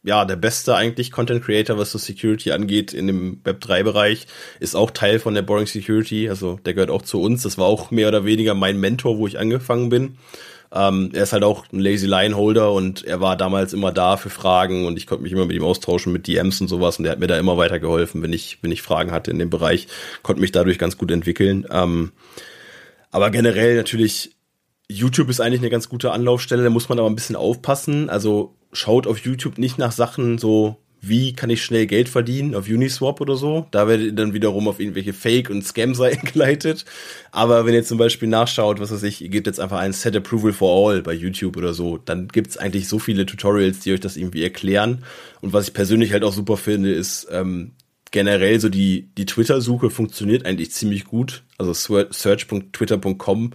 ja, 0.04 0.24
der 0.24 0.36
beste 0.36 0.74
eigentlich 0.74 1.10
Content 1.10 1.44
Creator, 1.44 1.76
was 1.76 1.90
so 1.90 1.98
Security 1.98 2.52
angeht 2.52 2.92
in 2.92 3.06
dem 3.08 3.40
Web 3.44 3.60
3 3.60 3.82
Bereich, 3.82 4.26
ist 4.60 4.76
auch 4.76 4.90
Teil 4.90 5.18
von 5.18 5.34
der 5.34 5.42
Boring 5.42 5.66
Security, 5.66 6.28
also 6.28 6.58
der 6.64 6.74
gehört 6.74 6.90
auch 6.90 7.02
zu 7.02 7.20
uns. 7.20 7.42
Das 7.42 7.58
war 7.58 7.66
auch 7.66 7.90
mehr 7.90 8.08
oder 8.08 8.24
weniger 8.24 8.54
mein 8.54 8.78
Mentor, 8.78 9.18
wo 9.18 9.26
ich 9.26 9.38
angefangen 9.38 9.88
bin. 9.88 10.16
Ähm, 10.70 11.10
er 11.14 11.24
ist 11.24 11.32
halt 11.32 11.44
auch 11.44 11.64
ein 11.72 11.80
Lazy 11.80 12.06
Line 12.06 12.36
Holder 12.36 12.72
und 12.72 13.04
er 13.04 13.20
war 13.20 13.36
damals 13.36 13.72
immer 13.72 13.90
da 13.90 14.16
für 14.16 14.30
Fragen 14.30 14.86
und 14.86 14.96
ich 14.98 15.06
konnte 15.06 15.22
mich 15.22 15.32
immer 15.32 15.46
mit 15.46 15.56
ihm 15.56 15.64
austauschen 15.64 16.12
mit 16.12 16.26
DMs 16.26 16.60
und 16.60 16.68
sowas 16.68 16.98
und 16.98 17.06
er 17.06 17.12
hat 17.12 17.18
mir 17.18 17.26
da 17.26 17.38
immer 17.38 17.56
weiter 17.56 17.80
geholfen, 17.80 18.22
wenn 18.22 18.32
ich, 18.32 18.58
wenn 18.62 18.70
ich 18.70 18.82
Fragen 18.82 19.10
hatte 19.10 19.30
in 19.30 19.38
dem 19.38 19.50
Bereich, 19.50 19.88
konnte 20.22 20.40
mich 20.40 20.52
dadurch 20.52 20.78
ganz 20.78 20.96
gut 20.98 21.10
entwickeln. 21.10 21.66
Ähm, 21.70 22.12
aber 23.10 23.30
generell 23.30 23.76
natürlich, 23.76 24.36
YouTube 24.90 25.28
ist 25.28 25.40
eigentlich 25.40 25.60
eine 25.60 25.70
ganz 25.70 25.88
gute 25.88 26.12
Anlaufstelle, 26.12 26.64
da 26.64 26.70
muss 26.70 26.88
man 26.88 26.98
aber 26.98 27.08
ein 27.08 27.14
bisschen 27.14 27.36
aufpassen. 27.36 28.08
Also 28.10 28.54
schaut 28.72 29.06
auf 29.06 29.18
YouTube 29.18 29.58
nicht 29.58 29.78
nach 29.78 29.92
Sachen 29.92 30.38
so 30.38 30.78
wie 31.00 31.32
kann 31.32 31.50
ich 31.50 31.62
schnell 31.62 31.86
Geld 31.86 32.08
verdienen 32.08 32.54
auf 32.54 32.68
Uniswap 32.68 33.20
oder 33.20 33.36
so. 33.36 33.66
Da 33.70 33.86
werdet 33.86 34.06
ihr 34.06 34.12
dann 34.12 34.32
wiederum 34.34 34.66
auf 34.68 34.80
irgendwelche 34.80 35.12
Fake- 35.12 35.50
und 35.50 35.64
Scam-Seiten 35.64 36.26
geleitet. 36.32 36.84
Aber 37.30 37.66
wenn 37.66 37.74
ihr 37.74 37.84
zum 37.84 37.98
Beispiel 37.98 38.28
nachschaut, 38.28 38.80
was 38.80 38.90
weiß 38.90 39.04
ich, 39.04 39.22
ihr 39.22 39.28
gebt 39.28 39.46
jetzt 39.46 39.60
einfach 39.60 39.78
ein 39.78 39.92
Set 39.92 40.16
Approval 40.16 40.52
for 40.52 40.90
All 40.90 41.02
bei 41.02 41.12
YouTube 41.12 41.56
oder 41.56 41.74
so, 41.74 41.98
dann 41.98 42.28
gibt's 42.28 42.56
eigentlich 42.56 42.88
so 42.88 42.98
viele 42.98 43.26
Tutorials, 43.26 43.80
die 43.80 43.92
euch 43.92 44.00
das 44.00 44.16
irgendwie 44.16 44.42
erklären. 44.42 45.04
Und 45.40 45.52
was 45.52 45.68
ich 45.68 45.74
persönlich 45.74 46.12
halt 46.12 46.24
auch 46.24 46.32
super 46.32 46.56
finde, 46.56 46.92
ist 46.92 47.28
ähm, 47.30 47.72
generell 48.10 48.58
so 48.58 48.68
die, 48.68 49.10
die 49.16 49.26
Twitter-Suche 49.26 49.90
funktioniert 49.90 50.46
eigentlich 50.46 50.72
ziemlich 50.72 51.04
gut. 51.04 51.44
Also 51.58 51.74
search.twitter.com 51.74 53.52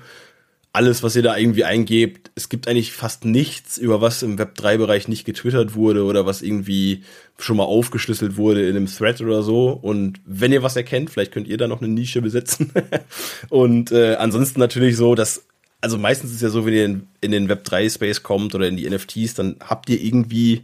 alles, 0.74 1.04
was 1.04 1.16
ihr 1.16 1.22
da 1.22 1.38
irgendwie 1.38 1.64
eingebt, 1.64 2.32
es 2.34 2.50
gibt 2.50 2.68
eigentlich 2.68 2.94
fast 2.94 3.26
nichts, 3.26 3.78
über 3.78 4.02
was 4.02 4.24
im 4.24 4.40
Web3-Bereich 4.40 5.08
nicht 5.08 5.24
getwittert 5.24 5.76
wurde 5.76 6.04
oder 6.04 6.26
was 6.26 6.42
irgendwie 6.42 7.04
schon 7.38 7.58
mal 7.58 7.64
aufgeschlüsselt 7.64 8.38
wurde 8.38 8.68
in 8.68 8.76
einem 8.76 8.88
Thread 8.88 9.22
oder 9.22 9.44
so. 9.44 9.70
Und 9.70 10.20
wenn 10.26 10.52
ihr 10.52 10.64
was 10.64 10.76
erkennt, 10.76 11.12
vielleicht 11.12 11.32
könnt 11.32 11.48
ihr 11.48 11.58
da 11.58 11.68
noch 11.68 11.82
eine 11.82 11.94
Nische 11.94 12.24
besetzen. 12.24 12.72
und 13.50 13.92
äh, 13.92 14.16
ansonsten 14.16 14.60
natürlich 14.60 14.98
so, 14.98 15.14
dass, 15.14 15.46
also 15.80 16.00
meistens 16.00 16.32
ist 16.32 16.42
ja 16.42 16.50
so, 16.50 16.66
wenn 16.66 16.74
ihr 16.74 16.86
in, 16.86 17.08
in 17.22 17.32
den 17.32 17.50
Web3-Space 17.52 18.24
kommt 18.24 18.56
oder 18.56 18.68
in 18.68 18.76
die 18.76 18.90
NFTs, 18.90 19.36
dann 19.36 19.58
habt 19.60 19.92
ihr 19.92 20.02
irgendwie 20.02 20.64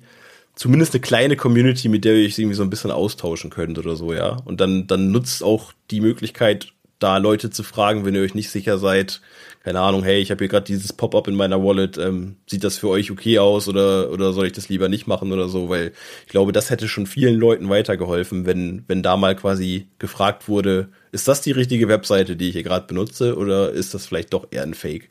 zumindest 0.55 0.95
eine 0.95 1.01
kleine 1.01 1.35
Community, 1.35 1.87
mit 1.87 2.03
der 2.03 2.15
ihr 2.15 2.25
euch 2.25 2.39
irgendwie 2.39 2.55
so 2.55 2.63
ein 2.63 2.71
bisschen 2.71 2.89
austauschen 2.89 3.51
könnt 3.51 3.77
oder 3.77 3.95
so, 3.95 4.11
ja. 4.11 4.37
Und 4.43 4.59
dann, 4.59 4.87
dann 4.87 5.11
nutzt 5.11 5.43
auch 5.43 5.71
die 5.91 6.01
Möglichkeit, 6.01 6.73
da 6.97 7.17
Leute 7.17 7.51
zu 7.51 7.61
fragen, 7.63 8.05
wenn 8.05 8.15
ihr 8.15 8.21
euch 8.21 8.35
nicht 8.35 8.49
sicher 8.49 8.79
seid, 8.79 9.21
keine 9.69 9.81
Ahnung, 9.81 10.03
hey, 10.03 10.19
ich 10.19 10.31
habe 10.31 10.39
hier 10.39 10.47
gerade 10.47 10.65
dieses 10.65 10.93
Pop-up 10.93 11.27
in 11.27 11.35
meiner 11.35 11.63
Wallet, 11.63 11.99
ähm, 11.99 12.37
sieht 12.47 12.63
das 12.63 12.79
für 12.79 12.89
euch 12.89 13.11
okay 13.11 13.37
aus 13.37 13.67
oder 13.67 14.09
oder 14.09 14.33
soll 14.33 14.47
ich 14.47 14.53
das 14.53 14.67
lieber 14.67 14.89
nicht 14.89 15.05
machen 15.05 15.31
oder 15.31 15.47
so, 15.47 15.69
weil 15.69 15.93
ich 16.25 16.31
glaube, 16.31 16.53
das 16.53 16.71
hätte 16.71 16.87
schon 16.87 17.05
vielen 17.05 17.35
Leuten 17.35 17.69
weitergeholfen, 17.69 18.47
wenn 18.47 18.83
wenn 18.87 19.03
da 19.03 19.15
mal 19.15 19.35
quasi 19.35 19.87
gefragt 19.99 20.47
wurde, 20.47 20.89
ist 21.11 21.27
das 21.27 21.41
die 21.41 21.51
richtige 21.51 21.87
Webseite, 21.87 22.35
die 22.35 22.47
ich 22.47 22.53
hier 22.53 22.63
gerade 22.63 22.87
benutze 22.87 23.37
oder 23.37 23.69
ist 23.69 23.93
das 23.93 24.07
vielleicht 24.07 24.33
doch 24.33 24.47
eher 24.49 24.63
ein 24.63 24.73
Fake? 24.73 25.07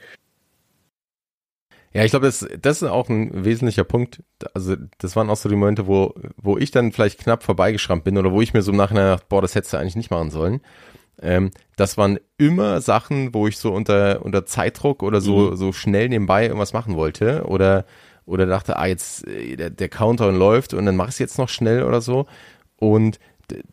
Ja, 1.93 2.03
ich 2.05 2.11
glaube, 2.11 2.27
das, 2.27 2.45
das 2.61 2.83
ist 2.83 2.89
auch 2.89 3.09
ein 3.09 3.45
wesentlicher 3.45 3.85
Punkt. 3.85 4.25
Also, 4.55 4.75
das 4.99 5.15
waren 5.15 5.31
auch 5.31 5.37
so 5.37 5.49
die 5.49 5.55
Momente, 5.55 5.87
wo, 5.87 6.15
wo 6.37 6.59
ich 6.59 6.73
dann 6.73 6.91
vielleicht 6.91 7.21
knapp 7.21 7.45
vorbeigeschrammt 7.45 8.03
bin 8.03 8.19
oder 8.19 8.33
wo 8.33 8.43
ich 8.43 8.55
mir 8.55 8.63
so 8.63 8.73
im 8.73 8.77
Nachhinein 8.77 9.07
dachte, 9.07 9.27
boah, 9.29 9.41
das 9.41 9.55
hättest 9.55 9.73
du 9.73 9.79
eigentlich 9.79 9.97
nicht 9.97 10.11
machen 10.11 10.31
sollen. 10.31 10.61
Ähm, 11.21 11.51
das 11.77 11.97
waren 11.97 12.19
immer 12.37 12.81
Sachen, 12.81 13.35
wo 13.35 13.49
ich 13.49 13.59
so 13.59 13.73
unter, 13.73 14.25
unter 14.25 14.47
Zeitdruck 14.47 15.03
oder 15.03 15.21
so, 15.21 15.51
mhm. 15.51 15.57
so 15.57 15.73
schnell 15.73 16.09
nebenbei 16.09 16.45
irgendwas 16.45 16.73
machen 16.73 16.97
wollte 16.97 17.45
oder, 17.45 17.85
oder 18.25 18.47
dachte, 18.47 18.77
ah, 18.77 18.87
jetzt 18.87 19.27
äh, 19.27 19.57
der, 19.57 19.71
der 19.71 19.89
Countdown 19.89 20.37
läuft 20.37 20.75
und 20.75 20.87
dann 20.87 20.97
mach 20.97 21.09
ich 21.09 21.15
es 21.15 21.19
jetzt 21.19 21.39
noch 21.39 21.49
schnell 21.49 21.83
oder 21.83 22.01
so. 22.01 22.27
Und 22.77 23.19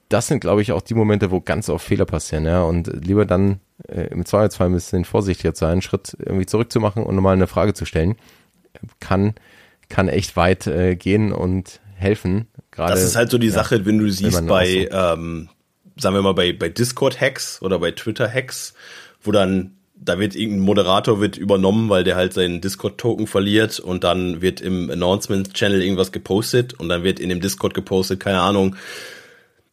das 0.09 0.27
sind, 0.27 0.39
glaube 0.39 0.61
ich, 0.61 0.71
auch 0.71 0.81
die 0.81 0.93
Momente, 0.93 1.31
wo 1.31 1.41
ganz 1.41 1.69
oft 1.69 1.85
Fehler 1.85 2.05
passieren, 2.05 2.45
ja. 2.45 2.63
Und 2.63 2.87
lieber 3.05 3.25
dann 3.25 3.59
äh, 3.87 4.07
im 4.07 4.25
Zweifelsfall 4.25 4.67
ein 4.69 4.73
bisschen 4.73 5.05
vorsichtiger 5.05 5.53
zu 5.53 5.61
sein, 5.61 5.73
einen 5.73 5.81
Schritt 5.81 6.15
irgendwie 6.19 6.45
zurückzumachen 6.45 7.03
und 7.03 7.15
nochmal 7.15 7.33
eine 7.33 7.47
Frage 7.47 7.73
zu 7.73 7.85
stellen, 7.85 8.15
kann, 8.99 9.33
kann 9.89 10.07
echt 10.07 10.35
weit 10.37 10.67
äh, 10.67 10.95
gehen 10.95 11.33
und 11.33 11.81
helfen. 11.95 12.47
Gerade, 12.71 12.93
das 12.93 13.03
ist 13.03 13.15
halt 13.15 13.29
so 13.29 13.37
die 13.37 13.47
ja, 13.47 13.53
Sache, 13.53 13.85
wenn 13.85 13.97
du 13.97 14.09
siehst 14.09 14.47
bei, 14.47 14.87
so. 14.89 14.97
ähm, 14.97 15.49
sagen 15.97 16.15
wir 16.15 16.21
mal, 16.21 16.33
bei, 16.33 16.53
bei 16.53 16.69
Discord-Hacks 16.69 17.61
oder 17.61 17.79
bei 17.79 17.91
Twitter-Hacks, 17.91 18.73
wo 19.21 19.31
dann 19.31 19.71
da 19.97 20.19
wird 20.19 20.35
irgendein 20.35 20.65
Moderator 20.65 21.21
wird 21.21 21.37
übernommen, 21.37 21.89
weil 21.89 22.03
der 22.03 22.15
halt 22.15 22.33
seinen 22.33 22.59
Discord-Token 22.61 23.27
verliert 23.27 23.79
und 23.79 24.03
dann 24.03 24.41
wird 24.41 24.59
im 24.59 24.89
Announcement-Channel 24.91 25.81
irgendwas 25.81 26.11
gepostet 26.11 26.73
und 26.73 26.89
dann 26.89 27.03
wird 27.03 27.19
in 27.19 27.29
dem 27.29 27.39
Discord 27.39 27.73
gepostet, 27.73 28.19
keine 28.19 28.41
Ahnung, 28.41 28.75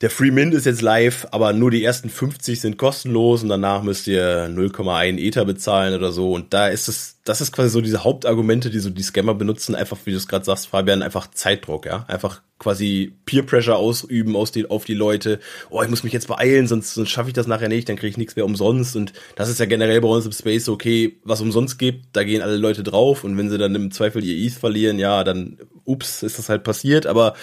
der 0.03 0.11
Free 0.11 0.33
Mint 0.33 0.53
ist 0.53 0.67
jetzt 0.67 0.83
live, 0.83 1.29
aber 1.31 1.53
nur 1.53 1.71
die 1.71 1.85
ersten 1.85 2.11
50 2.11 2.61
sind 2.61 2.77
kostenlos 2.77 3.45
und 3.45 3.49
danach 3.49 3.85
müsst 3.85 4.09
ihr 4.09 4.49
0,1 4.49 5.17
Ether 5.17 5.45
bezahlen 5.45 5.95
oder 5.95 6.11
so. 6.11 6.33
Und 6.33 6.53
da 6.53 6.67
ist 6.67 6.89
es, 6.89 7.21
das 7.23 7.41
ist 7.41 7.53
quasi 7.53 7.69
so 7.69 7.81
diese 7.81 8.03
Hauptargumente, 8.03 8.69
die 8.69 8.81
so 8.81 8.91
die 8.91 9.03
Scammer 9.03 9.35
benutzen, 9.35 9.77
einfach, 9.77 9.97
wie 10.05 10.11
du 10.11 10.17
es 10.17 10.27
gerade 10.27 10.45
sagst, 10.45 10.67
Fabian, 10.67 11.03
einfach 11.03 11.31
Zeitdruck, 11.31 11.87
ja. 11.87 12.05
Einfach 12.09 12.43
quasi 12.59 13.15
Peer 13.27 13.45
Pressure 13.45 13.77
ausüben 13.77 14.35
aus 14.35 14.51
die, 14.51 14.69
auf 14.69 14.85
die 14.85 14.95
Leute. 14.95 15.39
Oh, 15.71 15.81
ich 15.83 15.89
muss 15.89 16.03
mich 16.03 16.13
jetzt 16.13 16.27
beeilen, 16.27 16.67
sonst, 16.67 16.95
sonst 16.95 17.11
schaffe 17.11 17.29
ich 17.29 17.35
das 17.35 17.47
nachher 17.47 17.69
nicht, 17.69 17.89
dann 17.89 17.97
kriege 17.97 18.11
ich 18.11 18.17
nichts 18.17 18.35
mehr 18.35 18.45
umsonst. 18.45 18.97
Und 18.97 19.13
das 19.37 19.49
ist 19.49 19.61
ja 19.61 19.67
generell 19.67 20.01
bei 20.01 20.09
uns 20.09 20.27
im 20.27 20.33
Space 20.33 20.69
okay, 20.69 21.21
was 21.23 21.41
umsonst 21.41 21.79
gibt, 21.79 22.07
da 22.13 22.25
gehen 22.25 22.43
alle 22.43 22.57
Leute 22.57 22.83
drauf 22.83 23.23
und 23.23 23.39
wenn 23.39 23.51
sie 23.51 23.59
dann 23.59 23.77
im 23.77 23.93
Zweifel 23.93 24.25
ihr 24.25 24.37
ETH 24.45 24.55
verlieren, 24.55 24.99
ja, 24.99 25.23
dann 25.23 25.59
ups, 25.85 26.25
ist 26.25 26.41
das 26.41 26.49
halt 26.49 26.65
passiert. 26.65 27.07
Aber 27.07 27.35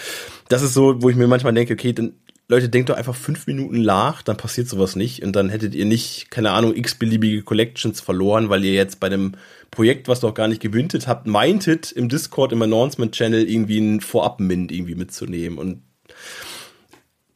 das 0.50 0.60
ist 0.60 0.74
so, 0.74 1.00
wo 1.00 1.08
ich 1.08 1.16
mir 1.16 1.26
manchmal 1.26 1.54
denke, 1.54 1.72
okay, 1.72 1.94
dann 1.94 2.12
Leute, 2.50 2.68
denkt 2.68 2.88
doch 2.88 2.96
einfach 2.96 3.14
fünf 3.14 3.46
Minuten 3.46 3.82
nach, 3.82 4.22
dann 4.22 4.36
passiert 4.36 4.68
sowas 4.68 4.96
nicht 4.96 5.22
und 5.22 5.36
dann 5.36 5.50
hättet 5.50 5.72
ihr 5.72 5.84
nicht, 5.84 6.32
keine 6.32 6.50
Ahnung, 6.50 6.74
x-beliebige 6.74 7.42
Collections 7.42 8.00
verloren, 8.00 8.48
weil 8.48 8.64
ihr 8.64 8.72
jetzt 8.72 8.98
bei 8.98 9.06
einem 9.06 9.34
Projekt, 9.70 10.08
was 10.08 10.22
noch 10.22 10.34
gar 10.34 10.48
nicht 10.48 10.60
gewintet 10.60 11.06
habt, 11.06 11.28
meintet, 11.28 11.92
im 11.92 12.08
Discord, 12.08 12.50
im 12.50 12.60
Announcement-Channel 12.62 13.48
irgendwie 13.48 13.78
einen 13.78 14.00
Vorab-Mint 14.00 14.72
irgendwie 14.72 14.96
mitzunehmen 14.96 15.60
und 15.60 15.82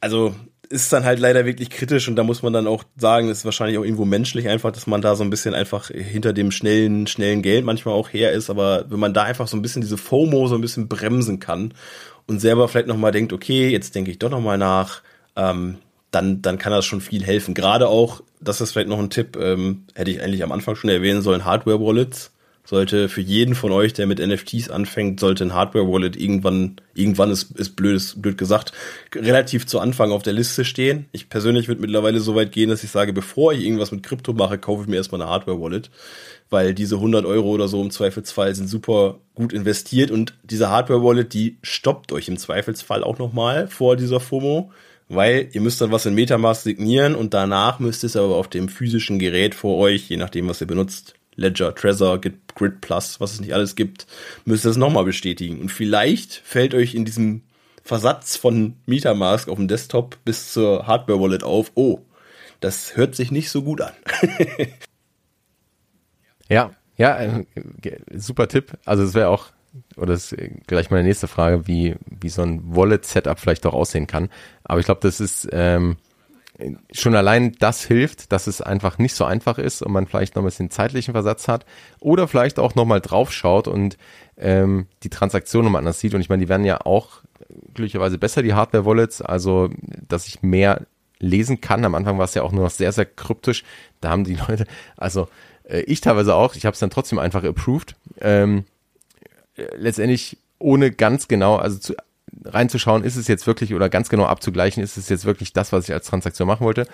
also 0.01 0.35
ist 0.67 0.91
dann 0.91 1.05
halt 1.05 1.19
leider 1.19 1.45
wirklich 1.45 1.69
kritisch 1.69 2.09
und 2.09 2.17
da 2.17 2.23
muss 2.23 2.43
man 2.43 2.51
dann 2.51 2.67
auch 2.67 2.83
sagen, 2.97 3.29
ist 3.29 3.45
wahrscheinlich 3.45 3.77
auch 3.77 3.85
irgendwo 3.85 4.03
menschlich 4.03 4.49
einfach, 4.49 4.71
dass 4.71 4.85
man 4.85 5.01
da 5.01 5.15
so 5.15 5.23
ein 5.23 5.29
bisschen 5.29 5.53
einfach 5.53 5.87
hinter 5.87 6.33
dem 6.33 6.51
schnellen, 6.51 7.07
schnellen 7.07 7.41
Geld 7.41 7.63
manchmal 7.63 7.93
auch 7.93 8.09
her 8.11 8.33
ist, 8.33 8.49
aber 8.49 8.85
wenn 8.89 8.99
man 8.99 9.13
da 9.13 9.23
einfach 9.23 9.47
so 9.47 9.55
ein 9.55 9.61
bisschen 9.61 9.81
diese 9.81 9.97
FOMO 9.97 10.47
so 10.47 10.55
ein 10.55 10.61
bisschen 10.61 10.89
bremsen 10.89 11.39
kann 11.39 11.73
und 12.27 12.39
selber 12.39 12.67
vielleicht 12.67 12.87
nochmal 12.87 13.11
denkt, 13.11 13.33
okay, 13.33 13.69
jetzt 13.69 13.95
denke 13.95 14.11
ich 14.11 14.19
doch 14.19 14.29
nochmal 14.29 14.57
nach, 14.57 15.01
ähm, 15.35 15.77
dann, 16.11 16.41
dann 16.41 16.57
kann 16.57 16.71
das 16.71 16.85
schon 16.85 17.01
viel 17.01 17.23
helfen. 17.23 17.53
Gerade 17.53 17.87
auch, 17.87 18.21
das 18.39 18.61
ist 18.61 18.71
vielleicht 18.71 18.87
noch 18.87 18.99
ein 18.99 19.09
Tipp, 19.09 19.37
ähm, 19.37 19.83
hätte 19.95 20.11
ich 20.11 20.21
eigentlich 20.21 20.43
am 20.43 20.51
Anfang 20.51 20.75
schon 20.75 20.89
erwähnen 20.89 21.21
sollen, 21.21 21.45
Hardware-Wallets. 21.45 22.31
Sollte 22.67 23.09
für 23.09 23.21
jeden 23.21 23.53
von 23.53 23.71
euch, 23.71 23.93
der 23.93 24.07
mit 24.07 24.17
NFTs 24.17 24.71
anfängt, 24.71 25.19
sollte 25.19 25.43
ein 25.43 25.53
Hardware-Wallet 25.53 26.15
irgendwann, 26.15 26.77
irgendwann 26.95 27.29
ist, 27.29 27.51
ist 27.59 27.75
blöd, 27.75 27.95
ist 27.95 28.19
blöd 28.23 28.39
gesagt, 28.39 28.71
relativ 29.13 29.67
zu 29.67 29.79
Anfang 29.79 30.11
auf 30.11 30.23
der 30.23 30.33
Liste 30.33 30.65
stehen. 30.65 31.05
Ich 31.11 31.29
persönlich 31.29 31.67
würde 31.67 31.81
mittlerweile 31.81 32.19
so 32.21 32.33
weit 32.33 32.51
gehen, 32.51 32.71
dass 32.71 32.83
ich 32.83 32.89
sage, 32.89 33.13
bevor 33.13 33.53
ich 33.53 33.63
irgendwas 33.63 33.91
mit 33.91 34.01
Krypto 34.01 34.33
mache, 34.33 34.57
kaufe 34.57 34.81
ich 34.81 34.87
mir 34.87 34.95
erstmal 34.95 35.21
eine 35.21 35.29
Hardware-Wallet 35.29 35.91
weil 36.49 36.73
diese 36.73 36.95
100 36.95 37.25
Euro 37.25 37.49
oder 37.49 37.67
so 37.67 37.81
im 37.81 37.91
Zweifelsfall 37.91 38.53
sind 38.55 38.67
super 38.67 39.19
gut 39.33 39.53
investiert 39.53 40.11
und 40.11 40.33
diese 40.43 40.69
Hardware-Wallet, 40.69 41.33
die 41.33 41.57
stoppt 41.61 42.11
euch 42.11 42.27
im 42.27 42.37
Zweifelsfall 42.37 43.03
auch 43.03 43.17
nochmal 43.17 43.67
vor 43.67 43.95
dieser 43.95 44.19
FOMO, 44.19 44.71
weil 45.09 45.49
ihr 45.51 45.61
müsst 45.61 45.81
dann 45.81 45.91
was 45.91 46.05
in 46.05 46.15
Metamask 46.15 46.63
signieren 46.63 47.15
und 47.15 47.33
danach 47.33 47.79
müsst 47.79 48.03
ihr 48.03 48.07
es 48.07 48.15
aber 48.15 48.35
auf 48.35 48.47
dem 48.47 48.69
physischen 48.69 49.19
Gerät 49.19 49.55
vor 49.55 49.77
euch, 49.77 50.09
je 50.09 50.17
nachdem, 50.17 50.47
was 50.47 50.61
ihr 50.61 50.67
benutzt, 50.67 51.15
Ledger, 51.35 51.75
Trezor, 51.75 52.21
Grid 52.21 52.81
Plus, 52.81 53.19
was 53.19 53.33
es 53.33 53.41
nicht 53.41 53.53
alles 53.53 53.75
gibt, 53.75 54.07
müsst 54.45 54.65
ihr 54.65 54.71
es 54.71 54.77
nochmal 54.77 55.03
bestätigen. 55.03 55.59
Und 55.59 55.69
vielleicht 55.69 56.33
fällt 56.33 56.73
euch 56.73 56.95
in 56.95 57.03
diesem 57.03 57.41
Versatz 57.83 58.37
von 58.37 58.75
Metamask 58.85 59.49
auf 59.49 59.57
dem 59.57 59.67
Desktop 59.67 60.17
bis 60.23 60.53
zur 60.53 60.87
Hardware-Wallet 60.87 61.43
auf, 61.43 61.71
oh, 61.75 61.99
das 62.61 62.95
hört 62.95 63.15
sich 63.15 63.31
nicht 63.31 63.49
so 63.49 63.63
gut 63.63 63.81
an. 63.81 63.93
Ja, 66.49 66.71
ja, 66.97 67.17
äh, 67.17 67.45
super 68.13 68.47
Tipp. 68.47 68.77
Also 68.85 69.03
es 69.03 69.13
wäre 69.13 69.29
auch, 69.29 69.47
oder 69.97 70.13
das 70.13 70.31
ist 70.31 70.67
gleich 70.67 70.89
meine 70.91 71.03
nächste 71.03 71.27
Frage, 71.27 71.67
wie, 71.67 71.95
wie 72.05 72.29
so 72.29 72.41
ein 72.41 72.75
Wallet-Setup 72.75 73.39
vielleicht 73.39 73.65
auch 73.65 73.73
aussehen 73.73 74.07
kann. 74.07 74.29
Aber 74.63 74.79
ich 74.79 74.85
glaube, 74.85 75.01
das 75.01 75.19
ist 75.19 75.47
ähm, 75.51 75.97
schon 76.93 77.15
allein 77.15 77.53
das 77.59 77.83
hilft, 77.83 78.31
dass 78.31 78.47
es 78.47 78.61
einfach 78.61 78.97
nicht 78.97 79.13
so 79.13 79.25
einfach 79.25 79.57
ist 79.57 79.81
und 79.81 79.91
man 79.91 80.07
vielleicht 80.07 80.35
noch 80.35 80.43
ein 80.43 80.45
bisschen 80.45 80.69
zeitlichen 80.69 81.13
Versatz 81.13 81.47
hat 81.47 81.65
oder 81.99 82.27
vielleicht 82.27 82.59
auch 82.59 82.75
nochmal 82.75 83.01
drauf 83.01 83.33
schaut 83.33 83.67
und 83.67 83.97
ähm, 84.37 84.87
die 85.03 85.09
Transaktion 85.09 85.65
nochmal 85.65 85.79
anders 85.79 85.99
sieht. 85.99 86.13
Und 86.13 86.21
ich 86.21 86.29
meine, 86.29 86.43
die 86.43 86.49
werden 86.49 86.65
ja 86.65 86.81
auch 86.85 87.21
glücklicherweise 87.73 88.17
besser, 88.17 88.41
die 88.41 88.53
Hardware-Wallets, 88.53 89.21
also 89.21 89.69
dass 90.07 90.27
ich 90.27 90.43
mehr 90.43 90.85
lesen 91.19 91.61
kann. 91.61 91.85
Am 91.85 91.95
Anfang 91.95 92.17
war 92.17 92.25
es 92.25 92.33
ja 92.33 92.43
auch 92.43 92.51
nur 92.51 92.63
noch 92.63 92.71
sehr, 92.71 92.91
sehr 92.91 93.05
kryptisch. 93.05 93.63
Da 93.99 94.09
haben 94.11 94.23
die 94.23 94.35
Leute, 94.47 94.65
also 94.97 95.27
äh, 95.67 95.81
ich 95.81 96.01
teilweise 96.01 96.35
auch, 96.35 96.55
ich 96.55 96.65
habe 96.65 96.73
es 96.73 96.79
dann 96.79 96.89
trotzdem 96.89 97.19
einfach 97.19 97.43
approved. 97.43 97.95
Ähm, 98.21 98.65
äh, 99.55 99.67
letztendlich 99.75 100.37
ohne 100.59 100.91
ganz 100.91 101.27
genau, 101.27 101.57
also 101.57 101.77
zu, 101.77 101.95
reinzuschauen, 102.43 103.03
ist 103.03 103.15
es 103.15 103.27
jetzt 103.27 103.47
wirklich 103.47 103.73
oder 103.73 103.89
ganz 103.89 104.09
genau 104.09 104.25
abzugleichen, 104.25 104.83
ist 104.83 104.97
es 104.97 105.09
jetzt 105.09 105.25
wirklich 105.25 105.53
das, 105.53 105.71
was 105.71 105.87
ich 105.87 105.93
als 105.93 106.07
Transaktion 106.07 106.47
machen 106.47 106.65
wollte. 106.65 106.87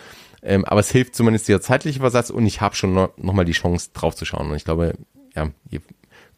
Ähm, 0.43 0.65
aber 0.65 0.79
es 0.79 0.91
hilft 0.91 1.15
zumindest 1.15 1.47
dieser 1.47 1.61
zeitliche 1.61 1.99
Versatz 1.99 2.29
und 2.29 2.45
ich 2.45 2.61
habe 2.61 2.75
schon 2.75 2.93
noch, 2.93 3.11
noch 3.17 3.33
mal 3.33 3.45
die 3.45 3.51
Chance 3.51 3.89
drauf 3.93 4.15
zu 4.15 4.25
schauen. 4.25 4.49
Und 4.49 4.55
ich 4.55 4.65
glaube, 4.65 4.93
ja, 5.35 5.49
je 5.69 5.79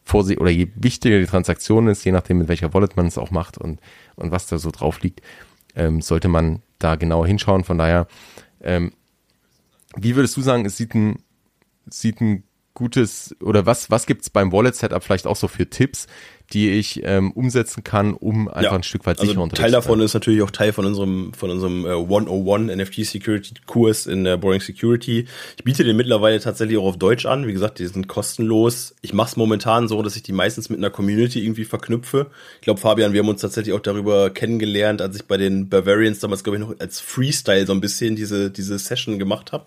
vorsichtig 0.04 0.40
oder 0.40 0.50
je 0.50 0.68
wichtiger 0.74 1.18
die 1.18 1.26
Transaktion 1.26 1.88
ist, 1.88 2.04
je 2.04 2.12
nachdem 2.12 2.38
mit 2.38 2.48
welcher 2.48 2.74
Wallet 2.74 2.96
man 2.96 3.06
es 3.06 3.18
auch 3.18 3.30
macht 3.30 3.56
und, 3.56 3.80
und 4.16 4.30
was 4.30 4.46
da 4.46 4.58
so 4.58 4.70
drauf 4.70 5.00
liegt, 5.00 5.22
ähm, 5.74 6.02
sollte 6.02 6.28
man 6.28 6.62
da 6.78 6.96
genau 6.96 7.24
hinschauen. 7.24 7.64
Von 7.64 7.78
daher, 7.78 8.06
ähm, 8.62 8.92
wie 9.96 10.14
würdest 10.14 10.36
du 10.36 10.42
sagen, 10.42 10.66
es 10.66 10.76
sieht 10.76 10.94
ein 10.94 11.22
sieht 11.88 12.20
ein 12.20 12.44
gutes 12.74 13.36
oder 13.40 13.66
was 13.66 13.90
was 13.90 14.06
gibt's 14.06 14.30
beim 14.30 14.52
Wallet 14.52 14.74
Setup 14.74 15.02
vielleicht 15.02 15.26
auch 15.26 15.36
so 15.36 15.48
für 15.48 15.70
Tipps, 15.70 16.06
die 16.52 16.70
ich 16.70 17.00
ähm, 17.04 17.32
umsetzen 17.32 17.82
kann, 17.84 18.14
um 18.14 18.48
einfach 18.48 18.62
ja. 18.62 18.72
ein 18.72 18.82
Stück 18.82 19.06
weit 19.06 19.18
sicherer 19.18 19.42
also 19.42 19.54
Teil 19.54 19.70
davon 19.70 20.00
ist 20.00 20.14
natürlich 20.14 20.42
auch 20.42 20.50
Teil 20.50 20.72
von 20.72 20.84
unserem 20.84 21.32
von 21.32 21.50
unserem 21.50 21.86
äh, 21.86 21.92
101 21.92 22.76
NFT 22.76 23.06
Security 23.06 23.54
Kurs 23.66 24.06
in 24.06 24.24
der 24.24 24.36
Boring 24.36 24.60
Security. 24.60 25.26
Ich 25.56 25.64
biete 25.64 25.84
den 25.84 25.96
mittlerweile 25.96 26.38
tatsächlich 26.40 26.78
auch 26.78 26.84
auf 26.84 26.98
Deutsch 26.98 27.24
an. 27.26 27.46
Wie 27.46 27.52
gesagt, 27.52 27.78
die 27.78 27.86
sind 27.86 28.08
kostenlos. 28.08 28.94
Ich 29.00 29.14
mache 29.14 29.30
es 29.30 29.36
momentan 29.36 29.88
so, 29.88 30.02
dass 30.02 30.16
ich 30.16 30.22
die 30.22 30.32
meistens 30.32 30.68
mit 30.68 30.78
einer 30.78 30.90
Community 30.90 31.42
irgendwie 31.42 31.64
verknüpfe. 31.64 32.26
Ich 32.56 32.62
glaube, 32.62 32.80
Fabian, 32.80 33.14
wir 33.14 33.20
haben 33.20 33.28
uns 33.28 33.40
tatsächlich 33.40 33.74
auch 33.74 33.80
darüber 33.80 34.30
kennengelernt, 34.30 35.00
als 35.00 35.16
ich 35.16 35.24
bei 35.24 35.38
den 35.38 35.68
Bavarians 35.68 36.20
damals 36.20 36.44
glaube 36.44 36.58
ich 36.58 36.64
noch 36.64 36.78
als 36.78 37.00
Freestyle 37.00 37.66
so 37.66 37.72
ein 37.72 37.80
bisschen 37.80 38.16
diese 38.16 38.50
diese 38.50 38.78
Session 38.78 39.18
gemacht 39.18 39.52
habe. 39.52 39.64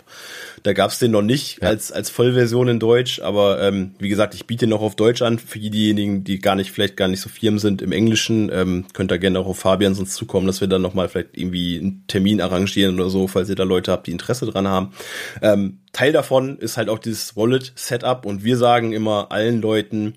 Da 0.64 0.74
gab's 0.74 1.00
den 1.00 1.12
noch 1.12 1.22
nicht 1.22 1.62
ja. 1.62 1.70
als 1.70 1.92
als 1.92 2.10
Vollversion 2.10 2.68
in 2.68 2.80
Deutsch, 2.80 3.20
aber 3.20 3.62
ähm, 3.62 3.92
wie 4.00 4.10
gesagt, 4.10 4.36
ich 4.36 4.46
biete 4.46 4.68
den 4.68 4.70
noch 4.70 4.82
auf 4.82 4.96
Deutsch 4.96 5.22
an 5.22 5.40
für 5.40 5.60
diejenigen, 5.60 6.24
die 6.24 6.40
gar 6.40 6.56
nicht 6.56 6.67
nicht, 6.68 6.76
vielleicht 6.76 6.98
gar 6.98 7.08
nicht 7.08 7.22
so 7.22 7.30
firm 7.30 7.60
sind 7.60 7.82
im 7.82 7.92
Englischen, 7.92 8.52
ähm, 8.54 8.86
könnt 8.94 9.12
ihr 9.12 9.18
gerne 9.18 9.40
auch 9.40 9.48
auf 9.48 9.60
Fabian 9.60 9.96
sonst 9.96 10.14
zukommen, 10.14 10.48
dass 10.48 10.62
wir 10.62 10.68
dann 10.68 10.82
nochmal 10.82 11.10
vielleicht 11.10 11.38
irgendwie 11.38 11.80
einen 11.80 12.04
Termin 12.08 12.42
arrangieren 12.42 12.96
oder 12.96 13.10
so, 13.10 13.28
falls 13.28 13.50
ihr 13.50 13.56
da 13.56 13.64
Leute 13.64 13.92
habt, 13.92 14.08
die 14.08 14.12
Interesse 14.12 14.46
dran 14.46 14.68
haben. 14.68 14.94
Ähm, 15.42 15.80
Teil 15.94 16.12
davon 16.12 16.58
ist 16.60 16.78
halt 16.78 16.90
auch 16.90 17.00
dieses 17.00 17.36
Wallet-Setup 17.36 18.26
und 18.26 18.44
wir 18.44 18.58
sagen 18.58 18.94
immer 18.94 19.32
allen 19.32 19.62
Leuten, 19.62 20.16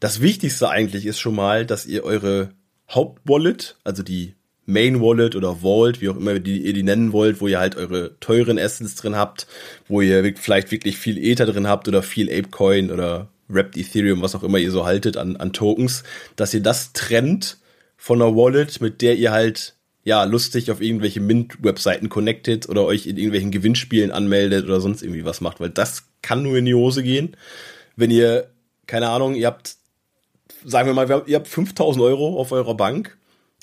das 0.00 0.20
Wichtigste 0.20 0.68
eigentlich 0.68 1.06
ist 1.06 1.20
schon 1.20 1.36
mal, 1.36 1.64
dass 1.64 1.86
ihr 1.86 2.04
eure 2.04 2.50
Hauptwallet, 2.90 3.76
also 3.84 4.02
die 4.02 4.34
Main 4.64 5.00
Wallet 5.00 5.36
oder 5.36 5.56
Vault, 5.56 6.00
wie 6.00 6.08
auch 6.08 6.16
immer 6.16 6.38
die, 6.38 6.64
ihr 6.64 6.72
die 6.72 6.82
nennen 6.82 7.12
wollt, 7.12 7.40
wo 7.40 7.48
ihr 7.48 7.58
halt 7.58 7.76
eure 7.76 8.18
teuren 8.20 8.58
Essence 8.58 8.94
drin 8.94 9.16
habt, 9.16 9.46
wo 9.88 10.00
ihr 10.00 10.34
vielleicht 10.36 10.70
wirklich 10.70 10.96
viel 10.96 11.18
Ether 11.18 11.46
drin 11.46 11.68
habt 11.68 11.88
oder 11.88 12.02
viel 12.02 12.28
Apecoin 12.30 12.90
oder 12.90 13.28
Wrapped 13.48 13.76
Ethereum, 13.76 14.22
was 14.22 14.34
auch 14.34 14.42
immer 14.42 14.58
ihr 14.58 14.70
so 14.70 14.84
haltet 14.84 15.16
an, 15.16 15.36
an 15.36 15.52
Tokens, 15.52 16.04
dass 16.36 16.54
ihr 16.54 16.62
das 16.62 16.92
trennt 16.92 17.58
von 17.96 18.20
einer 18.20 18.34
Wallet, 18.34 18.80
mit 18.80 19.02
der 19.02 19.16
ihr 19.16 19.32
halt 19.32 19.74
ja 20.04 20.24
lustig 20.24 20.70
auf 20.70 20.80
irgendwelche 20.80 21.20
Mint-Webseiten 21.20 22.08
connected 22.08 22.68
oder 22.68 22.84
euch 22.84 23.06
in 23.06 23.16
irgendwelchen 23.16 23.50
Gewinnspielen 23.50 24.10
anmeldet 24.10 24.64
oder 24.64 24.80
sonst 24.80 25.02
irgendwie 25.02 25.24
was 25.24 25.40
macht, 25.40 25.60
weil 25.60 25.70
das 25.70 26.04
kann 26.22 26.42
nur 26.42 26.56
in 26.56 26.64
die 26.64 26.74
Hose 26.74 27.02
gehen. 27.02 27.36
Wenn 27.96 28.10
ihr, 28.10 28.50
keine 28.86 29.08
Ahnung, 29.10 29.34
ihr 29.34 29.46
habt, 29.46 29.76
sagen 30.64 30.88
wir 30.88 30.94
mal, 30.94 31.24
ihr 31.26 31.36
habt 31.36 31.48
5000 31.48 32.02
Euro 32.02 32.38
auf 32.40 32.52
eurer 32.52 32.76
Bank 32.76 33.16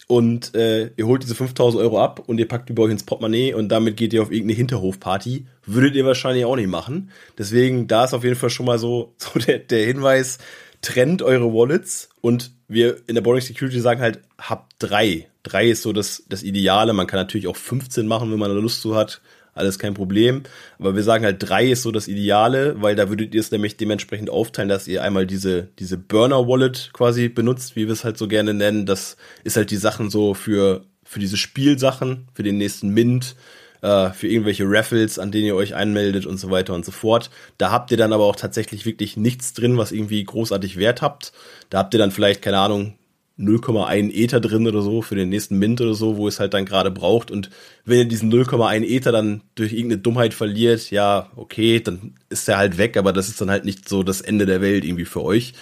und 0.09 0.55
äh, 0.55 0.89
ihr 0.97 1.05
holt 1.05 1.21
diese 1.21 1.35
5000 1.35 1.83
Euro 1.83 2.01
ab 2.01 2.23
und 2.25 2.39
ihr 2.39 2.47
packt 2.47 2.67
die 2.67 2.73
bei 2.73 2.81
euch 2.81 2.91
ins 2.91 3.03
Portemonnaie 3.03 3.53
und 3.53 3.69
damit 3.69 3.95
geht 3.95 4.11
ihr 4.11 4.23
auf 4.23 4.31
irgendeine 4.31 4.57
Hinterhofparty. 4.57 5.45
Würdet 5.67 5.95
ihr 5.95 6.03
wahrscheinlich 6.03 6.45
auch 6.45 6.55
nicht 6.55 6.67
machen. 6.67 7.11
Deswegen, 7.37 7.87
da 7.87 8.05
ist 8.05 8.15
auf 8.15 8.23
jeden 8.23 8.35
Fall 8.35 8.49
schon 8.49 8.65
mal 8.65 8.79
so, 8.79 9.13
so 9.17 9.37
der, 9.37 9.59
der 9.59 9.85
Hinweis, 9.85 10.39
trennt 10.81 11.21
eure 11.21 11.53
Wallets 11.53 12.09
und 12.21 12.53
wir 12.67 12.97
in 13.05 13.13
der 13.13 13.21
Boring 13.21 13.41
Security 13.41 13.79
sagen 13.79 14.01
halt, 14.01 14.21
habt 14.39 14.73
drei. 14.79 15.27
Drei 15.43 15.69
ist 15.69 15.83
so 15.83 15.93
das, 15.93 16.23
das 16.27 16.41
Ideale. 16.41 16.93
Man 16.93 17.05
kann 17.05 17.19
natürlich 17.19 17.45
auch 17.45 17.55
15 17.55 18.07
machen, 18.07 18.31
wenn 18.31 18.39
man 18.39 18.49
da 18.49 18.57
Lust 18.57 18.81
zu 18.81 18.95
hat 18.95 19.21
alles 19.59 19.79
kein 19.79 19.93
Problem. 19.93 20.43
Aber 20.79 20.95
wir 20.95 21.03
sagen 21.03 21.23
halt, 21.23 21.37
drei 21.39 21.67
ist 21.67 21.83
so 21.83 21.91
das 21.91 22.07
Ideale, 22.07 22.81
weil 22.81 22.95
da 22.95 23.09
würdet 23.09 23.33
ihr 23.33 23.41
es 23.41 23.51
nämlich 23.51 23.77
dementsprechend 23.77 24.29
aufteilen, 24.29 24.69
dass 24.69 24.87
ihr 24.87 25.03
einmal 25.03 25.27
diese, 25.27 25.69
diese 25.79 25.97
Burner-Wallet 25.97 26.91
quasi 26.93 27.29
benutzt, 27.29 27.75
wie 27.75 27.85
wir 27.85 27.93
es 27.93 28.03
halt 28.03 28.17
so 28.17 28.27
gerne 28.27 28.53
nennen. 28.53 28.85
Das 28.85 29.17
ist 29.43 29.57
halt 29.57 29.71
die 29.71 29.77
Sachen 29.77 30.09
so 30.09 30.33
für, 30.33 30.85
für 31.03 31.19
diese 31.19 31.37
Spielsachen, 31.37 32.27
für 32.33 32.43
den 32.43 32.57
nächsten 32.57 32.89
Mint, 32.89 33.35
äh, 33.81 34.11
für 34.11 34.27
irgendwelche 34.27 34.65
Raffles, 34.67 35.19
an 35.19 35.31
denen 35.31 35.45
ihr 35.45 35.55
euch 35.55 35.75
einmeldet 35.75 36.25
und 36.25 36.37
so 36.37 36.51
weiter 36.51 36.73
und 36.73 36.85
so 36.85 36.91
fort. 36.91 37.29
Da 37.57 37.71
habt 37.71 37.91
ihr 37.91 37.97
dann 37.97 38.13
aber 38.13 38.25
auch 38.25 38.35
tatsächlich 38.35 38.85
wirklich 38.85 39.17
nichts 39.17 39.53
drin, 39.53 39.77
was 39.77 39.91
irgendwie 39.91 40.23
großartig 40.23 40.77
Wert 40.77 41.01
habt. 41.01 41.31
Da 41.69 41.79
habt 41.79 41.93
ihr 41.93 41.99
dann 41.99 42.11
vielleicht, 42.11 42.41
keine 42.41 42.59
Ahnung, 42.59 42.98
0,1 43.39 44.11
Ether 44.11 44.41
drin 44.41 44.67
oder 44.67 44.81
so 44.81 45.01
für 45.01 45.15
den 45.15 45.29
nächsten 45.29 45.57
Mint 45.57 45.79
oder 45.79 45.93
so, 45.93 46.17
wo 46.17 46.27
es 46.27 46.39
halt 46.39 46.53
dann 46.53 46.65
gerade 46.65 46.91
braucht. 46.91 47.31
Und 47.31 47.49
wenn 47.85 47.99
ihr 47.99 48.05
diesen 48.05 48.31
0,1 48.31 48.83
Ether 48.83 49.11
dann 49.11 49.41
durch 49.55 49.71
irgendeine 49.71 50.01
Dummheit 50.01 50.33
verliert, 50.33 50.91
ja, 50.91 51.31
okay, 51.35 51.79
dann 51.79 52.15
ist 52.29 52.47
der 52.47 52.57
halt 52.57 52.77
weg, 52.77 52.97
aber 52.97 53.13
das 53.13 53.29
ist 53.29 53.39
dann 53.39 53.49
halt 53.49 53.63
nicht 53.63 53.87
so 53.87 54.03
das 54.03 54.21
Ende 54.21 54.45
der 54.45 54.61
Welt 54.61 54.83
irgendwie 54.83 55.05
für 55.05 55.23
euch. 55.23 55.53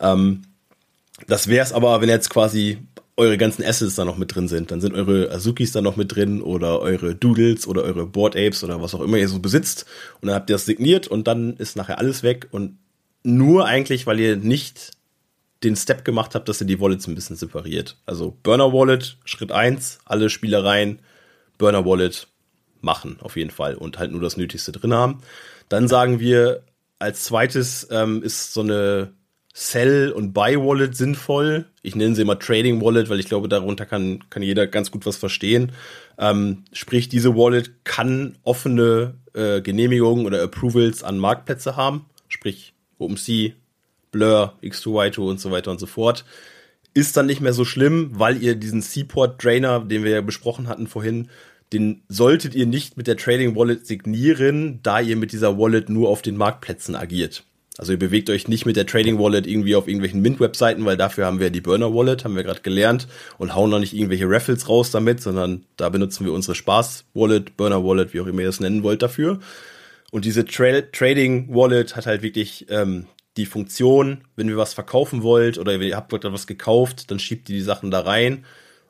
Ähm, 0.00 0.42
das 1.28 1.46
wäre 1.46 1.64
es 1.64 1.72
aber, 1.72 2.00
wenn 2.00 2.08
jetzt 2.08 2.30
quasi 2.30 2.78
eure 3.16 3.36
ganzen 3.36 3.62
Assets 3.62 3.94
da 3.94 4.04
noch 4.04 4.16
mit 4.16 4.34
drin 4.34 4.48
sind. 4.48 4.70
Dann 4.70 4.80
sind 4.80 4.94
eure 4.94 5.30
Azukis 5.30 5.72
da 5.72 5.82
noch 5.82 5.96
mit 5.96 6.14
drin 6.14 6.40
oder 6.42 6.80
eure 6.80 7.14
Doodles 7.14 7.66
oder 7.66 7.82
eure 7.82 8.06
Board 8.06 8.34
Apes 8.34 8.64
oder 8.64 8.80
was 8.82 8.94
auch 8.94 9.02
immer 9.02 9.18
ihr 9.18 9.28
so 9.28 9.38
besitzt. 9.38 9.84
Und 10.20 10.28
dann 10.28 10.34
habt 10.34 10.50
ihr 10.50 10.54
das 10.54 10.64
signiert 10.64 11.06
und 11.06 11.28
dann 11.28 11.56
ist 11.56 11.76
nachher 11.76 11.98
alles 11.98 12.22
weg 12.22 12.48
und 12.50 12.78
nur 13.22 13.66
eigentlich, 13.66 14.06
weil 14.06 14.18
ihr 14.18 14.36
nicht 14.36 14.92
den 15.62 15.76
Step 15.76 16.04
gemacht 16.04 16.34
habt, 16.34 16.48
dass 16.48 16.60
ihr 16.60 16.66
die 16.66 16.80
Wallets 16.80 17.06
ein 17.06 17.14
bisschen 17.14 17.36
separiert. 17.36 17.96
Also 18.06 18.36
Burner 18.42 18.72
Wallet, 18.72 19.18
Schritt 19.24 19.52
eins, 19.52 19.98
alle 20.04 20.30
Spielereien, 20.30 21.00
Burner 21.58 21.84
Wallet 21.84 22.28
machen 22.80 23.18
auf 23.20 23.36
jeden 23.36 23.50
Fall 23.50 23.74
und 23.74 23.98
halt 23.98 24.10
nur 24.10 24.22
das 24.22 24.36
Nötigste 24.36 24.72
drin 24.72 24.94
haben. 24.94 25.18
Dann 25.68 25.88
sagen 25.88 26.18
wir, 26.18 26.62
als 26.98 27.24
zweites 27.24 27.88
ähm, 27.90 28.22
ist 28.22 28.54
so 28.54 28.62
eine 28.62 29.12
Sell- 29.52 30.12
und 30.12 30.32
Buy-Wallet 30.32 30.96
sinnvoll. 30.96 31.66
Ich 31.82 31.96
nenne 31.96 32.14
sie 32.14 32.22
immer 32.22 32.38
Trading-Wallet, 32.38 33.08
weil 33.08 33.20
ich 33.20 33.26
glaube, 33.26 33.48
darunter 33.48 33.84
kann, 33.84 34.24
kann 34.30 34.42
jeder 34.42 34.66
ganz 34.66 34.90
gut 34.90 35.06
was 35.06 35.16
verstehen. 35.16 35.72
Ähm, 36.18 36.64
sprich, 36.72 37.08
diese 37.08 37.36
Wallet 37.36 37.84
kann 37.84 38.38
offene 38.42 39.14
äh, 39.34 39.60
Genehmigungen 39.60 40.24
oder 40.24 40.42
Approvals 40.42 41.02
an 41.02 41.18
Marktplätze 41.18 41.76
haben. 41.76 42.06
Sprich, 42.28 42.74
OpenSea, 42.98 43.52
Blur, 44.10 44.54
X2Y2 44.62 45.18
und 45.20 45.40
so 45.40 45.50
weiter 45.50 45.70
und 45.70 45.80
so 45.80 45.86
fort. 45.86 46.24
Ist 46.92 47.16
dann 47.16 47.26
nicht 47.26 47.40
mehr 47.40 47.52
so 47.52 47.64
schlimm, 47.64 48.10
weil 48.14 48.42
ihr 48.42 48.56
diesen 48.56 48.82
Seaport 48.82 49.42
Drainer, 49.42 49.80
den 49.80 50.02
wir 50.02 50.10
ja 50.10 50.20
besprochen 50.20 50.68
hatten 50.68 50.86
vorhin, 50.86 51.28
den 51.72 52.02
solltet 52.08 52.54
ihr 52.54 52.66
nicht 52.66 52.96
mit 52.96 53.06
der 53.06 53.16
Trading 53.16 53.54
Wallet 53.54 53.86
signieren, 53.86 54.80
da 54.82 55.00
ihr 55.00 55.16
mit 55.16 55.32
dieser 55.32 55.56
Wallet 55.56 55.88
nur 55.88 56.08
auf 56.08 56.22
den 56.22 56.36
Marktplätzen 56.36 56.96
agiert. 56.96 57.44
Also 57.78 57.92
ihr 57.92 57.98
bewegt 57.98 58.28
euch 58.28 58.48
nicht 58.48 58.66
mit 58.66 58.76
der 58.76 58.86
Trading 58.86 59.18
Wallet 59.18 59.46
irgendwie 59.46 59.76
auf 59.76 59.86
irgendwelchen 59.86 60.20
Mint-Webseiten, 60.20 60.84
weil 60.84 60.96
dafür 60.96 61.26
haben 61.26 61.40
wir 61.40 61.50
die 61.50 61.60
Burner 61.60 61.94
Wallet, 61.94 62.24
haben 62.24 62.36
wir 62.36 62.42
gerade 62.42 62.60
gelernt, 62.60 63.06
und 63.38 63.54
hauen 63.54 63.70
noch 63.70 63.78
nicht 63.78 63.94
irgendwelche 63.94 64.28
Raffles 64.28 64.68
raus 64.68 64.90
damit, 64.90 65.22
sondern 65.22 65.64
da 65.76 65.88
benutzen 65.88 66.26
wir 66.26 66.32
unsere 66.32 66.56
Spaß-Wallet, 66.56 67.56
Burner 67.56 67.84
Wallet, 67.84 68.12
wie 68.12 68.20
auch 68.20 68.26
immer 68.26 68.42
ihr 68.42 68.48
es 68.48 68.60
nennen 68.60 68.82
wollt 68.82 69.02
dafür. 69.02 69.38
Und 70.10 70.24
diese 70.24 70.44
Tra 70.44 70.82
Trading 70.92 71.54
Wallet 71.54 71.94
hat 71.96 72.06
halt 72.06 72.22
wirklich 72.22 72.66
ähm, 72.68 73.06
die 73.40 73.46
Funktion, 73.46 74.22
wenn 74.36 74.48
ihr 74.48 74.56
was 74.56 74.74
verkaufen 74.74 75.22
wollt 75.22 75.58
oder 75.58 75.74
ihr 75.74 75.96
habt 75.96 76.10
gerade 76.10 76.32
was 76.32 76.46
gekauft, 76.46 77.10
dann 77.10 77.18
schiebt 77.18 77.48
ihr 77.48 77.56
die 77.56 77.62
Sachen 77.62 77.90
da 77.90 78.00
rein. 78.00 78.44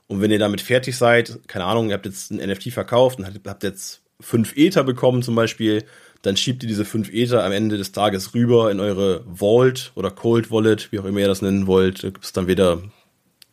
Und 0.07 0.21
wenn 0.21 0.31
ihr 0.31 0.39
damit 0.39 0.61
fertig 0.61 0.97
seid, 0.97 1.39
keine 1.47 1.65
Ahnung, 1.65 1.89
ihr 1.89 1.95
habt 1.95 2.07
jetzt 2.07 2.31
ein 2.31 2.37
NFT 2.37 2.73
verkauft 2.73 3.19
und 3.19 3.47
habt 3.47 3.63
jetzt 3.63 4.03
fünf 4.21 4.57
Ether 4.57 4.85
bekommen 4.85 5.23
zum 5.23 5.35
Beispiel, 5.35 5.85
dann 6.23 6.37
schiebt 6.37 6.63
ihr 6.63 6.69
diese 6.69 6.85
fünf 6.85 7.13
Ether 7.13 7.45
am 7.45 7.53
Ende 7.53 7.79
des 7.79 7.93
Tages 7.93 8.35
rüber 8.35 8.71
in 8.71 8.81
eure 8.81 9.25
Vault 9.33 9.93
oder 9.95 10.11
Cold 10.11 10.51
Wallet, 10.51 10.93
wie 10.93 10.99
auch 10.99 11.05
immer 11.05 11.21
ihr 11.21 11.29
das 11.29 11.43
nennen 11.43 11.67
wollt. 11.67 12.05
Da 12.05 12.11
gibt 12.11 12.25
es 12.25 12.33
dann 12.33 12.47
wieder 12.47 12.83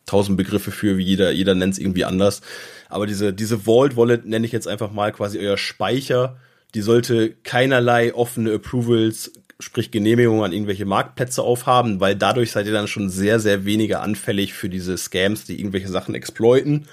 tausend 0.04 0.36
Begriffe 0.36 0.70
für, 0.70 0.98
wie 0.98 1.04
jeder, 1.04 1.30
jeder 1.30 1.54
nennt 1.54 1.74
es 1.74 1.78
irgendwie 1.78 2.04
anders. 2.04 2.42
Aber 2.88 3.06
diese, 3.06 3.32
diese 3.32 3.60
Vault 3.60 3.96
Wallet 3.96 4.26
nenne 4.26 4.46
ich 4.46 4.52
jetzt 4.52 4.68
einfach 4.68 4.90
mal 4.90 5.12
quasi 5.12 5.38
euer 5.38 5.56
Speicher. 5.56 6.36
Die 6.74 6.82
sollte 6.82 7.34
keinerlei 7.44 8.14
offene 8.14 8.52
Approvals, 8.52 9.32
sprich 9.60 9.90
Genehmigungen 9.90 10.44
an 10.44 10.52
irgendwelche 10.52 10.84
Marktplätze 10.84 11.42
aufhaben, 11.42 12.00
weil 12.00 12.14
dadurch 12.14 12.52
seid 12.52 12.66
ihr 12.66 12.72
dann 12.72 12.88
schon 12.88 13.10
sehr, 13.10 13.40
sehr 13.40 13.64
weniger 13.64 14.02
anfällig 14.02 14.54
für 14.54 14.68
diese 14.68 14.96
Scams, 14.96 15.44
die 15.44 15.58
irgendwelche 15.58 15.88
Sachen 15.88 16.14
exploiten. 16.14 16.86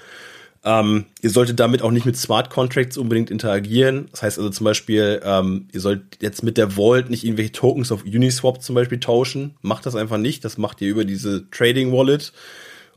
Ähm, 0.64 1.04
ihr 1.22 1.30
solltet 1.30 1.60
damit 1.60 1.80
auch 1.80 1.92
nicht 1.92 2.06
mit 2.06 2.16
Smart 2.16 2.50
Contracts 2.50 2.98
unbedingt 2.98 3.30
interagieren. 3.30 4.08
Das 4.10 4.22
heißt 4.22 4.38
also 4.38 4.50
zum 4.50 4.64
Beispiel, 4.64 5.20
ähm, 5.24 5.68
ihr 5.72 5.80
sollt 5.80 6.18
jetzt 6.20 6.42
mit 6.42 6.58
der 6.58 6.70
Vault 6.72 7.08
nicht 7.08 7.22
irgendwelche 7.22 7.52
Tokens 7.52 7.92
auf 7.92 8.04
Uniswap 8.04 8.60
zum 8.60 8.74
Beispiel 8.74 8.98
tauschen. 8.98 9.54
Macht 9.62 9.86
das 9.86 9.94
einfach 9.94 10.18
nicht. 10.18 10.44
Das 10.44 10.58
macht 10.58 10.80
ihr 10.80 10.88
über 10.88 11.04
diese 11.04 11.48
Trading 11.52 11.92
Wallet. 11.92 12.32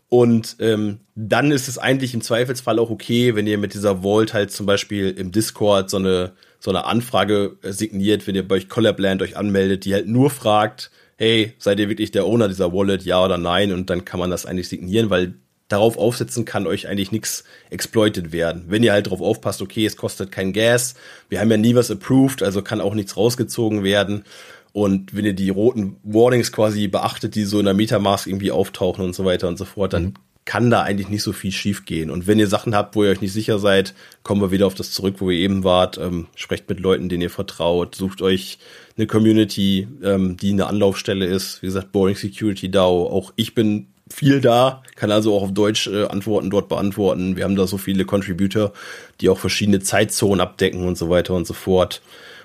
Und 0.09 0.55
ähm, 0.59 0.99
dann 1.15 1.51
ist 1.51 1.67
es 1.67 1.77
eigentlich 1.77 2.15
im 2.15 2.21
Zweifelsfall 2.21 2.79
auch 2.79 2.89
okay, 2.89 3.35
wenn 3.35 3.45
ihr 3.45 3.59
mit 3.59 3.75
dieser 3.75 4.01
Vault 4.01 4.33
halt 4.33 4.51
zum 4.51 4.65
Beispiel 4.65 5.11
im 5.11 5.31
Discord 5.31 5.89
so 5.89 5.97
eine 5.97 6.33
so 6.59 6.71
eine 6.71 6.85
Anfrage 6.85 7.57
äh, 7.61 7.71
signiert, 7.71 8.27
wenn 8.27 8.35
ihr 8.35 8.47
bei 8.47 8.55
euch 8.55 8.69
Collabland 8.69 9.21
euch 9.21 9.37
anmeldet, 9.37 9.85
die 9.85 9.93
halt 9.93 10.07
nur 10.07 10.29
fragt, 10.29 10.91
hey, 11.17 11.53
seid 11.57 11.79
ihr 11.79 11.89
wirklich 11.89 12.11
der 12.11 12.25
Owner 12.25 12.47
dieser 12.47 12.73
Wallet, 12.73 13.03
ja 13.03 13.23
oder 13.23 13.37
nein? 13.37 13.71
Und 13.71 13.89
dann 13.89 14.03
kann 14.03 14.19
man 14.19 14.29
das 14.29 14.45
eigentlich 14.45 14.67
signieren, 14.67 15.09
weil 15.09 15.35
darauf 15.67 15.97
aufsetzen 15.97 16.45
kann 16.45 16.67
euch 16.67 16.87
eigentlich 16.87 17.11
nichts 17.11 17.43
exploited 17.69 18.31
werden. 18.31 18.65
Wenn 18.67 18.83
ihr 18.83 18.91
halt 18.91 19.05
darauf 19.05 19.21
aufpasst, 19.21 19.61
okay, 19.61 19.85
es 19.85 19.95
kostet 19.95 20.31
kein 20.31 20.51
Gas, 20.51 20.95
wir 21.29 21.39
haben 21.39 21.51
ja 21.51 21.57
nie 21.57 21.75
was 21.75 21.91
approved, 21.91 22.41
also 22.41 22.61
kann 22.61 22.81
auch 22.81 22.95
nichts 22.95 23.15
rausgezogen 23.15 23.83
werden. 23.83 24.23
Und 24.71 25.15
wenn 25.15 25.25
ihr 25.25 25.33
die 25.33 25.49
roten 25.49 25.97
Warnings 26.03 26.51
quasi 26.51 26.87
beachtet, 26.87 27.35
die 27.35 27.43
so 27.43 27.59
in 27.59 27.65
der 27.65 27.73
Metamask 27.73 28.27
irgendwie 28.27 28.51
auftauchen 28.51 29.03
und 29.03 29.15
so 29.15 29.25
weiter 29.25 29.47
und 29.47 29.57
so 29.57 29.65
fort, 29.65 29.93
dann 29.93 30.03
mhm 30.03 30.13
kann 30.49 30.71
da 30.71 30.81
eigentlich 30.81 31.09
nicht 31.09 31.21
so 31.21 31.31
viel 31.31 31.51
schief 31.51 31.85
gehen. 31.85 32.09
Und 32.09 32.25
wenn 32.25 32.39
ihr 32.39 32.47
Sachen 32.47 32.73
habt, 32.73 32.95
wo 32.95 33.03
ihr 33.03 33.11
euch 33.11 33.21
nicht 33.21 33.33
sicher 33.33 33.59
seid, 33.59 33.93
kommen 34.23 34.41
wir 34.41 34.49
wieder 34.49 34.65
auf 34.65 34.73
das 34.73 34.91
zurück, 34.91 35.17
wo 35.19 35.29
ihr 35.29 35.37
eben 35.37 35.63
wart. 35.63 35.99
Ähm, 35.99 36.25
sprecht 36.33 36.67
mit 36.69 36.79
Leuten, 36.79 37.07
denen 37.07 37.21
ihr 37.21 37.29
vertraut. 37.29 37.93
Sucht 37.93 38.23
euch 38.23 38.57
eine 38.97 39.05
Community, 39.05 39.87
ähm, 40.01 40.37
die 40.37 40.51
eine 40.51 40.65
Anlaufstelle 40.65 41.27
ist. 41.27 41.61
Wie 41.61 41.67
gesagt, 41.67 41.91
Boring 41.91 42.15
Security 42.15 42.71
DAO. 42.71 43.11
Auch 43.11 43.31
ich 43.35 43.53
bin 43.53 43.89
viel 44.11 44.41
da, 44.41 44.81
kann 44.95 45.11
also 45.11 45.35
auch 45.35 45.43
auf 45.43 45.53
Deutsch 45.53 45.85
äh, 45.85 46.05
Antworten 46.05 46.49
dort 46.49 46.67
beantworten. 46.67 47.35
Wir 47.35 47.43
haben 47.43 47.55
da 47.55 47.67
so 47.67 47.77
viele 47.77 48.05
Contributor, 48.05 48.73
die 49.21 49.29
auch 49.29 49.37
verschiedene 49.37 49.81
Zeitzonen 49.81 50.41
abdecken 50.41 50.87
und 50.87 50.97
so 50.97 51.11
weiter 51.11 51.35
und 51.35 51.45
so 51.45 51.53
fort. 51.53 52.01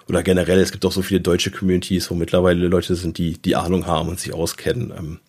Oder 0.09 0.23
generell, 0.23 0.59
es 0.59 0.73
gibt 0.73 0.85
auch 0.85 0.93
so 0.93 1.03
viele 1.03 1.21
deutsche 1.21 1.51
Communities, 1.51 2.11
wo 2.11 2.15
mittlerweile 2.15 2.67
Leute 2.69 2.95
sind, 2.95 3.19
die 3.19 3.41
die 3.41 3.57
Ahnung 3.57 3.87
haben 3.87 4.09
und 4.09 4.21
sich 4.21 4.35
auskennen. 4.35 4.93
Ähm, 4.97 5.21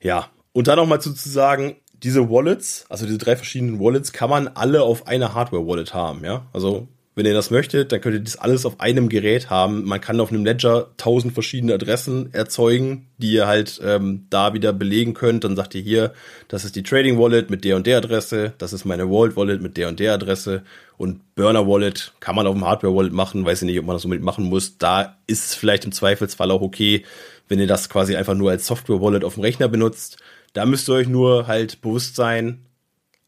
ja, 0.00 0.28
und 0.52 0.66
dann 0.66 0.76
nochmal 0.76 1.00
sagen, 1.00 1.76
diese 2.02 2.30
Wallets, 2.30 2.86
also 2.88 3.04
diese 3.04 3.18
drei 3.18 3.36
verschiedenen 3.36 3.78
Wallets, 3.78 4.12
kann 4.12 4.30
man 4.30 4.48
alle 4.48 4.82
auf 4.82 5.06
einer 5.06 5.34
Hardware-Wallet 5.34 5.92
haben, 5.92 6.24
ja. 6.24 6.46
Also 6.52 6.88
wenn 7.20 7.26
ihr 7.26 7.34
das 7.34 7.50
möchtet, 7.50 7.92
dann 7.92 8.00
könnt 8.00 8.14
ihr 8.14 8.22
das 8.22 8.36
alles 8.36 8.64
auf 8.64 8.80
einem 8.80 9.10
Gerät 9.10 9.50
haben. 9.50 9.84
Man 9.84 10.00
kann 10.00 10.18
auf 10.20 10.30
einem 10.32 10.42
Ledger 10.42 10.88
tausend 10.96 11.34
verschiedene 11.34 11.74
Adressen 11.74 12.32
erzeugen, 12.32 13.10
die 13.18 13.32
ihr 13.32 13.46
halt 13.46 13.78
ähm, 13.84 14.26
da 14.30 14.54
wieder 14.54 14.72
belegen 14.72 15.12
könnt. 15.12 15.44
Dann 15.44 15.54
sagt 15.54 15.74
ihr 15.74 15.82
hier, 15.82 16.14
das 16.48 16.64
ist 16.64 16.76
die 16.76 16.82
Trading 16.82 17.18
Wallet 17.18 17.50
mit 17.50 17.62
der 17.64 17.76
und 17.76 17.86
der 17.86 17.98
Adresse, 17.98 18.54
das 18.56 18.72
ist 18.72 18.86
meine 18.86 19.08
Vault 19.08 19.36
Wallet 19.36 19.60
mit 19.60 19.76
der 19.76 19.88
und 19.88 20.00
der 20.00 20.14
Adresse 20.14 20.62
und 20.96 21.34
Burner 21.34 21.68
Wallet 21.68 22.14
kann 22.20 22.36
man 22.36 22.46
auf 22.46 22.54
dem 22.54 22.64
Hardware 22.64 22.96
Wallet 22.96 23.12
machen, 23.12 23.44
weiß 23.44 23.60
ich 23.60 23.66
nicht, 23.66 23.78
ob 23.78 23.84
man 23.84 23.96
das 23.96 24.06
unbedingt 24.06 24.24
machen 24.24 24.46
muss. 24.46 24.78
Da 24.78 25.18
ist 25.26 25.44
es 25.44 25.54
vielleicht 25.54 25.84
im 25.84 25.92
Zweifelsfall 25.92 26.50
auch 26.50 26.62
okay, 26.62 27.04
wenn 27.48 27.60
ihr 27.60 27.66
das 27.66 27.90
quasi 27.90 28.16
einfach 28.16 28.34
nur 28.34 28.50
als 28.50 28.66
Software 28.66 29.02
Wallet 29.02 29.24
auf 29.24 29.34
dem 29.34 29.42
Rechner 29.42 29.68
benutzt. 29.68 30.16
Da 30.54 30.64
müsst 30.64 30.88
ihr 30.88 30.94
euch 30.94 31.08
nur 31.08 31.46
halt 31.46 31.82
bewusst 31.82 32.16
sein, 32.16 32.64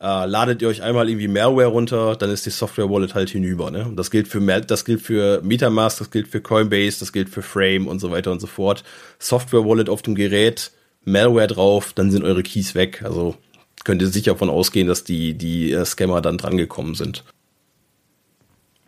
äh, 0.03 0.27
ladet 0.27 0.61
ihr 0.61 0.69
euch 0.69 0.83
einmal 0.83 1.09
irgendwie 1.09 1.29
Malware 1.29 1.69
runter, 1.69 2.17
dann 2.17 2.31
ist 2.31 2.45
die 2.45 2.51
Software 2.51 2.91
Wallet 2.91 3.15
halt 3.15 3.31
hinüber. 3.31 3.71
Ne? 3.71 3.93
Das 3.95 4.11
gilt 4.11 4.27
für 4.27 4.41
das 4.61 4.85
gilt 4.85 5.01
für 5.01 5.41
MetaMask, 5.43 6.01
das 6.01 6.11
gilt 6.11 6.27
für 6.27 6.41
Coinbase, 6.41 6.99
das 6.99 7.13
gilt 7.13 7.29
für 7.29 7.43
Frame 7.43 7.87
und 7.87 8.01
so 8.01 8.11
weiter 8.11 8.33
und 8.33 8.41
so 8.41 8.49
fort. 8.49 8.83
Software 9.21 9.65
Wallet 9.65 9.89
auf 9.89 10.03
dem 10.03 10.17
Gerät, 10.17 10.73
Malware 11.05 11.47
drauf, 11.47 11.93
dann 11.93 12.11
sind 12.11 12.25
eure 12.25 12.43
Keys 12.43 12.75
weg. 12.75 13.03
Also 13.05 13.37
könnt 13.85 14.03
ihr 14.03 14.09
sicher 14.09 14.33
davon 14.33 14.51
ausgehen, 14.51 14.89
dass 14.89 15.05
die 15.05 15.35
die 15.35 15.73
äh, 15.73 15.85
Scammer 15.85 16.21
dann 16.21 16.37
drangekommen 16.37 16.97
sind. 16.97 17.23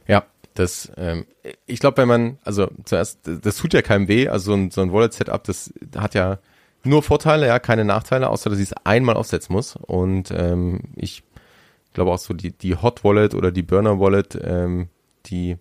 Ja, 0.08 0.24
das, 0.54 0.90
ähm, 0.96 1.26
ich 1.66 1.78
glaube, 1.78 1.98
wenn 1.98 2.08
man, 2.08 2.38
also 2.42 2.68
zuerst, 2.84 3.20
das 3.22 3.56
tut 3.56 3.72
ja 3.72 3.82
keinem 3.82 4.08
weh, 4.08 4.26
also 4.28 4.50
so 4.50 4.54
ein, 4.54 4.70
so 4.72 4.80
ein 4.80 4.92
Wallet-Setup, 4.92 5.44
das 5.44 5.72
hat 5.96 6.14
ja 6.14 6.40
nur 6.84 7.02
Vorteile, 7.02 7.46
ja, 7.46 7.58
keine 7.58 7.84
Nachteile, 7.84 8.28
außer 8.28 8.50
dass 8.50 8.58
ich 8.58 8.70
es 8.70 8.76
einmal 8.84 9.16
aufsetzen 9.16 9.54
muss. 9.54 9.76
Und 9.76 10.30
ähm, 10.30 10.80
ich 10.96 11.22
glaube 11.92 12.10
auch 12.12 12.18
so 12.18 12.34
die, 12.34 12.52
die 12.52 12.76
Hot 12.76 13.04
Wallet 13.04 13.34
oder 13.34 13.52
die 13.52 13.62
Burner 13.62 14.00
Wallet, 14.00 14.38
ähm, 14.42 14.88
die, 15.26 15.56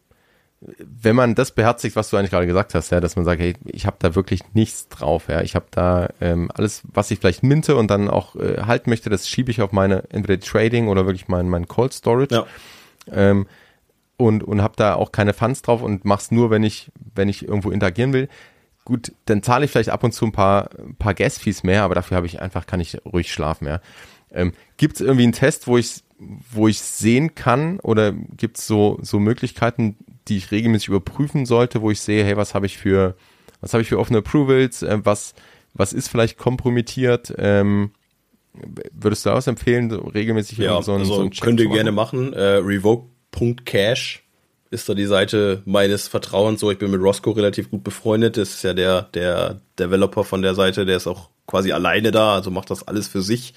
wenn 0.62 1.16
man 1.16 1.36
das 1.36 1.52
beherzigt, 1.52 1.96
was 1.96 2.10
du 2.10 2.18
eigentlich 2.18 2.32
gerade 2.32 2.48
gesagt 2.48 2.74
hast, 2.74 2.90
ja, 2.90 3.00
dass 3.00 3.16
man 3.16 3.26
sagt, 3.26 3.42
hey, 3.42 3.56
ich 3.66 3.86
habe 3.86 3.98
da 4.00 4.16
wirklich 4.16 4.42
nichts 4.54 4.88
drauf, 4.90 5.28
ja, 5.30 5.42
ich 5.42 5.56
habe 5.56 5.66
da 5.72 6.10
ähm, 6.22 6.50
alles, 6.54 6.84
was 6.92 7.12
ich 7.12 7.20
vielleicht 7.20 7.44
minte 7.44 7.76
und 7.76 7.90
dann 7.90 8.10
auch 8.10 8.36
äh, 8.36 8.62
halten 8.64 8.90
möchte, 8.90 9.10
das 9.10 9.28
schiebe 9.28 9.52
ich 9.52 9.62
auf 9.62 9.72
meine 9.72 10.04
entweder 10.10 10.40
Trading 10.40 10.88
oder 10.88 11.06
wirklich 11.06 11.28
mein 11.28 11.50
mein 11.50 11.68
Cold 11.68 11.94
Storage. 11.94 12.36
Ja. 12.36 12.46
Ähm, 13.12 13.48
und, 14.16 14.44
und 14.44 14.62
habe 14.62 14.76
da 14.78 14.94
auch 14.94 15.12
keine 15.12 15.34
Funds 15.34 15.64
drauf 15.64 15.82
und 15.82 16.06
mach's 16.06 16.32
nur, 16.32 16.52
wenn 16.52 16.64
ich, 16.64 16.92
wenn 17.16 17.30
ich 17.30 17.48
irgendwo 17.48 17.72
interagieren 17.72 18.14
will 18.14 18.30
gut, 18.86 19.14
dann 19.26 19.44
zahle 19.44 19.66
ich 19.66 19.72
vielleicht 19.72 19.90
ab 19.90 20.04
und 20.04 20.12
zu 20.12 20.26
ein 20.26 20.32
paar, 20.32 20.70
ein 20.78 20.96
paar 20.96 21.14
Gas-Fees 21.14 21.64
mehr, 21.64 21.84
aber 21.84 21.96
dafür 21.96 22.18
habe 22.18 22.28
ich 22.28 22.42
einfach, 22.42 22.66
kann 22.66 22.80
ich 22.80 22.98
ruhig 23.06 23.32
schlafen, 23.32 23.68
ja. 23.68 23.82
Ähm, 24.32 24.54
gibt 24.78 24.96
es 24.96 25.02
irgendwie 25.02 25.24
einen 25.24 25.34
Test, 25.34 25.68
wo 25.68 25.78
ich 25.78 26.04
wo 26.52 26.68
ich 26.68 26.80
sehen 26.80 27.36
kann 27.36 27.80
oder 27.80 28.12
gibt 28.12 28.58
es 28.58 28.68
so, 28.68 29.00
so 29.02 29.20
Möglichkeiten, 29.20 29.98
die 30.28 30.38
ich 30.38 30.52
regelmäßig 30.52 30.90
überprüfen 30.90 31.46
sollte, 31.46 31.82
wo 31.82 31.92
ich 31.92 32.02
sehe, 32.02 32.24
hey, 32.24 32.38
was 32.38 32.54
habe 32.54 32.66
ich 32.66 32.78
für, 32.78 33.16
was 33.62 33.74
habe 33.74 33.82
ich 33.82 33.90
für 33.90 34.00
offene 34.00 34.20
Approvals, 34.20 34.84
äh, 34.84 35.00
was, 35.04 35.34
was 35.74 35.94
ist 35.94 36.08
vielleicht 36.08 36.38
kompromittiert, 36.38 37.34
ähm, 37.38 37.92
würdest 38.92 39.26
du 39.26 39.32
auch 39.32 39.46
empfehlen, 39.48 39.90
so 39.90 40.00
regelmäßig 40.02 40.60
ja, 40.60 40.82
so, 40.82 40.92
einen, 40.92 41.02
also 41.02 41.16
so 41.16 41.22
einen 41.22 41.32
Check 41.32 41.44
könnt 41.44 41.60
ihr 41.60 41.70
gerne 41.70 41.92
machen. 41.92 42.34
Äh, 42.34 42.58
revoke.cash 42.58 44.24
ist 44.74 44.90
da 44.90 44.94
die 44.94 45.06
Seite 45.06 45.62
meines 45.66 46.08
Vertrauens. 46.08 46.60
So, 46.60 46.72
ich 46.72 46.80
bin 46.80 46.92
mit 46.92 47.02
Roscoe 47.02 47.36
relativ 47.36 47.70
gut 47.70 47.84
befreundet. 47.84 48.38
Das 48.38 48.50
ist 48.50 48.64
ja 48.64 48.74
der, 48.74 49.04
der 49.14 49.62
Developer 49.80 50.24
von 50.24 50.42
der 50.42 50.56
Seite, 50.56 50.86
der 50.86 50.98
ist 50.98 51.08
auch 51.08 51.30
quasi 51.46 51.72
alleine 51.72 52.12
da, 52.12 52.36
also 52.36 52.52
macht 52.52 52.70
das 52.72 52.88
alles 52.88 53.08
für 53.08 53.22
sich. 53.22 53.54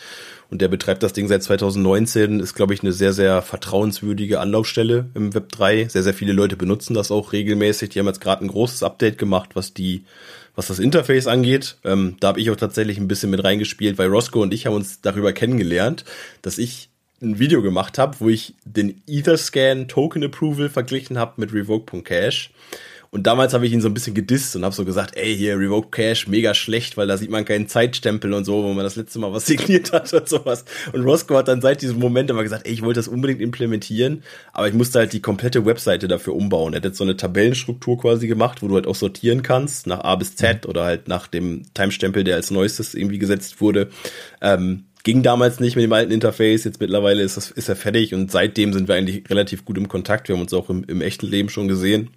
Und 0.51 0.61
der 0.61 0.69
betreibt 0.69 1.03
das 1.03 1.13
Ding 1.13 1.27
seit 1.27 1.43
2019, 1.43 2.41
ist, 2.41 2.55
glaube 2.55 2.75
ich, 2.75 2.83
eine 2.83 2.93
sehr, 2.93 3.13
sehr 3.13 3.43
vertrauenswürdige 3.43 4.39
Anlaufstelle 4.39 5.11
im 5.15 5.35
Web 5.35 5.51
3. 5.51 5.89
Sehr, 5.89 6.03
sehr 6.03 6.15
viele 6.15 6.33
Leute 6.33 6.57
benutzen 6.57 6.95
das 6.95 7.11
auch 7.11 7.33
regelmäßig. 7.33 7.91
Die 7.91 7.99
haben 7.99 8.07
jetzt 8.07 8.21
gerade 8.21 8.45
ein 8.45 8.49
großes 8.49 8.83
Update 8.83 9.19
gemacht, 9.19 9.51
was 9.55 9.75
die, 9.75 10.05
was 10.55 10.69
das 10.69 10.79
Interface 10.79 11.27
angeht. 11.27 11.79
Ähm, 11.85 12.17
da 12.21 12.29
habe 12.29 12.41
ich 12.41 12.51
auch 12.51 12.57
tatsächlich 12.57 12.99
ein 12.99 13.09
bisschen 13.09 13.31
mit 13.31 13.43
reingespielt, 13.43 13.99
weil 13.99 14.09
Roscoe 14.09 14.43
und 14.43 14.55
ich 14.55 14.67
haben 14.67 14.75
uns 14.75 15.01
darüber 15.01 15.33
kennengelernt, 15.33 16.05
dass 16.43 16.59
ich 16.59 16.91
ein 17.27 17.39
Video 17.39 17.63
gemacht 17.63 17.99
habe, 17.99 18.17
wo 18.21 18.29
ich 18.29 18.55
den 18.65 19.03
Etherscan 19.07 19.89
Token 19.89 20.25
Approval 20.25 20.69
verglichen 20.69 21.19
habe 21.19 21.35
mit 21.37 21.53
Revoke.cash. 21.53 22.51
Und 23.11 23.27
damals 23.27 23.55
habe 23.55 23.67
ich 23.67 23.73
ihn 23.73 23.81
so 23.81 23.89
ein 23.89 23.95
bisschen 23.95 24.15
gedisst 24.15 24.57
und 24.57 24.65
habe 24.65 24.75
so 24.75 24.85
gesagt, 24.85 25.17
ey, 25.17 25.35
hier 25.35 25.59
Revoke 25.59 25.89
Cash, 25.91 26.27
mega 26.29 26.53
schlecht, 26.55 26.97
weil 26.97 27.07
da 27.07 27.17
sieht 27.17 27.31
man 27.31 27.47
keinen 27.47 27.69
Zeitstempel 27.69 28.35
und 28.35 28.45
so, 28.45 28.63
wo 28.63 28.73
man 28.75 28.85
das 28.85 28.97
letzte 28.97 29.19
Mal 29.19 29.33
was 29.33 29.47
signiert 29.47 29.93
hat 29.93 30.13
und 30.13 30.29
sowas. 30.29 30.65
Und 30.93 31.03
Roscoe 31.03 31.37
hat 31.37 31.49
dann 31.49 31.61
seit 31.61 31.83
diesem 31.83 31.99
Moment 31.99 32.29
immer 32.31 32.43
gesagt, 32.43 32.67
ey, 32.67 32.73
ich 32.75 32.83
wollte 32.83 32.99
das 32.99 33.09
unbedingt 33.09 33.41
implementieren, 33.41 34.23
aber 34.53 34.69
ich 34.69 34.75
musste 34.75 34.99
halt 34.99 35.13
die 35.13 35.21
komplette 35.21 35.65
Webseite 35.65 36.09
dafür 36.09 36.35
umbauen. 36.35 36.75
Er 36.75 36.79
hat 36.79 36.85
jetzt 36.85 36.99
so 36.99 37.05
eine 37.05 37.17
Tabellenstruktur 37.17 37.99
quasi 37.99 38.27
gemacht, 38.27 38.61
wo 38.61 38.69
du 38.69 38.75
halt 38.75 38.87
auch 38.87 38.95
sortieren 38.95 39.43
kannst, 39.43 39.87
nach 39.87 40.01
A 40.01 40.17
bis 40.17 40.37
Z 40.37 40.65
mhm. 40.65 40.71
oder 40.71 40.85
halt 40.85 41.09
nach 41.09 41.27
dem 41.27 41.63
Timestempel, 41.75 42.25
der 42.25 42.37
als 42.37 42.51
neuestes 42.51 42.95
irgendwie 42.95 43.19
gesetzt 43.19 43.61
wurde. 43.61 43.89
Ähm, 44.43 44.85
Ging 45.07 45.23
damals 45.23 45.61
nicht 45.61 45.77
mit 45.77 45.85
dem 45.85 45.93
alten 45.93 46.11
Interface, 46.11 46.65
jetzt 46.65 46.81
mittlerweile 46.81 47.23
ist, 47.23 47.37
das, 47.37 47.53
ist 47.53 47.69
er 47.69 47.77
fertig 47.77 48.13
und 48.13 48.33
seitdem 48.33 48.73
sind 48.73 48.89
wir 48.89 48.97
eigentlich 48.97 49.31
relativ 49.31 49.65
gut 49.65 49.79
im 49.79 49.87
Kontakt. 49.87 50.27
Wir 50.27 50.35
haben 50.35 50.43
uns 50.43 50.53
auch 50.53 50.69
im, 50.69 50.83
im 50.83 51.01
echten 51.01 51.29
Leben 51.29 51.49
schon 51.49 51.69
gesehen 51.69 52.11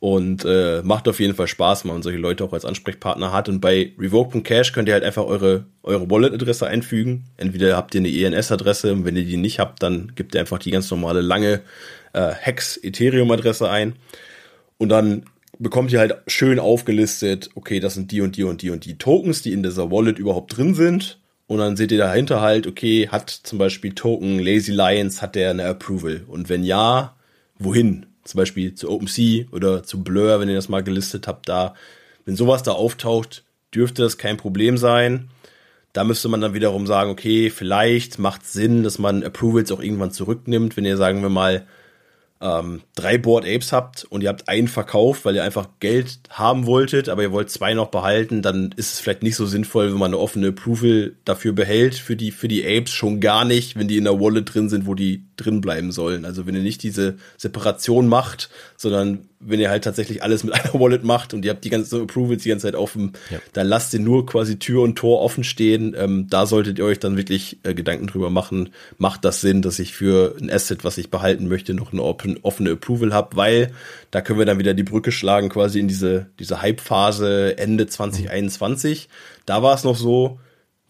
und 0.00 0.44
äh, 0.44 0.82
macht 0.84 1.08
auf 1.08 1.18
jeden 1.18 1.34
Fall 1.34 1.46
Spaß, 1.46 1.84
wenn 1.84 1.92
man 1.92 2.02
solche 2.02 2.18
Leute 2.18 2.44
auch 2.44 2.52
als 2.52 2.66
Ansprechpartner 2.66 3.32
hat. 3.32 3.48
Und 3.48 3.62
bei 3.62 3.94
Revoke.cash 3.98 4.72
könnt 4.72 4.86
ihr 4.86 4.92
halt 4.92 5.04
einfach 5.04 5.24
eure, 5.24 5.64
eure 5.82 6.10
Wallet-Adresse 6.10 6.66
einfügen. 6.66 7.24
Entweder 7.38 7.74
habt 7.74 7.94
ihr 7.94 8.02
eine 8.02 8.10
ENS-Adresse 8.10 8.92
und 8.92 9.06
wenn 9.06 9.16
ihr 9.16 9.24
die 9.24 9.38
nicht 9.38 9.58
habt, 9.58 9.82
dann 9.82 10.12
gebt 10.14 10.34
ihr 10.34 10.42
einfach 10.42 10.58
die 10.58 10.72
ganz 10.72 10.90
normale 10.90 11.22
lange 11.22 11.62
äh, 12.12 12.32
Hex-Ethereum-Adresse 12.32 13.70
ein. 13.70 13.94
Und 14.76 14.90
dann 14.90 15.24
bekommt 15.58 15.90
ihr 15.90 16.00
halt 16.00 16.16
schön 16.26 16.58
aufgelistet, 16.58 17.48
okay, 17.54 17.80
das 17.80 17.94
sind 17.94 18.12
die 18.12 18.20
und 18.20 18.36
die 18.36 18.44
und 18.44 18.60
die 18.60 18.68
und 18.68 18.84
die 18.84 18.98
Tokens, 18.98 19.40
die 19.40 19.54
in 19.54 19.62
dieser 19.62 19.90
Wallet 19.90 20.18
überhaupt 20.18 20.54
drin 20.54 20.74
sind. 20.74 21.18
Und 21.46 21.58
dann 21.58 21.76
seht 21.76 21.92
ihr 21.92 21.98
dahinter 21.98 22.40
halt, 22.40 22.66
okay, 22.66 23.08
hat 23.08 23.30
zum 23.30 23.58
Beispiel 23.58 23.94
Token 23.94 24.38
Lazy 24.38 24.72
Lions, 24.72 25.22
hat 25.22 25.36
der 25.36 25.50
eine 25.50 25.66
Approval? 25.66 26.24
Und 26.26 26.48
wenn 26.48 26.64
ja, 26.64 27.16
wohin? 27.58 28.06
Zum 28.24 28.38
Beispiel 28.38 28.74
zu 28.74 28.90
OpenSea 28.90 29.46
oder 29.52 29.84
zu 29.84 30.02
Blur, 30.02 30.40
wenn 30.40 30.48
ihr 30.48 30.56
das 30.56 30.68
mal 30.68 30.82
gelistet 30.82 31.28
habt, 31.28 31.48
da. 31.48 31.74
Wenn 32.24 32.34
sowas 32.34 32.64
da 32.64 32.72
auftaucht, 32.72 33.44
dürfte 33.72 34.02
das 34.02 34.18
kein 34.18 34.36
Problem 34.36 34.76
sein. 34.76 35.28
Da 35.92 36.02
müsste 36.02 36.28
man 36.28 36.40
dann 36.40 36.52
wiederum 36.52 36.86
sagen, 36.86 37.10
okay, 37.10 37.50
vielleicht 37.50 38.18
macht 38.18 38.44
Sinn, 38.44 38.82
dass 38.82 38.98
man 38.98 39.22
Approvals 39.22 39.70
auch 39.70 39.80
irgendwann 39.80 40.10
zurücknimmt, 40.10 40.76
wenn 40.76 40.84
ihr, 40.84 40.96
sagen 40.96 41.22
wir 41.22 41.28
mal, 41.28 41.66
ähm, 42.40 42.82
drei 42.94 43.16
Board 43.16 43.46
Apes 43.46 43.72
habt 43.72 44.04
und 44.04 44.22
ihr 44.22 44.28
habt 44.28 44.48
einen 44.48 44.68
verkauft, 44.68 45.24
weil 45.24 45.34
ihr 45.34 45.44
einfach 45.44 45.68
Geld 45.80 46.18
haben 46.28 46.66
wolltet, 46.66 47.08
aber 47.08 47.22
ihr 47.22 47.32
wollt 47.32 47.50
zwei 47.50 47.72
noch 47.72 47.88
behalten, 47.88 48.42
dann 48.42 48.74
ist 48.76 48.92
es 48.92 49.00
vielleicht 49.00 49.22
nicht 49.22 49.36
so 49.36 49.46
sinnvoll, 49.46 49.90
wenn 49.90 49.98
man 49.98 50.10
eine 50.10 50.18
offene 50.18 50.48
Approval 50.48 51.14
dafür 51.24 51.52
behält 51.52 51.94
für 51.94 52.14
die 52.14 52.30
für 52.30 52.48
die 52.48 52.64
Apes 52.66 52.92
schon 52.92 53.20
gar 53.20 53.44
nicht, 53.44 53.78
wenn 53.78 53.88
die 53.88 53.96
in 53.96 54.04
der 54.04 54.20
Wallet 54.20 54.52
drin 54.52 54.68
sind, 54.68 54.86
wo 54.86 54.94
die 54.94 55.24
drin 55.36 55.60
bleiben 55.62 55.92
sollen. 55.92 56.24
Also 56.24 56.46
wenn 56.46 56.54
ihr 56.54 56.62
nicht 56.62 56.82
diese 56.82 57.16
Separation 57.38 58.06
macht, 58.06 58.50
sondern 58.76 59.28
wenn 59.40 59.60
ihr 59.60 59.70
halt 59.70 59.84
tatsächlich 59.84 60.22
alles 60.22 60.44
mit 60.44 60.54
einer 60.64 60.74
Wallet 60.74 61.04
macht 61.04 61.34
und 61.34 61.44
ihr 61.44 61.50
habt 61.50 61.64
die 61.64 61.70
ganze 61.70 62.00
Approvals 62.02 62.42
die 62.42 62.48
ganze 62.48 62.66
Zeit 62.66 62.74
offen, 62.74 63.12
ja. 63.30 63.38
dann 63.52 63.66
lasst 63.66 63.94
ihr 63.94 64.00
nur 64.00 64.26
quasi 64.26 64.58
Tür 64.58 64.82
und 64.82 64.96
Tor 64.96 65.20
offen 65.20 65.44
stehen. 65.44 65.94
Ähm, 65.98 66.26
da 66.28 66.46
solltet 66.46 66.78
ihr 66.78 66.84
euch 66.84 66.98
dann 66.98 67.16
wirklich 67.16 67.58
äh, 67.62 67.74
Gedanken 67.74 68.06
drüber 68.06 68.30
machen, 68.30 68.70
macht 68.98 69.24
das 69.24 69.40
Sinn, 69.40 69.62
dass 69.62 69.78
ich 69.78 69.94
für 69.94 70.36
ein 70.40 70.50
Asset, 70.50 70.84
was 70.84 70.98
ich 70.98 71.10
behalten 71.10 71.48
möchte, 71.48 71.74
noch 71.74 71.92
eine 71.92 72.02
open, 72.02 72.38
offene 72.42 72.72
Approval 72.72 73.12
habe, 73.12 73.36
weil 73.36 73.72
da 74.10 74.20
können 74.20 74.38
wir 74.38 74.46
dann 74.46 74.58
wieder 74.58 74.74
die 74.74 74.82
Brücke 74.82 75.12
schlagen 75.12 75.48
quasi 75.48 75.80
in 75.80 75.88
diese, 75.88 76.26
diese 76.38 76.62
Hype-Phase 76.62 77.58
Ende 77.58 77.86
2021. 77.86 79.08
Da 79.44 79.62
war 79.62 79.74
es 79.74 79.84
noch 79.84 79.96
so, 79.96 80.40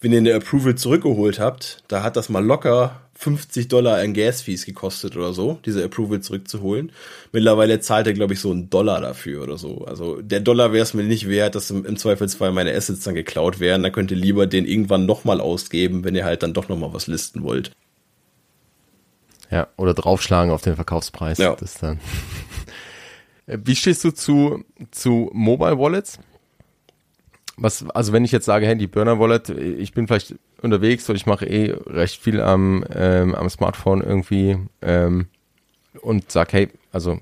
wenn 0.01 0.13
ihr 0.13 0.19
eine 0.19 0.35
Approval 0.35 0.75
zurückgeholt 0.75 1.41
habt, 1.41 1.83
da 1.89 2.03
hat 2.03 2.17
das 2.17 2.29
mal 2.29 2.45
locker 2.45 3.06
50 3.19 3.69
Dollar 3.69 3.99
an 3.99 4.13
Gas-Fees 4.13 4.67
gekostet 4.67 5.17
oder 5.17 5.33
so, 5.33 5.59
diese 5.65 5.83
Approval 5.83 6.21
zurückzuholen. 6.21 6.93
Mittlerweile 7.33 7.81
zahlt 7.81 8.07
er, 8.07 8.13
glaube 8.13 8.35
ich, 8.35 8.41
so 8.41 8.51
einen 8.51 8.69
Dollar 8.69 9.01
dafür 9.01 9.43
oder 9.43 9.57
so. 9.57 9.85
Also 9.87 10.21
der 10.21 10.41
Dollar 10.41 10.73
wäre 10.73 10.83
es 10.83 10.93
mir 10.93 11.03
nicht 11.03 11.29
wert, 11.29 11.55
dass 11.55 11.71
im, 11.71 11.85
im, 11.87 11.97
Zweifelsfall 11.97 12.53
meine 12.53 12.75
Assets 12.75 13.05
dann 13.05 13.15
geklaut 13.15 13.59
wären. 13.59 13.83
Dann 13.83 13.93
könnt 13.93 14.11
ihr 14.11 14.17
lieber 14.19 14.47
den 14.47 14.67
irgendwann 14.67 15.07
nochmal 15.07 15.41
ausgeben, 15.41 16.05
wenn 16.05 16.15
ihr 16.15 16.25
halt 16.25 16.43
dann 16.43 16.53
doch 16.53 16.69
nochmal 16.69 16.93
was 16.93 17.07
listen 17.07 17.43
wollt. 17.43 17.71
Ja, 19.51 19.69
oder 19.77 19.95
draufschlagen 19.95 20.53
auf 20.53 20.63
den 20.63 20.77
Verkaufspreis. 20.77 21.39
Ja. 21.39 21.57
Das 21.57 21.75
dann. 21.75 22.01
Wie 23.47 23.77
stehst 23.77 24.05
du 24.05 24.11
zu, 24.11 24.65
zu 24.91 25.31
Mobile 25.33 25.79
Wallets? 25.79 26.19
Was, 27.57 27.89
also 27.91 28.13
wenn 28.13 28.25
ich 28.25 28.33
jetzt 28.33 28.45
sage, 28.45 28.67
hey, 28.67 28.77
die 28.77 28.87
Burner 28.87 29.19
Wallet, 29.19 29.49
ich 29.49 29.93
bin 29.93 30.07
vielleicht 30.07 30.35
unterwegs 30.61 31.09
oder 31.09 31.17
ich 31.17 31.27
mache 31.27 31.47
eh 31.47 31.75
recht 31.87 32.21
viel 32.21 32.41
am, 32.41 32.85
ähm, 32.95 33.35
am 33.35 33.49
Smartphone 33.49 34.03
irgendwie 34.03 34.59
ähm, 34.83 35.27
und 36.03 36.31
sag, 36.31 36.53
hey, 36.53 36.69
also 36.93 37.19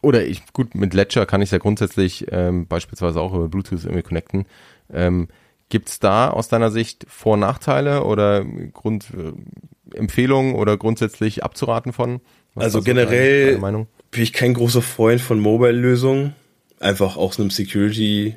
oder 0.00 0.24
ich, 0.26 0.52
gut, 0.52 0.74
mit 0.74 0.94
Ledger 0.94 1.26
kann 1.26 1.42
ich 1.42 1.50
ja 1.50 1.58
grundsätzlich 1.58 2.26
ähm, 2.30 2.66
beispielsweise 2.66 3.20
auch 3.20 3.34
über 3.34 3.48
Bluetooth 3.48 3.84
irgendwie 3.84 4.02
connecten. 4.02 4.46
Ähm, 4.92 5.28
Gibt 5.70 5.88
es 5.88 5.98
da 5.98 6.30
aus 6.30 6.48
deiner 6.48 6.70
Sicht 6.70 7.04
Vor- 7.08 7.34
und 7.34 7.40
Nachteile 7.40 8.04
oder 8.04 8.44
Grundempfehlungen 8.72 10.54
äh, 10.54 10.56
oder 10.56 10.76
grundsätzlich 10.76 11.42
abzuraten 11.42 11.92
von? 11.92 12.20
Was 12.54 12.64
also 12.64 12.82
generell 12.82 13.58
bin 13.58 14.22
ich 14.22 14.32
kein 14.32 14.54
großer 14.54 14.82
Freund 14.82 15.20
von 15.20 15.40
Mobile-Lösungen. 15.40 16.34
Einfach 16.80 17.16
aus 17.16 17.38
einem 17.38 17.50
Security- 17.50 18.36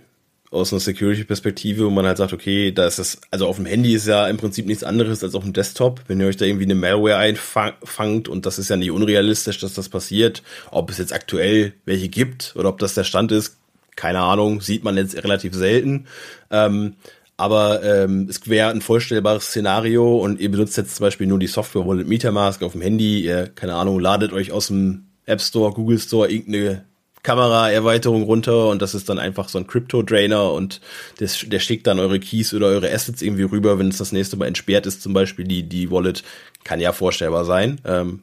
aus 0.51 0.73
einer 0.73 0.81
Security-Perspektive, 0.81 1.85
wo 1.85 1.89
man 1.89 2.05
halt 2.05 2.17
sagt, 2.17 2.33
okay, 2.33 2.71
da 2.71 2.85
ist 2.85 2.99
das, 2.99 3.21
also 3.31 3.47
auf 3.47 3.55
dem 3.55 3.65
Handy 3.65 3.93
ist 3.93 4.05
ja 4.05 4.27
im 4.27 4.37
Prinzip 4.37 4.65
nichts 4.65 4.83
anderes 4.83 5.23
als 5.23 5.33
auf 5.33 5.43
dem 5.43 5.53
Desktop. 5.53 6.01
Wenn 6.07 6.19
ihr 6.19 6.27
euch 6.27 6.35
da 6.35 6.45
irgendwie 6.45 6.65
eine 6.65 6.75
Malware 6.75 7.17
einfangt 7.17 8.27
und 8.27 8.45
das 8.45 8.59
ist 8.59 8.69
ja 8.69 8.75
nicht 8.75 8.91
unrealistisch, 8.91 9.59
dass 9.59 9.73
das 9.73 9.87
passiert, 9.87 10.43
ob 10.69 10.89
es 10.89 10.97
jetzt 10.97 11.13
aktuell 11.13 11.73
welche 11.85 12.09
gibt 12.09 12.53
oder 12.57 12.67
ob 12.67 12.79
das 12.79 12.93
der 12.93 13.05
Stand 13.05 13.31
ist, 13.31 13.57
keine 13.95 14.19
Ahnung, 14.19 14.59
sieht 14.61 14.83
man 14.83 14.97
jetzt 14.97 15.15
relativ 15.23 15.53
selten. 15.53 16.07
Ähm, 16.49 16.95
aber 17.37 17.81
ähm, 17.83 18.27
es 18.29 18.47
wäre 18.49 18.69
ein 18.69 18.81
vollstellbares 18.81 19.45
Szenario 19.45 20.17
und 20.17 20.39
ihr 20.39 20.51
benutzt 20.51 20.77
jetzt 20.77 20.97
zum 20.97 21.05
Beispiel 21.05 21.27
nur 21.27 21.39
die 21.39 21.47
Software 21.47 21.87
Wallet 21.87 22.07
MetaMask 22.07 22.61
auf 22.61 22.73
dem 22.73 22.81
Handy, 22.81 23.21
ihr, 23.21 23.47
keine 23.47 23.75
Ahnung, 23.75 23.99
ladet 23.99 24.33
euch 24.33 24.51
aus 24.51 24.67
dem 24.67 25.05
App 25.25 25.41
Store, 25.41 25.71
Google 25.71 25.97
Store 25.97 26.29
irgendeine 26.29 26.83
Kameraerweiterung 27.23 28.23
runter 28.23 28.67
und 28.67 28.81
das 28.81 28.95
ist 28.95 29.09
dann 29.09 29.19
einfach 29.19 29.47
so 29.47 29.59
ein 29.59 29.67
Crypto-Drainer 29.67 30.51
und 30.51 30.81
das, 31.19 31.45
der 31.45 31.59
schickt 31.59 31.85
dann 31.87 31.99
eure 31.99 32.19
Keys 32.19 32.53
oder 32.53 32.67
eure 32.67 32.91
Assets 32.91 33.21
irgendwie 33.21 33.43
rüber, 33.43 33.77
wenn 33.77 33.89
es 33.89 33.97
das 33.97 34.11
nächste 34.11 34.37
Mal 34.37 34.47
entsperrt 34.47 34.87
ist, 34.87 35.01
zum 35.01 35.13
Beispiel 35.13 35.45
die, 35.45 35.63
die 35.63 35.91
Wallet, 35.91 36.23
kann 36.63 36.79
ja 36.79 36.93
vorstellbar 36.93 37.45
sein. 37.45 37.79
Ähm, 37.85 38.21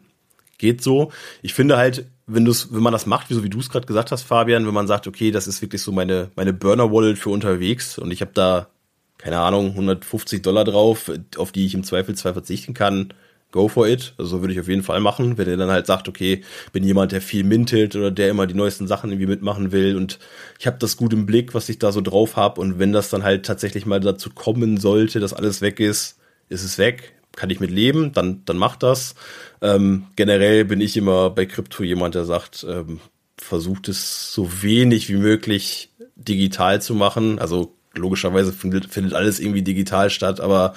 geht 0.58 0.82
so. 0.82 1.12
Ich 1.42 1.54
finde 1.54 1.76
halt, 1.76 2.06
wenn 2.26 2.44
du's, 2.44 2.72
wenn 2.72 2.82
man 2.82 2.92
das 2.92 3.06
macht, 3.06 3.30
wie 3.30 3.34
so 3.34 3.44
wie 3.44 3.50
du 3.50 3.60
es 3.60 3.70
gerade 3.70 3.86
gesagt 3.86 4.12
hast, 4.12 4.22
Fabian, 4.22 4.66
wenn 4.66 4.74
man 4.74 4.86
sagt, 4.86 5.06
okay, 5.06 5.30
das 5.30 5.46
ist 5.46 5.62
wirklich 5.62 5.82
so 5.82 5.92
meine, 5.92 6.30
meine 6.36 6.52
Burner-Wallet 6.52 7.18
für 7.18 7.30
unterwegs 7.30 7.98
und 7.98 8.10
ich 8.10 8.20
habe 8.20 8.32
da, 8.34 8.68
keine 9.16 9.38
Ahnung, 9.38 9.70
150 9.70 10.42
Dollar 10.42 10.64
drauf, 10.64 11.10
auf 11.36 11.52
die 11.52 11.66
ich 11.66 11.74
im 11.74 11.84
Zweifelsfall 11.84 12.32
verzichten 12.32 12.74
kann, 12.74 13.14
go 13.50 13.68
for 13.68 13.88
it. 13.88 14.14
Also 14.18 14.36
so 14.36 14.40
würde 14.42 14.52
ich 14.52 14.60
auf 14.60 14.68
jeden 14.68 14.82
Fall 14.82 15.00
machen, 15.00 15.38
wenn 15.38 15.48
ihr 15.48 15.56
dann 15.56 15.70
halt 15.70 15.86
sagt, 15.86 16.08
okay, 16.08 16.42
bin 16.72 16.84
jemand, 16.84 17.12
der 17.12 17.22
viel 17.22 17.44
mintet 17.44 17.96
oder 17.96 18.10
der 18.10 18.28
immer 18.28 18.46
die 18.46 18.54
neuesten 18.54 18.86
Sachen 18.86 19.10
irgendwie 19.10 19.26
mitmachen 19.26 19.72
will 19.72 19.96
und 19.96 20.18
ich 20.58 20.66
habe 20.66 20.78
das 20.78 20.96
gut 20.96 21.12
im 21.12 21.26
Blick, 21.26 21.54
was 21.54 21.68
ich 21.68 21.78
da 21.78 21.92
so 21.92 22.00
drauf 22.00 22.36
habe 22.36 22.60
und 22.60 22.78
wenn 22.78 22.92
das 22.92 23.10
dann 23.10 23.22
halt 23.22 23.46
tatsächlich 23.46 23.86
mal 23.86 24.00
dazu 24.00 24.30
kommen 24.30 24.76
sollte, 24.78 25.20
dass 25.20 25.32
alles 25.32 25.60
weg 25.60 25.80
ist, 25.80 26.18
ist 26.48 26.64
es 26.64 26.78
weg. 26.78 27.14
Kann 27.36 27.50
ich 27.50 27.60
mit 27.60 27.70
leben, 27.70 28.12
dann, 28.12 28.42
dann 28.46 28.56
macht 28.56 28.82
das. 28.82 29.14
Ähm, 29.62 30.06
generell 30.16 30.64
bin 30.64 30.80
ich 30.80 30.96
immer 30.96 31.30
bei 31.30 31.46
Krypto 31.46 31.84
jemand, 31.84 32.16
der 32.16 32.24
sagt, 32.24 32.66
ähm, 32.68 33.00
versucht 33.36 33.88
es 33.88 34.32
so 34.32 34.62
wenig 34.62 35.08
wie 35.08 35.16
möglich 35.16 35.92
digital 36.16 36.82
zu 36.82 36.94
machen. 36.94 37.38
Also 37.38 37.76
logischerweise 37.94 38.52
findet, 38.52 38.86
findet 38.86 39.14
alles 39.14 39.40
irgendwie 39.40 39.62
digital 39.62 40.10
statt, 40.10 40.40
aber 40.40 40.74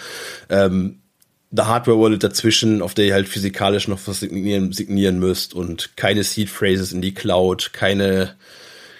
ähm, 0.49 1.00
eine 1.51 1.67
Hardware-Wallet 1.67 2.23
dazwischen, 2.23 2.81
auf 2.81 2.93
der 2.93 3.05
ihr 3.05 3.13
halt 3.13 3.27
physikalisch 3.27 3.87
noch 3.87 3.99
was 4.05 4.21
signieren, 4.21 4.71
signieren 4.71 5.19
müsst 5.19 5.53
und 5.53 5.97
keine 5.97 6.23
Seed-Phrases 6.23 6.93
in 6.93 7.01
die 7.01 7.13
Cloud, 7.13 7.71
keine, 7.73 8.35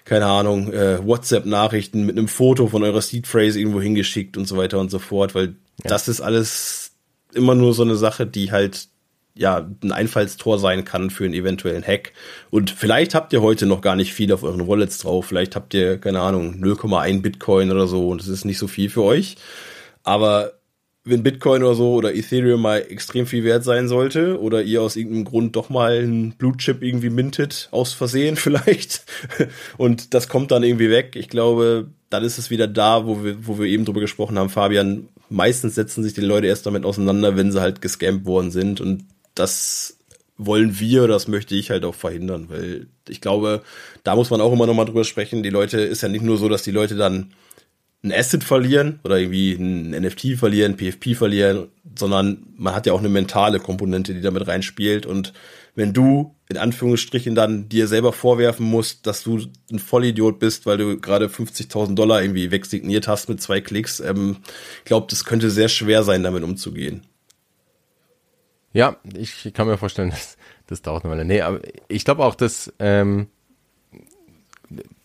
keine 0.04 0.26
Ahnung, 0.26 0.72
äh, 0.74 1.06
WhatsApp-Nachrichten 1.06 2.06
mit 2.06 2.18
einem 2.18 2.28
Foto 2.28 2.68
von 2.68 2.84
eurer 2.84 3.02
Seed-Phrase 3.02 3.60
irgendwo 3.60 3.82
hingeschickt 3.82 4.36
und 4.36 4.48
so 4.48 4.58
weiter 4.58 4.80
und 4.80 4.92
so 4.92 5.00
fort, 5.00 5.34
weil 5.34 5.56
ja. 5.84 5.90
das 5.90 6.08
ist 6.08 6.20
alles 6.20 6.92
immer 7.34 7.56
nur 7.56 7.74
so 7.74 7.84
eine 7.84 7.96
Sache, 7.96 8.28
die 8.28 8.52
halt 8.52 8.90
ja 9.34 9.66
ein 9.82 9.94
Einfallstor 9.94 10.60
sein 10.60 10.84
kann 10.84 11.10
für 11.10 11.24
einen 11.24 11.34
eventuellen 11.34 11.86
Hack. 11.86 12.12
Und 12.50 12.70
vielleicht 12.70 13.16
habt 13.16 13.32
ihr 13.32 13.42
heute 13.42 13.66
noch 13.66 13.80
gar 13.80 13.96
nicht 13.96 14.14
viel 14.14 14.34
auf 14.34 14.44
euren 14.44 14.68
Wallets 14.68 14.98
drauf. 14.98 15.26
Vielleicht 15.26 15.56
habt 15.56 15.74
ihr, 15.74 15.98
keine 16.00 16.20
Ahnung, 16.20 16.56
0,1 16.62 17.22
Bitcoin 17.22 17.72
oder 17.72 17.88
so 17.88 18.10
und 18.10 18.20
das 18.20 18.28
ist 18.28 18.44
nicht 18.44 18.58
so 18.58 18.68
viel 18.68 18.90
für 18.90 19.04
euch. 19.04 19.38
Aber 20.04 20.61
wenn 21.04 21.24
Bitcoin 21.24 21.64
oder 21.64 21.74
so 21.74 21.94
oder 21.94 22.14
Ethereum 22.14 22.62
mal 22.62 22.78
extrem 22.78 23.26
viel 23.26 23.44
wert 23.44 23.64
sein 23.64 23.88
sollte 23.88 24.40
oder 24.40 24.62
ihr 24.62 24.82
aus 24.82 24.96
irgendeinem 24.96 25.26
Grund 25.26 25.56
doch 25.56 25.70
mal 25.70 25.98
einen 25.98 26.34
Blue 26.34 26.56
Chip 26.58 26.84
irgendwie 26.84 27.10
mintet, 27.10 27.70
aus 27.72 27.94
Versehen 27.94 28.36
vielleicht, 28.38 29.04
und 29.78 30.14
das 30.14 30.28
kommt 30.28 30.52
dann 30.52 30.64
irgendwie 30.64 30.90
weg, 30.90 31.16
ich 31.16 31.30
glaube, 31.30 31.88
dann 32.10 32.24
ist 32.24 32.38
es 32.38 32.50
wieder 32.50 32.68
da, 32.68 33.06
wo 33.06 33.24
wir, 33.24 33.48
wo 33.48 33.58
wir 33.58 33.68
eben 33.68 33.86
drüber 33.86 34.02
gesprochen 34.02 34.38
haben, 34.38 34.50
Fabian. 34.50 35.08
Meistens 35.30 35.76
setzen 35.76 36.04
sich 36.04 36.14
die 36.14 36.22
Leute 36.22 36.48
erst 36.48 36.66
damit 36.66 36.84
auseinander, 36.84 37.38
wenn 37.38 37.54
sie 37.54 37.62
halt 37.62 37.82
gescampt 37.82 38.26
worden 38.26 38.52
sind 38.52 38.82
und 38.82 39.06
das 39.34 39.98
wollen 40.38 40.80
wir, 40.80 41.08
das 41.08 41.28
möchte 41.28 41.56
ich 41.56 41.70
halt 41.70 41.86
auch 41.86 41.96
verhindern, 41.96 42.48
weil 42.50 42.88
ich 43.08 43.22
glaube, 43.22 43.62
da 44.04 44.16
muss 44.16 44.30
man 44.30 44.42
auch 44.42 44.52
immer 44.52 44.66
nochmal 44.66 44.86
drüber 44.86 45.04
sprechen. 45.04 45.44
Die 45.44 45.50
Leute, 45.50 45.80
ist 45.80 46.02
ja 46.02 46.10
nicht 46.10 46.24
nur 46.24 46.38
so, 46.38 46.50
dass 46.50 46.64
die 46.64 46.72
Leute 46.72 46.96
dann 46.96 47.32
ein 48.04 48.12
Asset 48.12 48.44
verlieren 48.44 49.00
oder 49.04 49.20
irgendwie 49.20 49.54
ein 49.54 49.92
NFT 49.92 50.38
verlieren, 50.38 50.76
PFP 50.76 51.16
verlieren, 51.16 51.68
sondern 51.98 52.48
man 52.56 52.74
hat 52.74 52.88
ja 52.88 52.94
auch 52.94 53.00
eine 53.00 53.10
mentale 53.10 53.60
Komponente, 53.60 54.14
die 54.14 54.22
damit 54.22 54.48
reinspielt. 54.48 55.06
Und 55.06 55.34
wenn 55.76 55.94
du 55.94 56.36
in 56.50 56.58
Anführungsstrichen 56.58 57.36
dann 57.36 57.70
dir 57.70 57.88
selber 57.88 58.12
vorwerfen 58.12 58.66
musst, 58.66 59.06
dass 59.06 59.24
du 59.24 59.42
ein 59.72 59.80
Vollidiot 59.80 60.40
bist, 60.40 60.66
weil 60.66 60.78
du 60.78 61.00
gerade 61.00 61.28
50.000 61.28 61.94
Dollar 61.94 62.22
irgendwie 62.22 62.52
wegsigniert 62.52 63.08
hast 63.08 63.30
mit 63.30 63.42
zwei 63.42 63.62
Klicks, 63.62 64.00
ähm, 64.00 64.38
glaube, 64.84 65.08
das 65.10 65.24
könnte 65.24 65.52
sehr 65.52 65.70
schwer 65.70 66.04
sein, 66.04 66.24
damit 66.24 66.44
umzugehen. 66.44 67.06
Ja, 68.74 68.98
ich 69.16 69.54
kann 69.54 69.68
mir 69.68 69.78
vorstellen, 69.78 70.10
das, 70.12 70.38
das 70.66 70.82
dauert 70.82 71.04
eine 71.04 71.14
Weile. 71.14 71.26
Nee, 71.26 71.42
aber 71.42 71.62
ich 71.88 72.04
glaube 72.04 72.26
auch, 72.26 72.36
dass 72.36 72.74
ähm, 72.80 73.28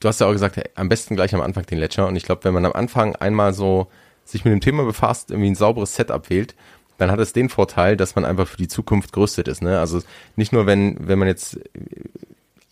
du 0.00 0.08
hast 0.08 0.20
ja 0.20 0.26
auch 0.26 0.32
gesagt, 0.32 0.60
am 0.74 0.88
besten 0.88 1.16
gleich 1.16 1.34
am 1.34 1.40
Anfang 1.40 1.66
den 1.66 1.78
Ledger. 1.78 2.06
Und 2.06 2.16
ich 2.16 2.24
glaube, 2.24 2.44
wenn 2.44 2.54
man 2.54 2.64
am 2.64 2.72
Anfang 2.72 3.16
einmal 3.16 3.52
so 3.52 3.88
sich 4.24 4.44
mit 4.44 4.52
dem 4.52 4.60
Thema 4.60 4.84
befasst, 4.84 5.30
irgendwie 5.30 5.50
ein 5.50 5.54
sauberes 5.54 5.94
Setup 5.94 6.28
wählt, 6.30 6.54
dann 6.98 7.10
hat 7.10 7.20
es 7.20 7.32
den 7.32 7.48
Vorteil, 7.48 7.96
dass 7.96 8.14
man 8.14 8.24
einfach 8.24 8.48
für 8.48 8.56
die 8.56 8.68
Zukunft 8.68 9.12
gerüstet 9.12 9.48
ist. 9.48 9.62
Ne? 9.62 9.78
Also 9.78 10.00
nicht 10.34 10.52
nur, 10.52 10.66
wenn, 10.66 10.96
wenn 11.06 11.18
man 11.18 11.28
jetzt 11.28 11.58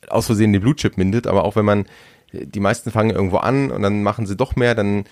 aus 0.08 0.26
Versehen 0.26 0.52
den 0.52 0.62
Blue 0.62 0.76
Chip 0.76 0.96
mindet, 0.96 1.26
aber 1.26 1.44
auch 1.44 1.56
wenn 1.56 1.64
man, 1.64 1.86
die 2.32 2.60
meisten 2.60 2.90
fangen 2.90 3.10
irgendwo 3.10 3.36
an 3.36 3.70
und 3.70 3.82
dann 3.82 4.02
machen 4.02 4.26
sie 4.26 4.36
doch 4.36 4.56
mehr, 4.56 4.74
dann 4.74 5.04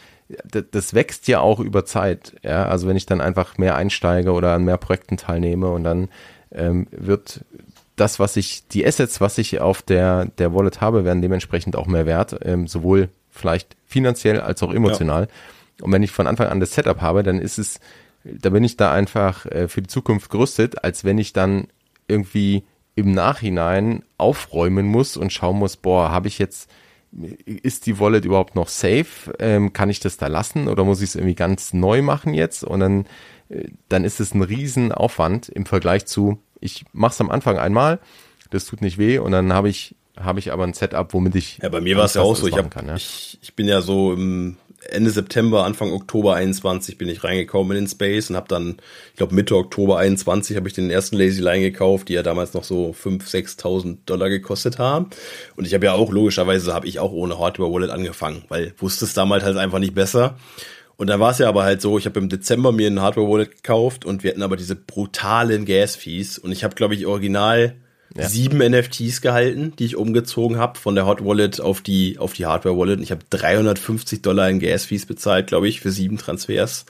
das 0.53 0.95
wächst 0.95 1.29
ja 1.29 1.41
auch 1.41 1.61
über 1.61 1.85
Zeit. 1.85 2.35
Ja, 2.43 2.65
also 2.67 2.89
wenn 2.89 2.97
ich 2.97 3.07
dann 3.07 3.21
einfach 3.21 3.59
mehr 3.59 3.77
einsteige 3.77 4.33
oder 4.33 4.55
an 4.55 4.65
mehr 4.65 4.79
Projekten 4.79 5.17
teilnehme 5.17 5.69
und 5.69 5.85
dann 5.85 6.09
ähm, 6.53 6.87
wird 6.91 7.45
das, 7.97 8.19
was 8.19 8.37
ich, 8.37 8.67
die 8.69 8.87
Assets, 8.87 9.21
was 9.21 9.39
ich 9.39 9.61
auf 9.61 9.83
der, 9.83 10.27
der 10.39 10.55
Wallet 10.55 10.81
habe, 10.81 11.05
werden 11.05 11.23
dementsprechend 11.23 11.77
auch 11.77 11.87
mehr 11.87 12.07
wert, 12.07 12.37
ähm, 12.43 12.67
sowohl 12.67 13.11
vielleicht 13.31 13.77
finanziell 13.87 14.41
als 14.41 14.63
auch 14.63 14.73
emotional. 14.73 15.23
Ja. 15.23 15.85
Und 15.85 15.93
wenn 15.93 16.03
ich 16.03 16.11
von 16.11 16.27
Anfang 16.27 16.49
an 16.49 16.61
das 16.61 16.75
Setup 16.75 17.01
habe, 17.01 17.23
dann 17.23 17.39
ist 17.39 17.59
es, 17.59 17.81
da 18.25 18.51
bin 18.51 18.65
ich 18.65 18.77
da 18.77 18.93
einfach 18.93 19.47
äh, 19.47 19.69
für 19.69 19.83
die 19.83 19.89
Zukunft 19.89 20.31
gerüstet, 20.31 20.85
als 20.85 21.05
wenn 21.05 21.19
ich 21.19 21.33
dann 21.33 21.69
irgendwie 22.09 22.65
im 22.95 23.13
Nachhinein 23.13 24.05
aufräumen 24.19 24.87
muss 24.87 25.17
und 25.17 25.33
schauen 25.33 25.59
muss, 25.59 25.77
boah, 25.77 26.11
habe 26.11 26.29
ich 26.29 26.39
jetzt, 26.39 26.71
ist 27.47 27.87
die 27.87 27.99
Wallet 27.99 28.25
überhaupt 28.25 28.55
noch 28.55 28.69
safe? 28.69 29.33
Ähm, 29.39 29.73
kann 29.73 29.91
ich 29.91 30.01
das 30.01 30.19
da 30.19 30.27
lassen 30.27 30.69
oder 30.69 30.85
muss 30.85 31.01
ich 31.01 31.11
es 31.11 31.15
irgendwie 31.15 31.35
ganz 31.35 31.73
neu 31.73 32.03
machen 32.03 32.35
jetzt? 32.35 32.65
Und 32.65 32.81
dann, 32.81 33.07
äh, 33.49 33.69
dann 33.89 34.05
ist 34.05 34.21
es 34.21 34.35
ein 34.35 34.43
Riesenaufwand 34.43 35.49
im 35.49 35.67
Vergleich 35.67 36.07
zu, 36.07 36.39
ich 36.63 36.85
mache 36.93 37.13
es 37.13 37.21
am 37.21 37.31
Anfang 37.31 37.59
einmal, 37.59 37.99
das 38.51 38.65
tut 38.65 38.81
nicht 38.81 38.99
weh 38.99 39.19
und 39.19 39.33
dann 39.33 39.53
habe 39.53 39.69
ich 39.69 39.95
habe 40.19 40.39
ich 40.39 40.53
aber 40.53 40.65
ein 40.65 40.75
Setup, 40.75 41.13
womit 41.15 41.35
ich 41.37 41.59
ja 41.63 41.69
bei 41.69 41.81
mir 41.81 41.97
war 41.97 42.05
es 42.05 42.15
ja 42.15 42.23
auch 42.23 42.37
so. 42.37 42.47
Ich, 42.47 42.57
hab, 42.57 42.71
kann, 42.71 42.87
ja. 42.87 42.97
ich 42.97 43.39
ich 43.41 43.55
bin 43.55 43.67
ja 43.67 43.81
so 43.81 44.13
im 44.13 44.57
Ende 44.91 45.11
September, 45.11 45.65
Anfang 45.65 45.93
Oktober 45.93 46.35
21 46.35 46.99
bin 46.99 47.09
ich 47.09 47.23
reingekommen 47.23 47.77
in 47.77 47.85
den 47.85 47.89
Space 47.89 48.31
und 48.31 48.37
habe 48.37 48.49
dann, 48.49 48.77
ich 49.11 49.17
glaube 49.17 49.35
Mitte 49.35 49.57
Oktober 49.57 49.99
21 49.99 50.57
habe 50.57 50.69
ich 50.69 50.75
den 50.75 50.91
ersten 50.91 51.17
Lazy 51.17 51.41
Line 51.41 51.63
gekauft, 51.63 52.09
die 52.09 52.15
ja 52.15 52.23
damals 52.23 52.53
noch 52.55 52.65
so 52.65 52.91
5.000, 52.91 53.59
6.000 53.61 53.99
Dollar 54.07 54.29
gekostet 54.29 54.79
haben. 54.79 55.11
Und 55.57 55.67
ich 55.67 55.75
habe 55.75 55.87
ja 55.87 55.93
auch 55.93 56.11
logischerweise 56.11 56.75
habe 56.75 56.89
ich 56.89 56.99
auch 56.99 57.13
ohne 57.13 57.39
Hardware 57.39 57.73
Wallet 57.73 57.91
angefangen, 57.91 58.45
weil 58.49 58.75
wusste 58.79 59.05
es 59.05 59.15
damals 59.15 59.45
halt 59.45 59.57
einfach 59.57 59.79
nicht 59.79 59.95
besser. 59.95 60.37
Und 60.97 61.09
da 61.09 61.19
war 61.19 61.33
es 61.33 61.39
ja 61.39 61.49
aber 61.49 61.65
halt 61.65 61.81
so, 61.81 61.99
ich 61.99 62.07
habe 62.07 62.21
im 62.21 62.29
Dezember 62.29 62.73
mir 62.73 62.89
ein 62.89 63.01
Hardware-Wallet 63.01 63.57
gekauft 63.57 64.05
und 64.05 64.23
wir 64.23 64.31
hatten 64.31 64.43
aber 64.43 64.57
diese 64.57 64.77
brutalen 64.77 65.65
Gas-Fees. 65.65 66.39
Und 66.39 66.53
ich 66.53 66.65
habe, 66.65 66.75
glaube 66.75 66.95
ich, 66.95 67.07
original 67.07 67.75
ja. 68.17 68.29
sieben 68.29 68.59
NFTs 68.59 69.21
gehalten, 69.21 69.75
die 69.79 69.87
ich 69.87 69.97
umgezogen 69.97 70.59
habe 70.59 70.79
von 70.79 70.95
der 70.95 71.07
Hot 71.07 71.25
Wallet 71.25 71.61
auf 71.61 71.81
die, 71.81 72.19
auf 72.19 72.35
die 72.35 72.47
Hardware-Wallet. 72.47 72.99
Und 72.99 73.03
ich 73.03 73.11
habe 73.11 73.25
350 73.31 74.23
Dollar 74.23 74.49
in 74.51 74.61
Gas-Fees 74.61 75.07
bezahlt, 75.07 75.47
glaube 75.47 75.69
ich, 75.69 75.81
für 75.81 75.91
sieben 75.91 76.19
Transfers. 76.19 76.85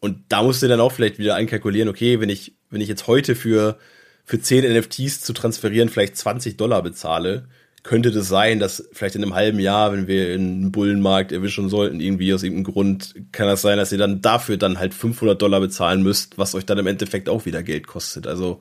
Und 0.00 0.18
da 0.28 0.42
musst 0.42 0.62
du 0.62 0.68
dann 0.68 0.80
auch 0.80 0.92
vielleicht 0.92 1.18
wieder 1.18 1.34
einkalkulieren, 1.34 1.88
okay, 1.88 2.20
wenn 2.20 2.28
ich, 2.28 2.54
wenn 2.70 2.80
ich 2.80 2.88
jetzt 2.88 3.06
heute 3.06 3.34
für, 3.34 3.78
für 4.24 4.40
zehn 4.40 4.64
NFTs 4.64 5.20
zu 5.20 5.32
transferieren 5.32 5.88
vielleicht 5.88 6.16
20 6.16 6.56
Dollar 6.56 6.82
bezahle, 6.82 7.46
könnte 7.82 8.12
das 8.12 8.28
sein, 8.28 8.60
dass 8.60 8.88
vielleicht 8.92 9.16
in 9.16 9.22
einem 9.22 9.34
halben 9.34 9.58
Jahr, 9.58 9.92
wenn 9.92 10.06
wir 10.06 10.34
einen 10.34 10.70
Bullenmarkt 10.70 11.32
erwischen 11.32 11.68
sollten, 11.68 12.00
irgendwie 12.00 12.32
aus 12.32 12.42
irgendeinem 12.42 12.72
Grund, 12.72 13.14
kann 13.32 13.48
das 13.48 13.62
sein, 13.62 13.76
dass 13.76 13.90
ihr 13.90 13.98
dann 13.98 14.20
dafür 14.20 14.56
dann 14.56 14.78
halt 14.78 14.94
500 14.94 15.40
Dollar 15.40 15.60
bezahlen 15.60 16.02
müsst, 16.02 16.38
was 16.38 16.54
euch 16.54 16.64
dann 16.64 16.78
im 16.78 16.86
Endeffekt 16.86 17.28
auch 17.28 17.44
wieder 17.44 17.62
Geld 17.62 17.88
kostet. 17.88 18.26
Also 18.26 18.60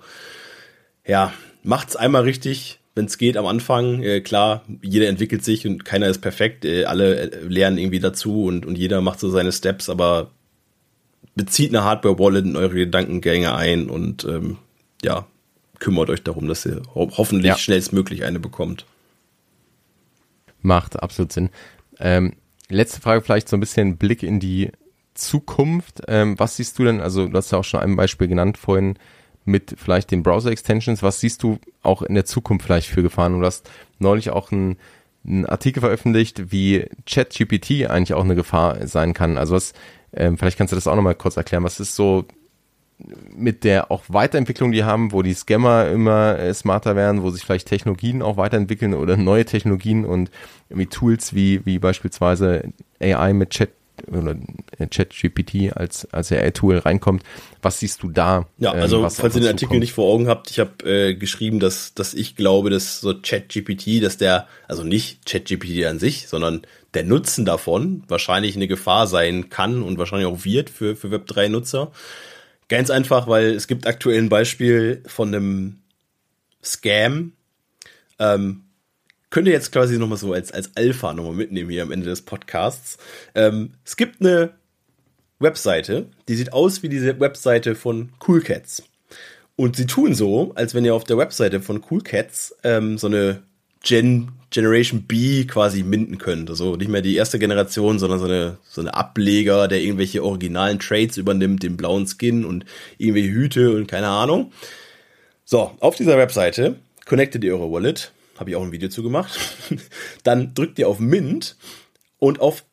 ja, 1.05 1.33
macht's 1.61 1.95
einmal 1.95 2.23
richtig, 2.23 2.79
wenn 2.95 3.05
es 3.05 3.19
geht 3.19 3.37
am 3.37 3.45
Anfang. 3.45 4.01
Äh, 4.01 4.21
klar, 4.21 4.63
jeder 4.81 5.07
entwickelt 5.07 5.43
sich 5.43 5.67
und 5.67 5.85
keiner 5.85 6.07
ist 6.07 6.19
perfekt. 6.19 6.65
Äh, 6.65 6.85
alle 6.85 7.31
äh, 7.31 7.45
lernen 7.47 7.77
irgendwie 7.77 7.99
dazu 7.99 8.45
und, 8.45 8.65
und 8.65 8.77
jeder 8.77 9.01
macht 9.01 9.19
so 9.19 9.29
seine 9.29 9.51
Steps, 9.51 9.87
aber 9.89 10.31
bezieht 11.35 11.69
eine 11.69 11.83
Hardware-Wallet 11.83 12.45
in 12.45 12.55
eure 12.55 12.73
Gedankengänge 12.73 13.53
ein 13.53 13.89
und 13.89 14.25
ähm, 14.25 14.57
ja, 15.03 15.27
kümmert 15.79 16.09
euch 16.09 16.23
darum, 16.23 16.47
dass 16.47 16.65
ihr 16.65 16.81
ho 16.95 17.11
hoffentlich 17.17 17.49
ja. 17.49 17.57
schnellstmöglich 17.57 18.23
eine 18.23 18.39
bekommt. 18.39 18.85
Macht 20.61 21.01
absolut 21.01 21.31
Sinn. 21.31 21.49
Ähm, 21.99 22.33
letzte 22.69 23.01
Frage 23.01 23.21
vielleicht 23.21 23.49
so 23.49 23.57
ein 23.57 23.59
bisschen 23.59 23.97
Blick 23.97 24.23
in 24.23 24.39
die 24.39 24.71
Zukunft. 25.13 26.01
Ähm, 26.07 26.39
was 26.39 26.55
siehst 26.55 26.77
du 26.79 26.83
denn, 26.83 27.01
also 27.01 27.27
du 27.27 27.37
hast 27.37 27.51
ja 27.51 27.59
auch 27.59 27.63
schon 27.63 27.79
ein 27.79 27.95
Beispiel 27.95 28.27
genannt 28.27 28.57
vorhin 28.57 28.95
mit 29.43 29.75
vielleicht 29.77 30.11
den 30.11 30.23
Browser-Extensions, 30.23 31.03
was 31.03 31.19
siehst 31.19 31.43
du 31.43 31.59
auch 31.81 32.01
in 32.01 32.15
der 32.15 32.25
Zukunft 32.25 32.65
vielleicht 32.65 32.89
für 32.89 33.01
Gefahren? 33.01 33.39
Du 33.39 33.45
hast 33.45 33.69
neulich 33.99 34.29
auch 34.29 34.51
einen, 34.51 34.77
einen 35.25 35.45
Artikel 35.45 35.81
veröffentlicht, 35.81 36.51
wie 36.51 36.87
ChatGPT 37.05 37.89
eigentlich 37.89 38.13
auch 38.13 38.23
eine 38.23 38.35
Gefahr 38.35 38.87
sein 38.87 39.13
kann. 39.13 39.37
Also 39.37 39.55
was, 39.55 39.73
ähm, 40.13 40.37
vielleicht 40.37 40.57
kannst 40.57 40.71
du 40.71 40.75
das 40.75 40.87
auch 40.87 40.95
nochmal 40.95 41.15
kurz 41.15 41.37
erklären. 41.37 41.63
Was 41.63 41.79
ist 41.79 41.95
so 41.95 42.25
mit 43.35 43.63
der 43.63 43.91
auch 43.91 44.03
Weiterentwicklung, 44.07 44.71
die 44.71 44.83
haben, 44.83 45.11
wo 45.11 45.21
die 45.21 45.33
Scammer 45.33 45.89
immer 45.89 46.39
äh, 46.39 46.53
smarter 46.53 46.95
werden, 46.95 47.23
wo 47.23 47.29
sich 47.29 47.43
vielleicht 47.43 47.67
Technologien 47.67 48.21
auch 48.21 48.37
weiterentwickeln 48.37 48.93
oder 48.93 49.17
neue 49.17 49.45
Technologien 49.45 50.05
und 50.05 50.31
irgendwie 50.69 50.87
Tools 50.87 51.33
wie, 51.33 51.65
wie 51.65 51.79
beispielsweise 51.79 52.71
AI 52.99 53.33
mit 53.33 53.51
Chat 53.51 53.69
oder 54.07 54.35
äh, 54.77 54.87
ChatGPT 54.87 55.75
als, 55.75 56.05
als 56.11 56.31
AI-Tool 56.31 56.79
reinkommt. 56.79 57.23
Was 57.61 57.79
siehst 57.79 58.01
du 58.03 58.09
da? 58.09 58.47
Ja, 58.57 58.73
ähm, 58.73 58.81
also 58.81 59.09
falls 59.09 59.35
ihr 59.35 59.41
den 59.41 59.49
Artikel 59.49 59.79
nicht 59.79 59.93
vor 59.93 60.11
Augen 60.11 60.27
habt, 60.27 60.49
ich 60.49 60.59
habe 60.59 60.83
äh, 60.89 61.13
geschrieben, 61.13 61.59
dass, 61.59 61.93
dass 61.93 62.13
ich 62.13 62.35
glaube, 62.35 62.69
dass 62.69 63.01
so 63.01 63.13
ChatGPT, 63.13 64.03
dass 64.03 64.17
der, 64.17 64.47
also 64.67 64.83
nicht 64.83 65.25
ChatGPT 65.25 65.85
an 65.85 65.99
sich, 65.99 66.27
sondern 66.27 66.61
der 66.93 67.03
Nutzen 67.03 67.45
davon 67.45 68.03
wahrscheinlich 68.07 68.55
eine 68.55 68.67
Gefahr 68.67 69.07
sein 69.07 69.49
kann 69.49 69.81
und 69.81 69.97
wahrscheinlich 69.97 70.27
auch 70.27 70.43
wird 70.43 70.69
für, 70.69 70.95
für 70.95 71.07
Web3-Nutzer. 71.07 71.91
Ganz 72.71 72.89
einfach, 72.89 73.27
weil 73.27 73.47
es 73.47 73.67
gibt 73.67 73.85
aktuell 73.85 74.17
ein 74.17 74.29
Beispiel 74.29 75.03
von 75.05 75.27
einem 75.27 75.81
Scam. 76.63 77.33
Ähm, 78.17 78.63
könnt 79.29 79.47
ihr 79.47 79.53
jetzt 79.53 79.73
quasi 79.73 79.97
nochmal 79.97 80.17
so 80.17 80.31
als, 80.31 80.53
als 80.53 80.71
Alpha 80.77 81.13
nochmal 81.13 81.33
mitnehmen 81.33 81.69
hier 81.69 81.83
am 81.83 81.91
Ende 81.91 82.05
des 82.05 82.21
Podcasts. 82.21 82.97
Ähm, 83.35 83.73
es 83.83 83.97
gibt 83.97 84.21
eine 84.21 84.53
Webseite, 85.39 86.05
die 86.29 86.35
sieht 86.35 86.53
aus 86.53 86.81
wie 86.81 86.87
diese 86.87 87.19
Webseite 87.19 87.75
von 87.75 88.13
Cool 88.25 88.39
Cats. 88.39 88.83
Und 89.57 89.75
sie 89.75 89.85
tun 89.85 90.15
so, 90.15 90.53
als 90.55 90.73
wenn 90.73 90.85
ihr 90.85 90.95
auf 90.95 91.03
der 91.03 91.17
Webseite 91.17 91.59
von 91.59 91.83
Cool 91.91 92.01
Cats 92.01 92.55
ähm, 92.63 92.97
so 92.97 93.07
eine 93.07 93.43
Gen 93.83 94.31
Generation 94.51 95.03
B 95.03 95.45
quasi 95.45 95.81
minden 95.81 96.17
könnt. 96.17 96.49
Also 96.49 96.75
nicht 96.75 96.89
mehr 96.89 97.01
die 97.01 97.15
erste 97.15 97.39
Generation, 97.39 97.97
sondern 97.97 98.19
so 98.19 98.25
eine, 98.25 98.57
so 98.63 98.81
eine 98.81 98.93
Ableger, 98.93 99.67
der 99.67 99.81
irgendwelche 99.81 100.23
originalen 100.23 100.77
Trades 100.77 101.17
übernimmt, 101.17 101.63
den 101.63 101.77
blauen 101.77 102.05
Skin 102.05 102.45
und 102.45 102.65
irgendwelche 102.97 103.31
Hüte 103.31 103.75
und 103.75 103.87
keine 103.87 104.09
Ahnung. 104.09 104.51
So, 105.45 105.71
auf 105.79 105.95
dieser 105.95 106.17
Webseite 106.17 106.75
connectet 107.05 107.43
ihr 107.43 107.55
eure 107.55 107.71
Wallet. 107.71 108.11
Habe 108.37 108.51
ich 108.51 108.55
auch 108.55 108.63
ein 108.63 108.71
Video 108.71 108.89
zu 108.89 109.03
gemacht. 109.03 109.39
Dann 110.23 110.53
drückt 110.53 110.77
ihr 110.79 110.87
auf 110.87 110.99
Mint 110.99 111.55
und 112.19 112.39
auf 112.41 112.65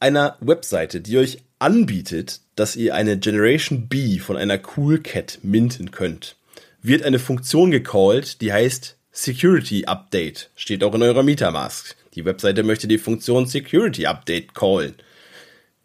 einer 0.00 0.36
Webseite, 0.40 1.00
die 1.00 1.18
euch 1.18 1.42
anbietet, 1.58 2.40
dass 2.56 2.76
ihr 2.76 2.94
eine 2.94 3.18
Generation 3.18 3.88
B 3.88 4.18
von 4.18 4.36
einer 4.36 4.58
Coolcat 4.58 5.40
minten 5.42 5.90
könnt, 5.90 6.36
wird 6.82 7.02
eine 7.02 7.18
Funktion 7.18 7.70
gecallt, 7.70 8.40
die 8.40 8.52
heißt 8.52 8.96
Security 9.12 9.86
Update. 9.86 10.50
Steht 10.54 10.84
auch 10.84 10.94
in 10.94 11.02
eurer 11.02 11.22
Metamask. 11.22 11.96
Die 12.14 12.24
Webseite 12.24 12.62
möchte 12.62 12.86
die 12.86 12.98
Funktion 12.98 13.46
Security 13.46 14.06
Update 14.06 14.54
callen. 14.54 14.94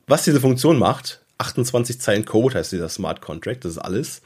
Was 0.07 0.23
diese 0.23 0.39
Funktion 0.39 0.77
macht, 0.77 1.21
28 1.39 1.99
Zeilen 1.99 2.25
Code 2.25 2.55
heißt 2.55 2.71
dieser 2.71 2.89
Smart 2.89 3.21
Contract, 3.21 3.65
das 3.65 3.73
ist 3.73 3.77
alles. 3.79 4.21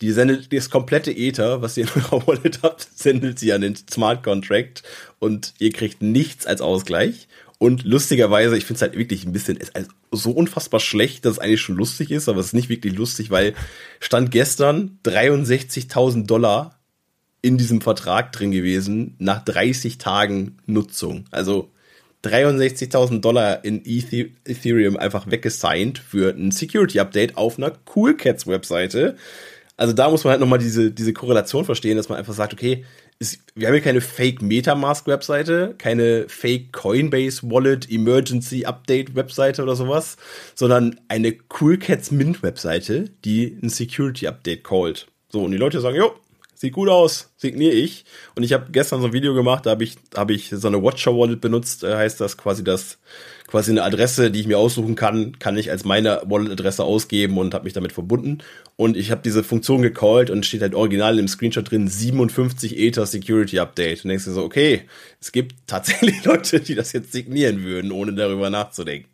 Die 0.00 0.12
sendet 0.12 0.52
das 0.52 0.70
komplette 0.70 1.10
Ether, 1.10 1.62
was 1.62 1.76
ihr 1.76 1.84
in 1.84 2.02
eurer 2.02 2.26
Wallet 2.26 2.60
habt, 2.62 2.86
sendet 2.94 3.38
sie 3.38 3.52
an 3.52 3.62
den 3.62 3.76
Smart 3.76 4.22
Contract 4.22 4.82
und 5.18 5.54
ihr 5.58 5.72
kriegt 5.72 6.02
nichts 6.02 6.46
als 6.46 6.60
Ausgleich. 6.60 7.28
Und 7.58 7.82
lustigerweise, 7.82 8.56
ich 8.56 8.64
finde 8.64 8.76
es 8.76 8.82
halt 8.82 8.96
wirklich 8.96 9.24
ein 9.24 9.32
bisschen 9.32 9.58
also 9.74 9.90
so 10.12 10.30
unfassbar 10.30 10.78
schlecht, 10.78 11.24
dass 11.24 11.32
es 11.32 11.38
eigentlich 11.40 11.60
schon 11.60 11.76
lustig 11.76 12.12
ist, 12.12 12.28
aber 12.28 12.38
es 12.38 12.46
ist 12.48 12.52
nicht 12.52 12.68
wirklich 12.68 12.94
lustig, 12.94 13.30
weil 13.30 13.54
stand 13.98 14.30
gestern 14.30 15.00
63.000 15.04 16.26
Dollar 16.26 16.77
in 17.42 17.58
diesem 17.58 17.80
Vertrag 17.80 18.32
drin 18.32 18.50
gewesen 18.50 19.14
nach 19.18 19.44
30 19.44 19.98
Tagen 19.98 20.56
Nutzung. 20.66 21.24
Also 21.30 21.70
63.000 22.24 23.20
Dollar 23.20 23.64
in 23.64 23.82
Ethereum 23.84 24.96
einfach 24.96 25.30
weggesigned 25.30 25.98
für 25.98 26.34
ein 26.34 26.50
Security 26.50 26.98
Update 26.98 27.36
auf 27.36 27.58
einer 27.58 27.72
Cool 27.94 28.16
Cats 28.16 28.46
Webseite. 28.46 29.16
Also 29.76 29.92
da 29.92 30.10
muss 30.10 30.24
man 30.24 30.32
halt 30.32 30.40
nochmal 30.40 30.58
diese, 30.58 30.90
diese 30.90 31.12
Korrelation 31.12 31.64
verstehen, 31.64 31.96
dass 31.96 32.08
man 32.08 32.18
einfach 32.18 32.34
sagt, 32.34 32.52
okay, 32.52 32.84
ist, 33.20 33.40
wir 33.54 33.68
haben 33.68 33.74
hier 33.74 33.82
keine 33.82 34.00
Fake 34.00 34.42
Metamask 34.42 35.06
Webseite, 35.06 35.74
keine 35.78 36.28
Fake 36.28 36.72
Coinbase 36.72 37.42
Wallet 37.44 37.90
Emergency 37.90 38.64
Update 38.64 39.14
Webseite 39.14 39.62
oder 39.62 39.76
sowas, 39.76 40.16
sondern 40.54 41.00
eine 41.08 41.36
Cool 41.60 41.78
Cats 41.78 42.10
Mint 42.10 42.42
Webseite, 42.42 43.10
die 43.24 43.58
ein 43.62 43.68
Security 43.68 44.26
Update 44.26 44.64
callt. 44.64 45.06
So, 45.30 45.42
und 45.42 45.52
die 45.52 45.58
Leute 45.58 45.80
sagen, 45.80 45.96
jo, 45.96 46.12
sieht 46.58 46.72
gut 46.72 46.88
aus, 46.88 47.30
signiere 47.36 47.72
ich. 47.72 48.04
Und 48.34 48.42
ich 48.42 48.52
habe 48.52 48.72
gestern 48.72 49.00
so 49.00 49.06
ein 49.06 49.12
Video 49.12 49.32
gemacht, 49.32 49.64
da 49.64 49.70
habe 49.70 49.84
ich, 49.84 49.94
hab 50.16 50.28
ich 50.28 50.50
so 50.50 50.66
eine 50.66 50.82
Watcher 50.82 51.16
Wallet 51.16 51.40
benutzt, 51.40 51.84
äh, 51.84 51.94
heißt 51.94 52.20
das 52.20 52.36
quasi 52.36 52.64
das, 52.64 52.98
quasi 53.46 53.70
eine 53.70 53.84
Adresse, 53.84 54.32
die 54.32 54.40
ich 54.40 54.48
mir 54.48 54.58
aussuchen 54.58 54.96
kann, 54.96 55.38
kann 55.38 55.56
ich 55.56 55.70
als 55.70 55.84
meine 55.84 56.20
Wallet-Adresse 56.26 56.82
ausgeben 56.82 57.38
und 57.38 57.54
habe 57.54 57.62
mich 57.62 57.74
damit 57.74 57.92
verbunden. 57.92 58.38
Und 58.74 58.96
ich 58.96 59.12
habe 59.12 59.22
diese 59.24 59.44
Funktion 59.44 59.82
gecallt 59.82 60.30
und 60.30 60.44
steht 60.44 60.62
halt 60.62 60.74
original 60.74 61.20
im 61.20 61.28
Screenshot 61.28 61.70
drin 61.70 61.86
57 61.86 62.76
Ether 62.76 63.06
Security 63.06 63.60
Update. 63.60 64.04
Und 64.04 64.08
denkst 64.08 64.24
du 64.24 64.32
so, 64.32 64.42
okay, 64.42 64.82
es 65.20 65.30
gibt 65.30 65.54
tatsächlich 65.68 66.24
Leute, 66.24 66.58
die 66.58 66.74
das 66.74 66.92
jetzt 66.92 67.12
signieren 67.12 67.62
würden, 67.62 67.92
ohne 67.92 68.14
darüber 68.14 68.50
nachzudenken. 68.50 69.08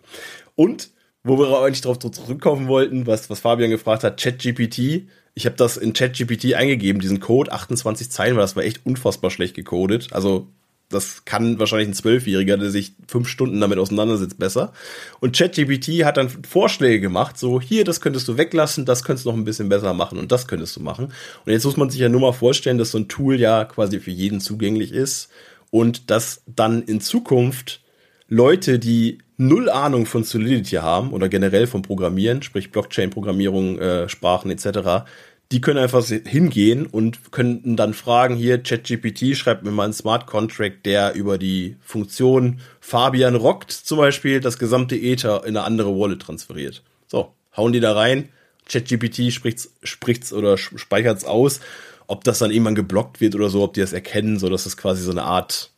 Und 0.57 0.91
wo 1.23 1.39
wir 1.39 1.61
eigentlich 1.61 1.83
darauf 1.83 1.99
zurückkommen 1.99 2.69
wollten, 2.69 3.07
was, 3.07 3.29
was 3.29 3.41
Fabian 3.41 3.71
gefragt 3.71 4.03
hat, 4.03 4.21
ChatGPT 4.21 5.09
ich 5.35 5.47
habe 5.47 5.57
das 5.57 5.77
in 5.77 5.93
ChatGPT 5.93 6.55
eingegeben, 6.55 7.01
diesen 7.01 7.21
Code, 7.21 7.53
28 7.53 8.11
Zeilen, 8.11 8.37
weil 8.37 8.43
das 8.43 8.57
war 8.57 8.63
echt 8.63 8.87
unfassbar 8.87 9.31
schlecht 9.31 9.55
gecodet. 9.55 10.13
Also 10.13 10.49
das 10.91 11.25
kann 11.25 11.59
wahrscheinlich 11.59 11.89
ein 11.89 11.95
Zwölfjähriger, 11.95 12.57
der 12.57 12.71
sich 12.71 12.93
fünf 13.09 13.29
Stunden 13.29 13.61
damit 13.61 13.79
auseinandersetzt, 13.79 14.39
besser. 14.39 14.73
Und 15.21 15.37
ChatGPT 15.37 16.05
hat 16.05 16.19
dann 16.19 16.29
Vorschläge 16.29 17.01
gemacht, 17.01 17.37
so 17.39 17.61
hier, 17.61 17.85
das 17.85 18.01
könntest 18.01 18.29
du 18.29 18.37
weglassen, 18.37 18.85
das 18.85 19.03
könntest 19.03 19.27
du 19.27 19.31
noch 19.31 19.37
ein 19.37 19.45
bisschen 19.45 19.69
besser 19.69 19.93
machen 19.93 20.19
und 20.19 20.31
das 20.31 20.47
könntest 20.47 20.77
du 20.77 20.81
machen. 20.81 21.07
Und 21.45 21.53
jetzt 21.53 21.65
muss 21.65 21.77
man 21.77 21.91
sich 21.91 22.01
ja 22.01 22.09
nur 22.09 22.21
mal 22.21 22.33
vorstellen, 22.33 22.79
dass 22.79 22.93
so 22.93 22.99
ein 22.99 23.09
Tool 23.09 23.41
ja 23.41 23.65
quasi 23.65 23.99
für 23.99 24.13
jeden 24.13 24.41
zugänglich 24.41 24.93
ist 24.93 25.31
und 25.71 26.11
dass 26.11 26.43
dann 26.47 26.83
in 26.83 27.01
Zukunft 27.01 27.81
Leute, 28.29 28.79
die 28.79 29.19
null 29.37 29.69
Ahnung 29.69 30.07
von 30.07 30.25
Solidity 30.25 30.77
haben 30.77 31.13
oder 31.13 31.29
generell 31.29 31.67
vom 31.67 31.83
Programmieren, 31.83 32.43
sprich 32.43 32.71
Blockchain-Programmierung, 32.71 33.79
äh, 33.79 34.09
Sprachen 34.09 34.51
etc., 34.51 35.05
die 35.53 35.61
können 35.61 35.79
einfach 35.79 36.05
hingehen 36.05 36.87
und 36.87 37.31
könnten 37.31 37.77
dann 37.77 37.95
fragen, 37.95 38.35
hier 38.35 38.63
ChatGPT 38.63 39.37
schreibt 39.37 39.63
mir 39.63 39.71
mal 39.71 39.85
einen 39.85 39.93
Smart 39.93 40.27
Contract, 40.27 40.87
der 40.87 41.15
über 41.15 41.39
die 41.39 41.77
Funktion 41.81 42.61
Fabian 42.81 43.35
rockt 43.35 43.71
zum 43.71 43.99
Beispiel 43.99 44.41
das 44.41 44.59
gesamte 44.59 44.97
Ether 44.97 45.45
in 45.45 45.57
eine 45.57 45.65
andere 45.65 45.97
Wallet 45.97 46.23
transferiert. 46.23 46.83
So, 47.07 47.35
hauen 47.57 47.73
die 47.73 47.81
da 47.81 47.93
rein, 47.93 48.31
ChatGPT 48.69 49.33
spricht's, 49.33 49.71
spricht's 49.83 50.33
oder 50.33 50.57
speichert's 50.57 51.25
aus, 51.25 51.61
ob 52.07 52.25
das 52.25 52.39
dann 52.39 52.51
irgendwann 52.51 52.75
geblockt 52.75 53.21
wird 53.21 53.35
oder 53.35 53.51
so, 53.51 53.63
ob 53.63 53.75
die 53.75 53.81
das 53.81 53.93
erkennen, 53.93 54.39
so 54.39 54.49
dass 54.49 54.67
es 54.67 54.77
quasi 54.77 55.03
so 55.03 55.11
eine 55.11 55.23
Art 55.23 55.71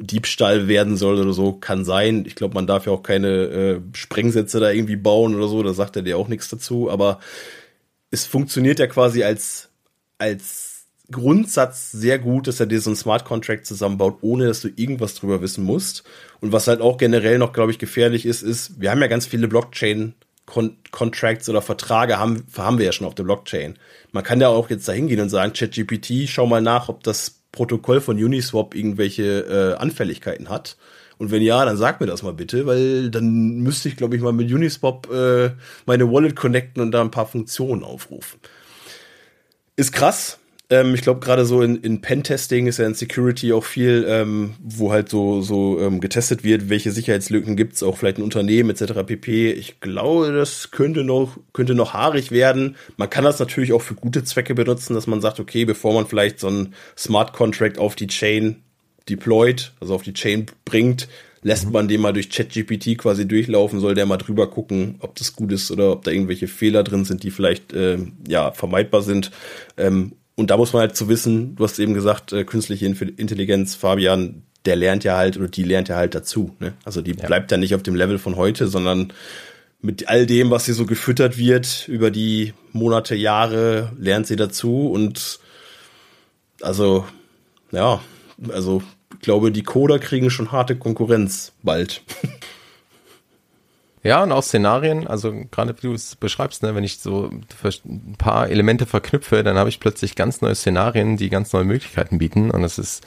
Diebstahl 0.00 0.66
werden 0.66 0.96
soll 0.96 1.20
oder 1.20 1.32
so, 1.32 1.52
kann 1.52 1.84
sein. 1.84 2.24
Ich 2.26 2.34
glaube, 2.34 2.54
man 2.54 2.66
darf 2.66 2.86
ja 2.86 2.92
auch 2.92 3.02
keine 3.02 3.28
äh, 3.28 3.80
Sprengsätze 3.92 4.58
da 4.58 4.70
irgendwie 4.70 4.96
bauen 4.96 5.34
oder 5.34 5.46
so, 5.46 5.62
da 5.62 5.74
sagt 5.74 5.96
er 5.96 6.02
dir 6.02 6.16
auch 6.16 6.28
nichts 6.28 6.48
dazu, 6.48 6.90
aber 6.90 7.20
es 8.10 8.26
funktioniert 8.26 8.78
ja 8.78 8.86
quasi 8.86 9.22
als, 9.22 9.68
als 10.18 10.84
Grundsatz 11.10 11.92
sehr 11.92 12.18
gut, 12.18 12.46
dass 12.46 12.60
er 12.60 12.66
dir 12.66 12.80
so 12.80 12.90
einen 12.90 12.96
Smart 12.96 13.24
Contract 13.24 13.66
zusammenbaut, 13.66 14.18
ohne 14.22 14.46
dass 14.46 14.62
du 14.62 14.68
irgendwas 14.74 15.14
drüber 15.14 15.42
wissen 15.42 15.64
musst. 15.64 16.04
Und 16.40 16.52
was 16.52 16.66
halt 16.66 16.80
auch 16.80 16.98
generell 16.98 17.38
noch, 17.38 17.52
glaube 17.52 17.72
ich, 17.72 17.78
gefährlich 17.78 18.26
ist, 18.26 18.42
ist, 18.42 18.80
wir 18.80 18.90
haben 18.90 19.00
ja 19.00 19.08
ganz 19.08 19.26
viele 19.26 19.48
Blockchain 19.48 20.14
Contracts 20.90 21.48
oder 21.48 21.62
Verträge 21.62 22.18
haben, 22.18 22.44
haben 22.56 22.78
wir 22.78 22.86
ja 22.86 22.92
schon 22.92 23.06
auf 23.06 23.14
der 23.14 23.22
Blockchain. 23.22 23.78
Man 24.10 24.24
kann 24.24 24.40
ja 24.40 24.48
auch 24.48 24.68
jetzt 24.68 24.88
da 24.88 24.92
hingehen 24.92 25.20
und 25.20 25.28
sagen, 25.28 25.52
ChatGPT, 25.52 26.28
schau 26.28 26.46
mal 26.46 26.60
nach, 26.60 26.88
ob 26.88 27.04
das 27.04 27.39
Protokoll 27.52 28.00
von 28.00 28.16
Uniswap 28.16 28.74
irgendwelche 28.74 29.76
äh, 29.76 29.80
Anfälligkeiten 29.80 30.48
hat. 30.48 30.76
Und 31.18 31.30
wenn 31.30 31.42
ja, 31.42 31.64
dann 31.64 31.76
sag 31.76 32.00
mir 32.00 32.06
das 32.06 32.22
mal 32.22 32.32
bitte, 32.32 32.64
weil 32.66 33.10
dann 33.10 33.60
müsste 33.60 33.88
ich, 33.88 33.96
glaube 33.96 34.16
ich, 34.16 34.22
mal 34.22 34.32
mit 34.32 34.50
Uniswap 34.50 35.10
äh, 35.12 35.50
meine 35.84 36.10
Wallet 36.10 36.34
connecten 36.34 36.82
und 36.82 36.92
da 36.92 37.02
ein 37.02 37.10
paar 37.10 37.26
Funktionen 37.26 37.84
aufrufen. 37.84 38.40
Ist 39.76 39.92
krass. 39.92 40.39
Ähm, 40.70 40.94
ich 40.94 41.02
glaube, 41.02 41.18
gerade 41.20 41.44
so 41.44 41.62
in, 41.62 41.76
in 41.76 42.00
Pentesting 42.00 42.68
ist 42.68 42.78
ja 42.78 42.86
in 42.86 42.94
Security 42.94 43.52
auch 43.52 43.64
viel, 43.64 44.06
ähm, 44.08 44.54
wo 44.62 44.92
halt 44.92 45.08
so, 45.08 45.42
so 45.42 45.80
ähm, 45.80 46.00
getestet 46.00 46.44
wird, 46.44 46.68
welche 46.68 46.92
Sicherheitslücken 46.92 47.56
gibt's 47.56 47.82
auch 47.82 47.98
vielleicht 47.98 48.18
in 48.18 48.24
Unternehmen 48.24 48.70
etc. 48.70 49.04
pp. 49.04 49.50
Ich 49.50 49.80
glaube, 49.80 50.32
das 50.32 50.70
könnte 50.70 51.02
noch, 51.02 51.36
könnte 51.52 51.74
noch 51.74 51.92
haarig 51.92 52.30
werden. 52.30 52.76
Man 52.96 53.10
kann 53.10 53.24
das 53.24 53.40
natürlich 53.40 53.72
auch 53.72 53.82
für 53.82 53.94
gute 53.94 54.22
Zwecke 54.22 54.54
benutzen, 54.54 54.94
dass 54.94 55.08
man 55.08 55.20
sagt, 55.20 55.40
okay, 55.40 55.64
bevor 55.64 55.92
man 55.92 56.06
vielleicht 56.06 56.38
so 56.38 56.48
ein 56.48 56.74
Smart 56.96 57.32
Contract 57.32 57.78
auf 57.78 57.96
die 57.96 58.06
Chain 58.06 58.62
deployed, 59.08 59.72
also 59.80 59.96
auf 59.96 60.02
die 60.02 60.14
Chain 60.14 60.46
bringt, 60.64 61.08
lässt 61.42 61.66
mhm. 61.66 61.72
man 61.72 61.88
den 61.88 62.00
mal 62.00 62.12
durch 62.12 62.30
ChatGPT 62.30 62.96
quasi 62.96 63.26
durchlaufen, 63.26 63.80
soll 63.80 63.94
der 63.94 64.06
mal 64.06 64.18
drüber 64.18 64.48
gucken, 64.48 64.96
ob 65.00 65.16
das 65.16 65.34
gut 65.34 65.50
ist 65.50 65.70
oder 65.70 65.92
ob 65.92 66.04
da 66.04 66.12
irgendwelche 66.12 66.46
Fehler 66.46 66.84
drin 66.84 67.04
sind, 67.04 67.24
die 67.24 67.30
vielleicht 67.30 67.72
äh, 67.72 67.98
ja 68.28 68.52
vermeidbar 68.52 69.02
sind. 69.02 69.30
Ähm, 69.76 70.12
und 70.40 70.50
da 70.50 70.56
muss 70.56 70.72
man 70.72 70.80
halt 70.80 70.96
zu 70.96 71.10
wissen, 71.10 71.54
du 71.54 71.64
hast 71.64 71.78
eben 71.78 71.92
gesagt, 71.92 72.32
äh, 72.32 72.44
künstliche 72.44 72.86
Intelligenz, 72.86 73.74
Fabian, 73.74 74.42
der 74.64 74.74
lernt 74.74 75.04
ja 75.04 75.18
halt 75.18 75.36
oder 75.36 75.48
die 75.48 75.64
lernt 75.64 75.90
ja 75.90 75.96
halt 75.96 76.14
dazu. 76.14 76.56
Ne? 76.60 76.72
Also 76.82 77.02
die 77.02 77.12
ja. 77.12 77.26
bleibt 77.26 77.50
ja 77.52 77.58
nicht 77.58 77.74
auf 77.74 77.82
dem 77.82 77.94
Level 77.94 78.18
von 78.18 78.36
heute, 78.36 78.66
sondern 78.66 79.12
mit 79.82 80.08
all 80.08 80.24
dem, 80.24 80.50
was 80.50 80.64
sie 80.64 80.72
so 80.72 80.86
gefüttert 80.86 81.36
wird 81.36 81.86
über 81.88 82.10
die 82.10 82.54
Monate, 82.72 83.14
Jahre, 83.14 83.92
lernt 83.98 84.26
sie 84.26 84.36
dazu 84.36 84.90
und 84.90 85.40
also 86.62 87.04
ja, 87.70 88.00
also 88.48 88.82
ich 89.12 89.20
glaube, 89.20 89.52
die 89.52 89.62
Coder 89.62 89.98
kriegen 89.98 90.30
schon 90.30 90.52
harte 90.52 90.74
Konkurrenz 90.74 91.52
bald. 91.62 92.00
Ja, 94.02 94.22
und 94.22 94.32
auch 94.32 94.42
Szenarien, 94.42 95.06
also 95.06 95.34
gerade 95.50 95.76
wie 95.76 95.88
du 95.88 95.92
es 95.92 96.16
beschreibst, 96.16 96.62
ne, 96.62 96.74
wenn 96.74 96.84
ich 96.84 97.00
so 97.00 97.30
ein 97.30 98.14
paar 98.16 98.48
Elemente 98.48 98.86
verknüpfe, 98.86 99.42
dann 99.42 99.58
habe 99.58 99.68
ich 99.68 99.78
plötzlich 99.78 100.16
ganz 100.16 100.40
neue 100.40 100.54
Szenarien, 100.54 101.18
die 101.18 101.28
ganz 101.28 101.52
neue 101.52 101.64
Möglichkeiten 101.64 102.18
bieten. 102.18 102.50
Und 102.50 102.62
das 102.62 102.78
ist, 102.78 103.06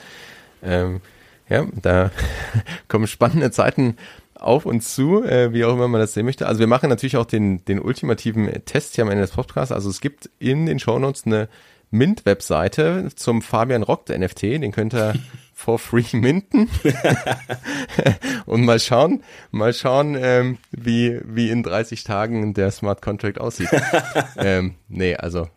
ähm, 0.62 1.00
ja, 1.48 1.66
da 1.82 2.12
kommen 2.88 3.08
spannende 3.08 3.50
Zeiten 3.50 3.96
auf 4.34 4.66
uns 4.66 4.94
zu, 4.94 5.24
äh, 5.24 5.52
wie 5.52 5.64
auch 5.64 5.72
immer 5.72 5.88
man 5.88 6.00
das 6.00 6.14
sehen 6.14 6.26
möchte. 6.26 6.46
Also 6.46 6.60
wir 6.60 6.66
machen 6.68 6.90
natürlich 6.90 7.16
auch 7.16 7.26
den, 7.26 7.64
den 7.64 7.80
ultimativen 7.80 8.48
Test 8.64 8.94
hier 8.94 9.02
am 9.02 9.10
Ende 9.10 9.22
des 9.22 9.32
Podcasts. 9.32 9.72
Also 9.72 9.90
es 9.90 10.00
gibt 10.00 10.30
in 10.38 10.66
den 10.66 10.78
Shownotes 10.78 11.26
eine 11.26 11.48
Mint-Webseite 11.94 13.08
zum 13.14 13.40
Fabian 13.40 13.82
Rockt 13.82 14.10
NFT, 14.10 14.42
den 14.42 14.72
könnt 14.72 14.94
ihr 14.94 15.14
for 15.54 15.78
free 15.78 16.04
minten 16.12 16.68
und 18.46 18.64
mal 18.64 18.80
schauen, 18.80 19.22
mal 19.52 19.72
schauen, 19.72 20.16
ähm, 20.18 20.58
wie, 20.72 21.20
wie 21.24 21.50
in 21.50 21.62
30 21.62 22.02
Tagen 22.04 22.52
der 22.52 22.70
Smart 22.72 23.00
Contract 23.00 23.40
aussieht. 23.40 23.70
ähm, 24.36 24.74
nee, 24.88 25.14
also 25.14 25.48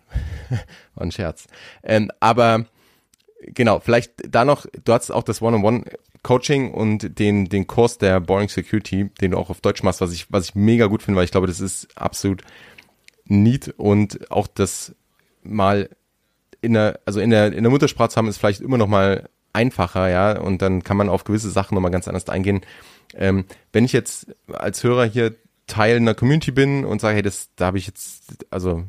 war 0.95 1.03
ein 1.03 1.11
Scherz. 1.11 1.47
Ähm, 1.83 2.11
aber 2.19 2.65
genau, 3.41 3.79
vielleicht 3.79 4.13
da 4.29 4.45
noch, 4.45 4.67
du 4.85 4.93
hast 4.93 5.09
auch 5.11 5.23
das 5.23 5.41
One-on-One 5.41 5.85
Coaching 6.21 6.71
und 6.71 7.19
den, 7.19 7.49
den 7.49 7.67
Kurs 7.67 7.97
der 7.97 8.19
Boring 8.19 8.49
Security, 8.49 9.09
den 9.19 9.31
du 9.31 9.37
auch 9.37 9.49
auf 9.49 9.61
Deutsch 9.61 9.81
machst, 9.81 10.01
was 10.01 10.13
ich, 10.13 10.31
was 10.31 10.49
ich 10.49 10.55
mega 10.55 10.85
gut 10.85 11.01
finde, 11.01 11.17
weil 11.17 11.25
ich 11.25 11.31
glaube, 11.31 11.47
das 11.47 11.59
ist 11.59 11.87
absolut 11.97 12.43
neat 13.25 13.73
und 13.77 14.29
auch 14.31 14.47
das 14.47 14.95
mal 15.43 15.89
in 16.61 16.73
der, 16.73 16.99
also 17.05 17.19
in 17.19 17.29
der, 17.29 17.53
in 17.53 17.63
der 17.63 17.71
Muttersprache 17.71 18.09
zu 18.09 18.17
haben, 18.17 18.27
ist 18.27 18.37
vielleicht 18.37 18.61
immer 18.61 18.77
noch 18.77 18.87
mal 18.87 19.29
einfacher, 19.53 20.09
ja, 20.09 20.39
und 20.39 20.61
dann 20.61 20.83
kann 20.83 20.97
man 20.97 21.09
auf 21.09 21.23
gewisse 21.23 21.49
Sachen 21.49 21.75
nochmal 21.75 21.91
ganz 21.91 22.07
anders 22.07 22.27
eingehen. 22.29 22.61
Ähm, 23.15 23.45
wenn 23.71 23.85
ich 23.85 23.93
jetzt 23.93 24.27
als 24.51 24.83
Hörer 24.83 25.05
hier 25.05 25.35
Teil 25.65 25.97
einer 25.97 26.13
Community 26.13 26.51
bin 26.51 26.85
und 26.85 27.01
sage, 27.01 27.15
hey, 27.15 27.21
das, 27.21 27.49
da 27.55 27.67
habe 27.67 27.77
ich 27.77 27.87
jetzt, 27.87 28.45
also 28.51 28.83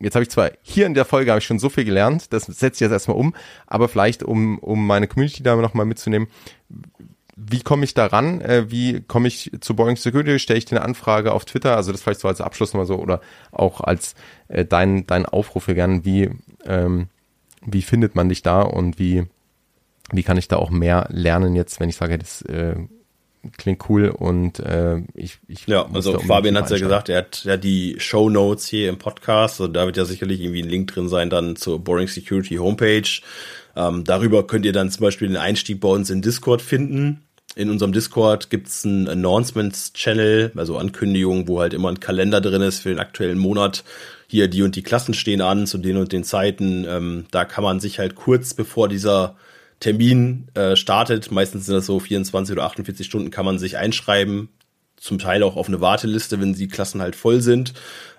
jetzt 0.00 0.14
habe 0.14 0.22
ich 0.22 0.30
zwar 0.30 0.50
hier 0.62 0.86
in 0.86 0.94
der 0.94 1.04
Folge 1.04 1.30
habe 1.30 1.38
ich 1.38 1.44
schon 1.44 1.58
so 1.58 1.68
viel 1.68 1.84
gelernt, 1.84 2.32
das 2.32 2.46
setze 2.46 2.76
ich 2.76 2.80
jetzt 2.80 2.92
erstmal 2.92 3.16
um, 3.16 3.34
aber 3.66 3.88
vielleicht 3.88 4.22
um, 4.22 4.58
um 4.58 4.86
meine 4.86 5.06
Community 5.06 5.42
da 5.42 5.54
nochmal 5.56 5.86
mitzunehmen, 5.86 6.28
wie 7.36 7.62
komme 7.62 7.84
ich 7.84 7.94
da 7.94 8.06
ran? 8.06 8.40
Äh, 8.42 8.70
wie 8.70 9.00
komme 9.00 9.28
ich 9.28 9.50
zu 9.60 9.74
Boeing 9.74 9.96
Security? 9.96 10.38
Stelle 10.38 10.58
ich 10.58 10.66
dir 10.66 10.76
eine 10.76 10.84
Anfrage 10.84 11.32
auf 11.32 11.44
Twitter? 11.44 11.74
Also 11.74 11.90
das 11.90 12.02
vielleicht 12.02 12.20
so 12.20 12.28
als 12.28 12.40
Abschluss 12.40 12.72
nochmal 12.72 12.86
so 12.86 12.96
oder 12.96 13.20
auch 13.50 13.80
als 13.80 14.14
äh, 14.48 14.64
dein, 14.64 15.06
dein 15.06 15.24
Aufruf 15.24 15.66
hier 15.66 15.74
gern. 15.74 16.04
Wie, 16.04 16.30
ähm, 16.64 17.08
wie 17.64 17.82
findet 17.82 18.14
man 18.14 18.28
dich 18.28 18.42
da 18.42 18.62
und 18.62 18.98
wie, 18.98 19.24
wie 20.12 20.22
kann 20.22 20.38
ich 20.38 20.48
da 20.48 20.56
auch 20.56 20.70
mehr 20.70 21.06
lernen 21.10 21.54
jetzt, 21.54 21.80
wenn 21.80 21.88
ich 21.88 21.96
sage, 21.96 22.18
das 22.18 22.42
äh, 22.42 22.74
klingt 23.56 23.88
cool 23.88 24.08
und 24.08 24.58
äh, 24.60 24.98
ich, 25.14 25.38
ich 25.48 25.66
Ja, 25.66 25.88
also 25.92 26.18
Fabian 26.18 26.56
hat 26.56 26.70
ja 26.70 26.78
gesagt, 26.78 27.08
er 27.08 27.18
hat 27.18 27.44
ja 27.44 27.56
die 27.56 27.96
Show 27.98 28.28
Notes 28.28 28.66
hier 28.66 28.88
im 28.88 28.98
Podcast, 28.98 29.60
also 29.60 29.72
da 29.72 29.86
wird 29.86 29.96
ja 29.96 30.04
sicherlich 30.04 30.40
irgendwie 30.40 30.62
ein 30.62 30.68
Link 30.68 30.92
drin 30.92 31.08
sein 31.08 31.30
dann 31.30 31.56
zur 31.56 31.82
Boring 31.82 32.08
Security 32.08 32.56
Homepage. 32.56 33.08
Ähm, 33.76 34.04
darüber 34.04 34.46
könnt 34.46 34.66
ihr 34.66 34.72
dann 34.72 34.90
zum 34.90 35.02
Beispiel 35.02 35.28
den 35.28 35.36
Einstieg 35.36 35.80
bei 35.80 35.88
uns 35.88 36.10
in 36.10 36.22
Discord 36.22 36.60
finden. 36.60 37.22
In 37.56 37.70
unserem 37.70 37.92
Discord 37.92 38.50
gibt's 38.50 38.84
einen 38.84 39.08
Announcements-Channel, 39.08 40.52
also 40.56 40.76
Ankündigungen, 40.76 41.48
wo 41.48 41.60
halt 41.60 41.74
immer 41.74 41.88
ein 41.88 41.98
Kalender 41.98 42.40
drin 42.40 42.62
ist 42.62 42.80
für 42.80 42.90
den 42.90 43.00
aktuellen 43.00 43.38
Monat. 43.38 43.84
Hier 44.30 44.46
die 44.46 44.62
und 44.62 44.76
die 44.76 44.84
Klassen 44.84 45.12
stehen 45.12 45.40
an 45.40 45.66
zu 45.66 45.76
den 45.76 45.96
und 45.96 46.12
den 46.12 46.22
Zeiten. 46.22 46.86
Ähm, 46.88 47.24
da 47.32 47.44
kann 47.44 47.64
man 47.64 47.80
sich 47.80 47.98
halt 47.98 48.14
kurz 48.14 48.54
bevor 48.54 48.88
dieser 48.88 49.34
Termin 49.80 50.46
äh, 50.54 50.76
startet, 50.76 51.32
meistens 51.32 51.66
sind 51.66 51.74
das 51.74 51.86
so 51.86 51.98
24 51.98 52.52
oder 52.52 52.62
48 52.62 53.04
Stunden, 53.04 53.32
kann 53.32 53.44
man 53.44 53.58
sich 53.58 53.76
einschreiben, 53.76 54.48
zum 54.96 55.18
Teil 55.18 55.42
auch 55.42 55.56
auf 55.56 55.66
eine 55.66 55.80
Warteliste, 55.80 56.40
wenn 56.40 56.52
die 56.52 56.68
Klassen 56.68 57.02
halt 57.02 57.16
voll 57.16 57.40
sind. 57.40 57.74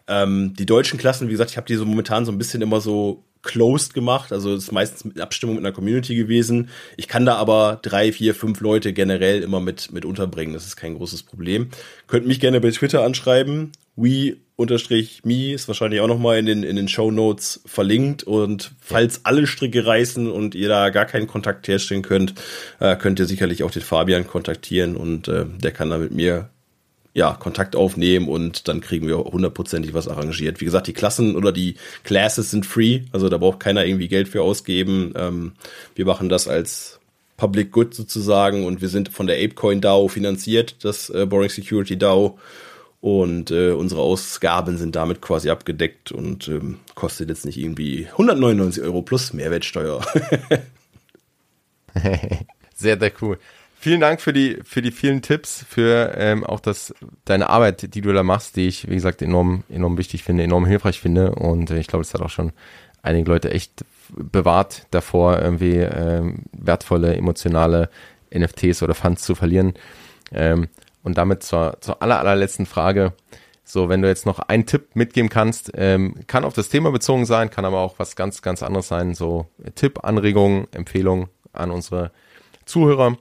Ähm, 0.05 0.53
die 0.53 0.65
deutschen 0.65 0.99
Klassen, 0.99 1.29
wie 1.29 1.31
gesagt, 1.31 1.51
ich 1.51 1.57
habe 1.57 1.67
die 1.67 1.75
so 1.75 1.85
momentan 1.85 2.25
so 2.25 2.31
ein 2.33 2.37
bisschen 2.37 2.61
immer 2.61 2.81
so 2.81 3.23
closed 3.43 3.93
gemacht, 3.93 4.31
also 4.31 4.53
ist 4.53 4.71
meistens 4.71 5.05
mit 5.05 5.19
Abstimmung 5.19 5.55
mit 5.55 5.65
einer 5.65 5.73
Community 5.73 6.15
gewesen. 6.15 6.69
Ich 6.97 7.07
kann 7.07 7.25
da 7.25 7.35
aber 7.35 7.79
drei, 7.81 8.11
vier, 8.11 8.35
fünf 8.35 8.59
Leute 8.61 8.93
generell 8.93 9.41
immer 9.41 9.59
mit, 9.59 9.91
mit 9.91 10.05
unterbringen, 10.05 10.53
das 10.53 10.65
ist 10.65 10.75
kein 10.75 10.95
großes 10.95 11.23
Problem. 11.23 11.69
Könnt 12.07 12.27
mich 12.27 12.39
gerne 12.39 12.61
bei 12.61 12.71
Twitter 12.71 13.03
anschreiben, 13.03 13.71
we 13.95 14.37
unterstrich 14.55 15.21
me 15.23 15.53
ist 15.53 15.67
wahrscheinlich 15.67 16.01
auch 16.01 16.07
nochmal 16.07 16.37
in 16.37 16.45
den, 16.45 16.63
in 16.63 16.75
den 16.75 16.87
Show 16.87 17.09
Notes 17.09 17.61
verlinkt 17.65 18.23
und 18.23 18.71
falls 18.79 19.21
alle 19.25 19.47
Stricke 19.47 19.85
reißen 19.85 20.31
und 20.31 20.53
ihr 20.53 20.69
da 20.69 20.89
gar 20.89 21.05
keinen 21.05 21.27
Kontakt 21.27 21.67
herstellen 21.67 22.03
könnt, 22.03 22.35
äh, 22.79 22.95
könnt 22.95 23.19
ihr 23.19 23.25
sicherlich 23.25 23.63
auch 23.63 23.71
den 23.71 23.81
Fabian 23.81 24.27
kontaktieren 24.27 24.95
und 24.95 25.27
äh, 25.27 25.45
der 25.45 25.71
kann 25.71 25.89
da 25.89 25.97
mit 25.97 26.11
mir 26.11 26.49
ja, 27.13 27.33
Kontakt 27.33 27.75
aufnehmen 27.75 28.27
und 28.27 28.67
dann 28.67 28.79
kriegen 28.79 29.07
wir 29.07 29.17
hundertprozentig 29.17 29.93
was 29.93 30.07
arrangiert. 30.07 30.61
Wie 30.61 30.65
gesagt, 30.65 30.87
die 30.87 30.93
Klassen 30.93 31.35
oder 31.35 31.51
die 31.51 31.75
Classes 32.03 32.51
sind 32.51 32.65
free, 32.65 33.01
also 33.11 33.27
da 33.27 33.37
braucht 33.37 33.59
keiner 33.59 33.85
irgendwie 33.85 34.07
Geld 34.07 34.29
für 34.29 34.41
ausgeben. 34.41 35.13
Ähm, 35.15 35.53
wir 35.95 36.05
machen 36.05 36.29
das 36.29 36.47
als 36.47 36.99
Public 37.35 37.71
Good 37.71 37.93
sozusagen 37.93 38.65
und 38.65 38.81
wir 38.81 38.87
sind 38.87 39.09
von 39.09 39.27
der 39.27 39.43
ApeCoin 39.43 39.81
DAO 39.81 40.07
finanziert, 40.07 40.83
das 40.85 41.09
äh, 41.09 41.25
Boring 41.25 41.49
Security 41.49 41.97
DAO. 41.97 42.39
Und 43.01 43.49
äh, 43.49 43.71
unsere 43.71 44.01
Ausgaben 44.01 44.77
sind 44.77 44.95
damit 44.95 45.21
quasi 45.21 45.49
abgedeckt 45.49 46.11
und 46.11 46.47
ähm, 46.47 46.77
kostet 46.93 47.29
jetzt 47.29 47.45
nicht 47.45 47.57
irgendwie 47.57 48.07
199 48.11 48.83
Euro 48.83 49.01
plus 49.01 49.33
Mehrwertsteuer. 49.33 50.05
sehr, 52.75 52.99
sehr 52.99 53.11
cool. 53.21 53.39
Vielen 53.83 53.99
Dank 53.99 54.21
für 54.21 54.31
die, 54.31 54.59
für 54.63 54.83
die 54.83 54.91
vielen 54.91 55.23
Tipps, 55.23 55.65
für 55.67 56.13
ähm, 56.15 56.43
auch 56.43 56.59
das, 56.59 56.93
deine 57.25 57.49
Arbeit, 57.49 57.95
die 57.95 58.01
du 58.01 58.13
da 58.13 58.21
machst, 58.21 58.55
die 58.55 58.67
ich, 58.67 58.87
wie 58.87 58.93
gesagt, 58.93 59.23
enorm, 59.23 59.63
enorm 59.69 59.97
wichtig 59.97 60.23
finde, 60.23 60.43
enorm 60.43 60.67
hilfreich 60.67 60.99
finde. 60.99 61.33
Und 61.33 61.71
äh, 61.71 61.79
ich 61.79 61.87
glaube, 61.87 62.03
es 62.03 62.13
hat 62.13 62.21
auch 62.21 62.29
schon 62.29 62.51
einige 63.01 63.27
Leute 63.27 63.49
echt 63.49 63.83
bewahrt 64.09 64.85
davor, 64.91 65.41
irgendwie 65.41 65.77
ähm, 65.77 66.43
wertvolle, 66.51 67.15
emotionale 67.15 67.89
NFTs 68.31 68.83
oder 68.83 68.93
Funds 68.93 69.23
zu 69.23 69.33
verlieren. 69.33 69.73
Ähm, 70.31 70.67
und 71.01 71.17
damit 71.17 71.41
zur, 71.41 71.77
zur 71.81 72.03
aller, 72.03 72.19
allerletzten 72.19 72.67
Frage. 72.67 73.13
So, 73.63 73.89
wenn 73.89 74.03
du 74.03 74.07
jetzt 74.07 74.27
noch 74.27 74.37
einen 74.37 74.67
Tipp 74.67 74.95
mitgeben 74.95 75.31
kannst, 75.31 75.71
ähm, 75.73 76.17
kann 76.27 76.45
auf 76.45 76.53
das 76.53 76.69
Thema 76.69 76.91
bezogen 76.91 77.25
sein, 77.25 77.49
kann 77.49 77.65
aber 77.65 77.79
auch 77.79 77.97
was 77.97 78.15
ganz, 78.15 78.43
ganz 78.43 78.61
anderes 78.61 78.89
sein. 78.89 79.15
So 79.15 79.47
Tipp, 79.73 80.03
Anregung, 80.03 80.67
Empfehlung 80.71 81.29
an 81.51 81.71
unsere 81.71 82.11
Zuhörer 82.65 83.17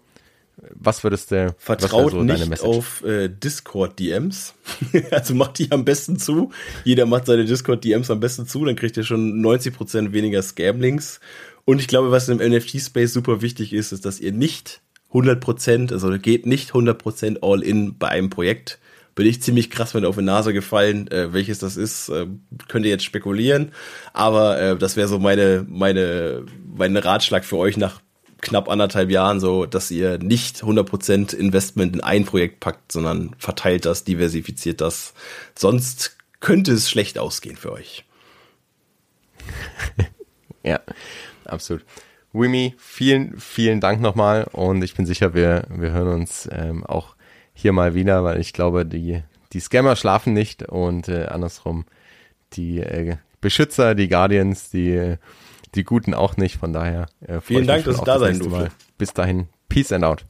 was 0.75 1.03
würdest 1.05 1.31
du 1.31 1.55
Vertraut 1.59 2.13
so 2.13 2.23
nicht 2.23 2.63
auf 2.63 3.05
äh, 3.05 3.29
Discord-DMs. 3.29 4.55
also 5.11 5.35
macht 5.35 5.59
die 5.59 5.71
am 5.73 5.85
besten 5.85 6.19
zu. 6.19 6.51
Jeder 6.85 7.07
macht 7.07 7.27
seine 7.27 7.45
Discord-DMs 7.45 8.11
am 8.11 8.21
besten 8.21 8.47
zu, 8.47 8.65
dann 8.65 8.77
kriegt 8.77 8.97
ihr 8.97 9.05
schon 9.05 9.45
90% 9.45 10.13
weniger 10.13 10.43
Scam-Links. 10.43 11.21
Und 11.65 11.81
ich 11.81 11.89
glaube, 11.89 12.11
was 12.11 12.29
im 12.29 12.39
NFT-Space 12.39 13.13
super 13.13 13.43
wichtig 13.43 13.73
ist, 13.73 13.93
ist, 13.93 14.05
dass 14.05 14.21
ihr 14.21 14.33
nicht 14.33 14.81
100%, 15.13 15.93
also 15.93 16.11
geht 16.19 16.47
nicht 16.47 16.71
100% 16.73 17.39
all 17.43 17.63
in 17.63 17.99
bei 17.99 18.09
einem 18.09 18.31
Projekt. 18.31 18.79
Bin 19.15 19.27
ich 19.27 19.43
ziemlich 19.43 19.71
krass 19.71 19.95
mit 19.95 20.05
auf 20.05 20.17
die 20.17 20.23
Nase 20.23 20.53
gefallen. 20.53 21.11
Äh, 21.11 21.33
welches 21.33 21.59
das 21.59 21.77
ist, 21.77 22.09
äh, 22.09 22.27
könnt 22.69 22.87
ihr 22.87 22.91
jetzt 22.91 23.05
spekulieren. 23.05 23.73
Aber 24.13 24.61
äh, 24.61 24.77
das 24.77 24.97
wäre 24.97 25.09
so 25.09 25.19
meine, 25.19 25.67
meine, 25.69 26.45
mein 26.77 26.97
Ratschlag 26.97 27.45
für 27.45 27.57
euch 27.57 27.77
nach 27.77 28.01
knapp 28.41 28.69
anderthalb 28.69 29.11
Jahren 29.11 29.41
so, 29.41 29.67
dass 29.67 29.91
ihr 29.91 30.19
nicht 30.19 30.63
100% 30.63 31.35
Investment 31.35 31.95
in 31.95 32.03
ein 32.03 32.25
Projekt 32.25 32.61
packt, 32.61 32.93
sondern 32.93 33.35
verteilt 33.39 33.85
das, 33.87 34.05
diversifiziert 34.05 34.81
das. 34.81 35.15
Sonst 35.55 36.17
könnte 36.41 36.73
es 36.73 36.91
schlecht 36.91 37.19
ausgehen 37.19 37.57
für 37.57 37.73
euch. 37.73 38.05
ja, 40.63 40.81
absolut. 41.45 41.85
Wimi, 42.33 42.75
vielen, 42.79 43.39
vielen 43.39 43.81
Dank 43.81 44.01
nochmal 44.01 44.45
und 44.53 44.83
ich 44.83 44.95
bin 44.95 45.05
sicher, 45.05 45.35
wir, 45.35 45.65
wir 45.69 45.91
hören 45.91 46.21
uns 46.21 46.49
ähm, 46.53 46.85
auch 46.87 47.17
hier 47.55 47.73
mal 47.73 47.95
wieder, 47.95 48.23
weil 48.23 48.41
ich 48.41 48.53
glaube, 48.53 48.87
die, 48.87 49.23
die 49.53 49.61
Scammer 49.61 49.97
schlafen 49.97 50.33
nicht 50.33 50.63
und 50.63 51.09
äh, 51.09 51.27
andersrum 51.27 51.85
die 52.53 52.79
äh, 52.79 53.17
Beschützer, 53.41 53.95
die 53.95 54.09
Guardians, 54.09 54.71
die 54.71 55.17
die 55.75 55.85
Guten 55.85 56.15
auch 56.15 56.37
nicht. 56.37 56.57
Von 56.57 56.73
daher 56.73 57.07
äh, 57.21 57.41
vielen 57.41 57.67
Dank, 57.67 57.85
dass 57.85 57.99
du 57.99 58.05
da 58.05 58.19
sein 58.19 58.39
durfte. 58.39 58.71
Bis 58.99 59.13
dahin, 59.13 59.49
Peace 59.69 59.93
and 59.93 60.05
out. 60.05 60.25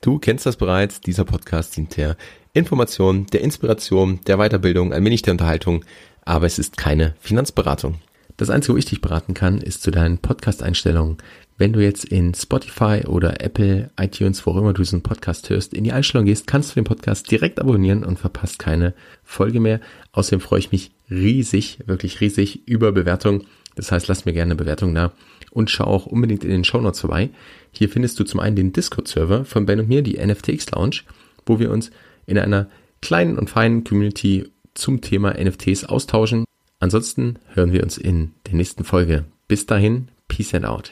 Du 0.00 0.18
kennst 0.18 0.46
das 0.46 0.56
bereits. 0.56 1.00
Dieser 1.00 1.24
Podcast 1.24 1.76
dient 1.76 1.96
der 1.96 2.16
Information, 2.52 3.26
der 3.26 3.42
Inspiration, 3.42 4.20
der 4.26 4.38
Weiterbildung, 4.38 4.92
ein 4.92 5.04
wenig 5.04 5.22
der 5.22 5.32
Unterhaltung, 5.32 5.84
aber 6.24 6.46
es 6.46 6.58
ist 6.58 6.76
keine 6.76 7.14
Finanzberatung. 7.20 7.96
Das 8.36 8.50
Einzige, 8.50 8.74
wo 8.74 8.78
ich 8.78 8.84
dich 8.84 9.00
beraten 9.00 9.34
kann, 9.34 9.58
ist 9.58 9.82
zu 9.82 9.90
deinen 9.90 10.18
Podcast-Einstellungen. 10.18 11.18
Wenn 11.56 11.72
du 11.72 11.82
jetzt 11.82 12.04
in 12.04 12.34
Spotify 12.34 13.02
oder 13.04 13.40
Apple, 13.42 13.90
iTunes, 13.98 14.46
wo 14.46 14.52
auch 14.52 14.58
immer 14.58 14.72
du 14.72 14.82
diesen 14.82 15.02
Podcast 15.02 15.50
hörst, 15.50 15.74
in 15.74 15.82
die 15.82 15.90
Einstellung 15.92 16.24
gehst, 16.24 16.46
kannst 16.46 16.70
du 16.70 16.74
den 16.76 16.84
Podcast 16.84 17.28
direkt 17.30 17.58
abonnieren 17.58 18.04
und 18.04 18.20
verpasst 18.20 18.60
keine 18.60 18.94
Folge 19.24 19.58
mehr. 19.58 19.80
Außerdem 20.12 20.40
freue 20.40 20.60
ich 20.60 20.70
mich 20.70 20.92
riesig, 21.10 21.80
wirklich 21.86 22.20
riesig 22.20 22.68
über 22.68 22.92
Bewertungen 22.92 23.44
das 23.78 23.92
heißt, 23.92 24.08
lass 24.08 24.24
mir 24.24 24.32
gerne 24.32 24.50
eine 24.50 24.56
Bewertung 24.56 24.92
da 24.92 25.12
und 25.52 25.70
schau 25.70 25.84
auch 25.84 26.06
unbedingt 26.06 26.42
in 26.42 26.50
den 26.50 26.64
Show 26.64 26.80
Notes 26.80 26.98
vorbei. 27.00 27.30
Hier 27.70 27.88
findest 27.88 28.18
du 28.18 28.24
zum 28.24 28.40
einen 28.40 28.56
den 28.56 28.72
Discord-Server 28.72 29.44
von 29.44 29.66
Ben 29.66 29.78
und 29.78 29.88
mir, 29.88 30.02
die 30.02 30.18
NFTX 30.18 30.72
Lounge, 30.72 31.02
wo 31.46 31.60
wir 31.60 31.70
uns 31.70 31.92
in 32.26 32.38
einer 32.38 32.68
kleinen 33.00 33.38
und 33.38 33.50
feinen 33.50 33.84
Community 33.84 34.48
zum 34.74 35.00
Thema 35.00 35.34
NFTs 35.40 35.84
austauschen. 35.84 36.44
Ansonsten 36.80 37.38
hören 37.54 37.72
wir 37.72 37.84
uns 37.84 37.98
in 37.98 38.32
der 38.46 38.54
nächsten 38.54 38.82
Folge. 38.82 39.26
Bis 39.46 39.66
dahin, 39.66 40.08
Peace 40.26 40.54
and 40.54 40.66
out. 40.66 40.90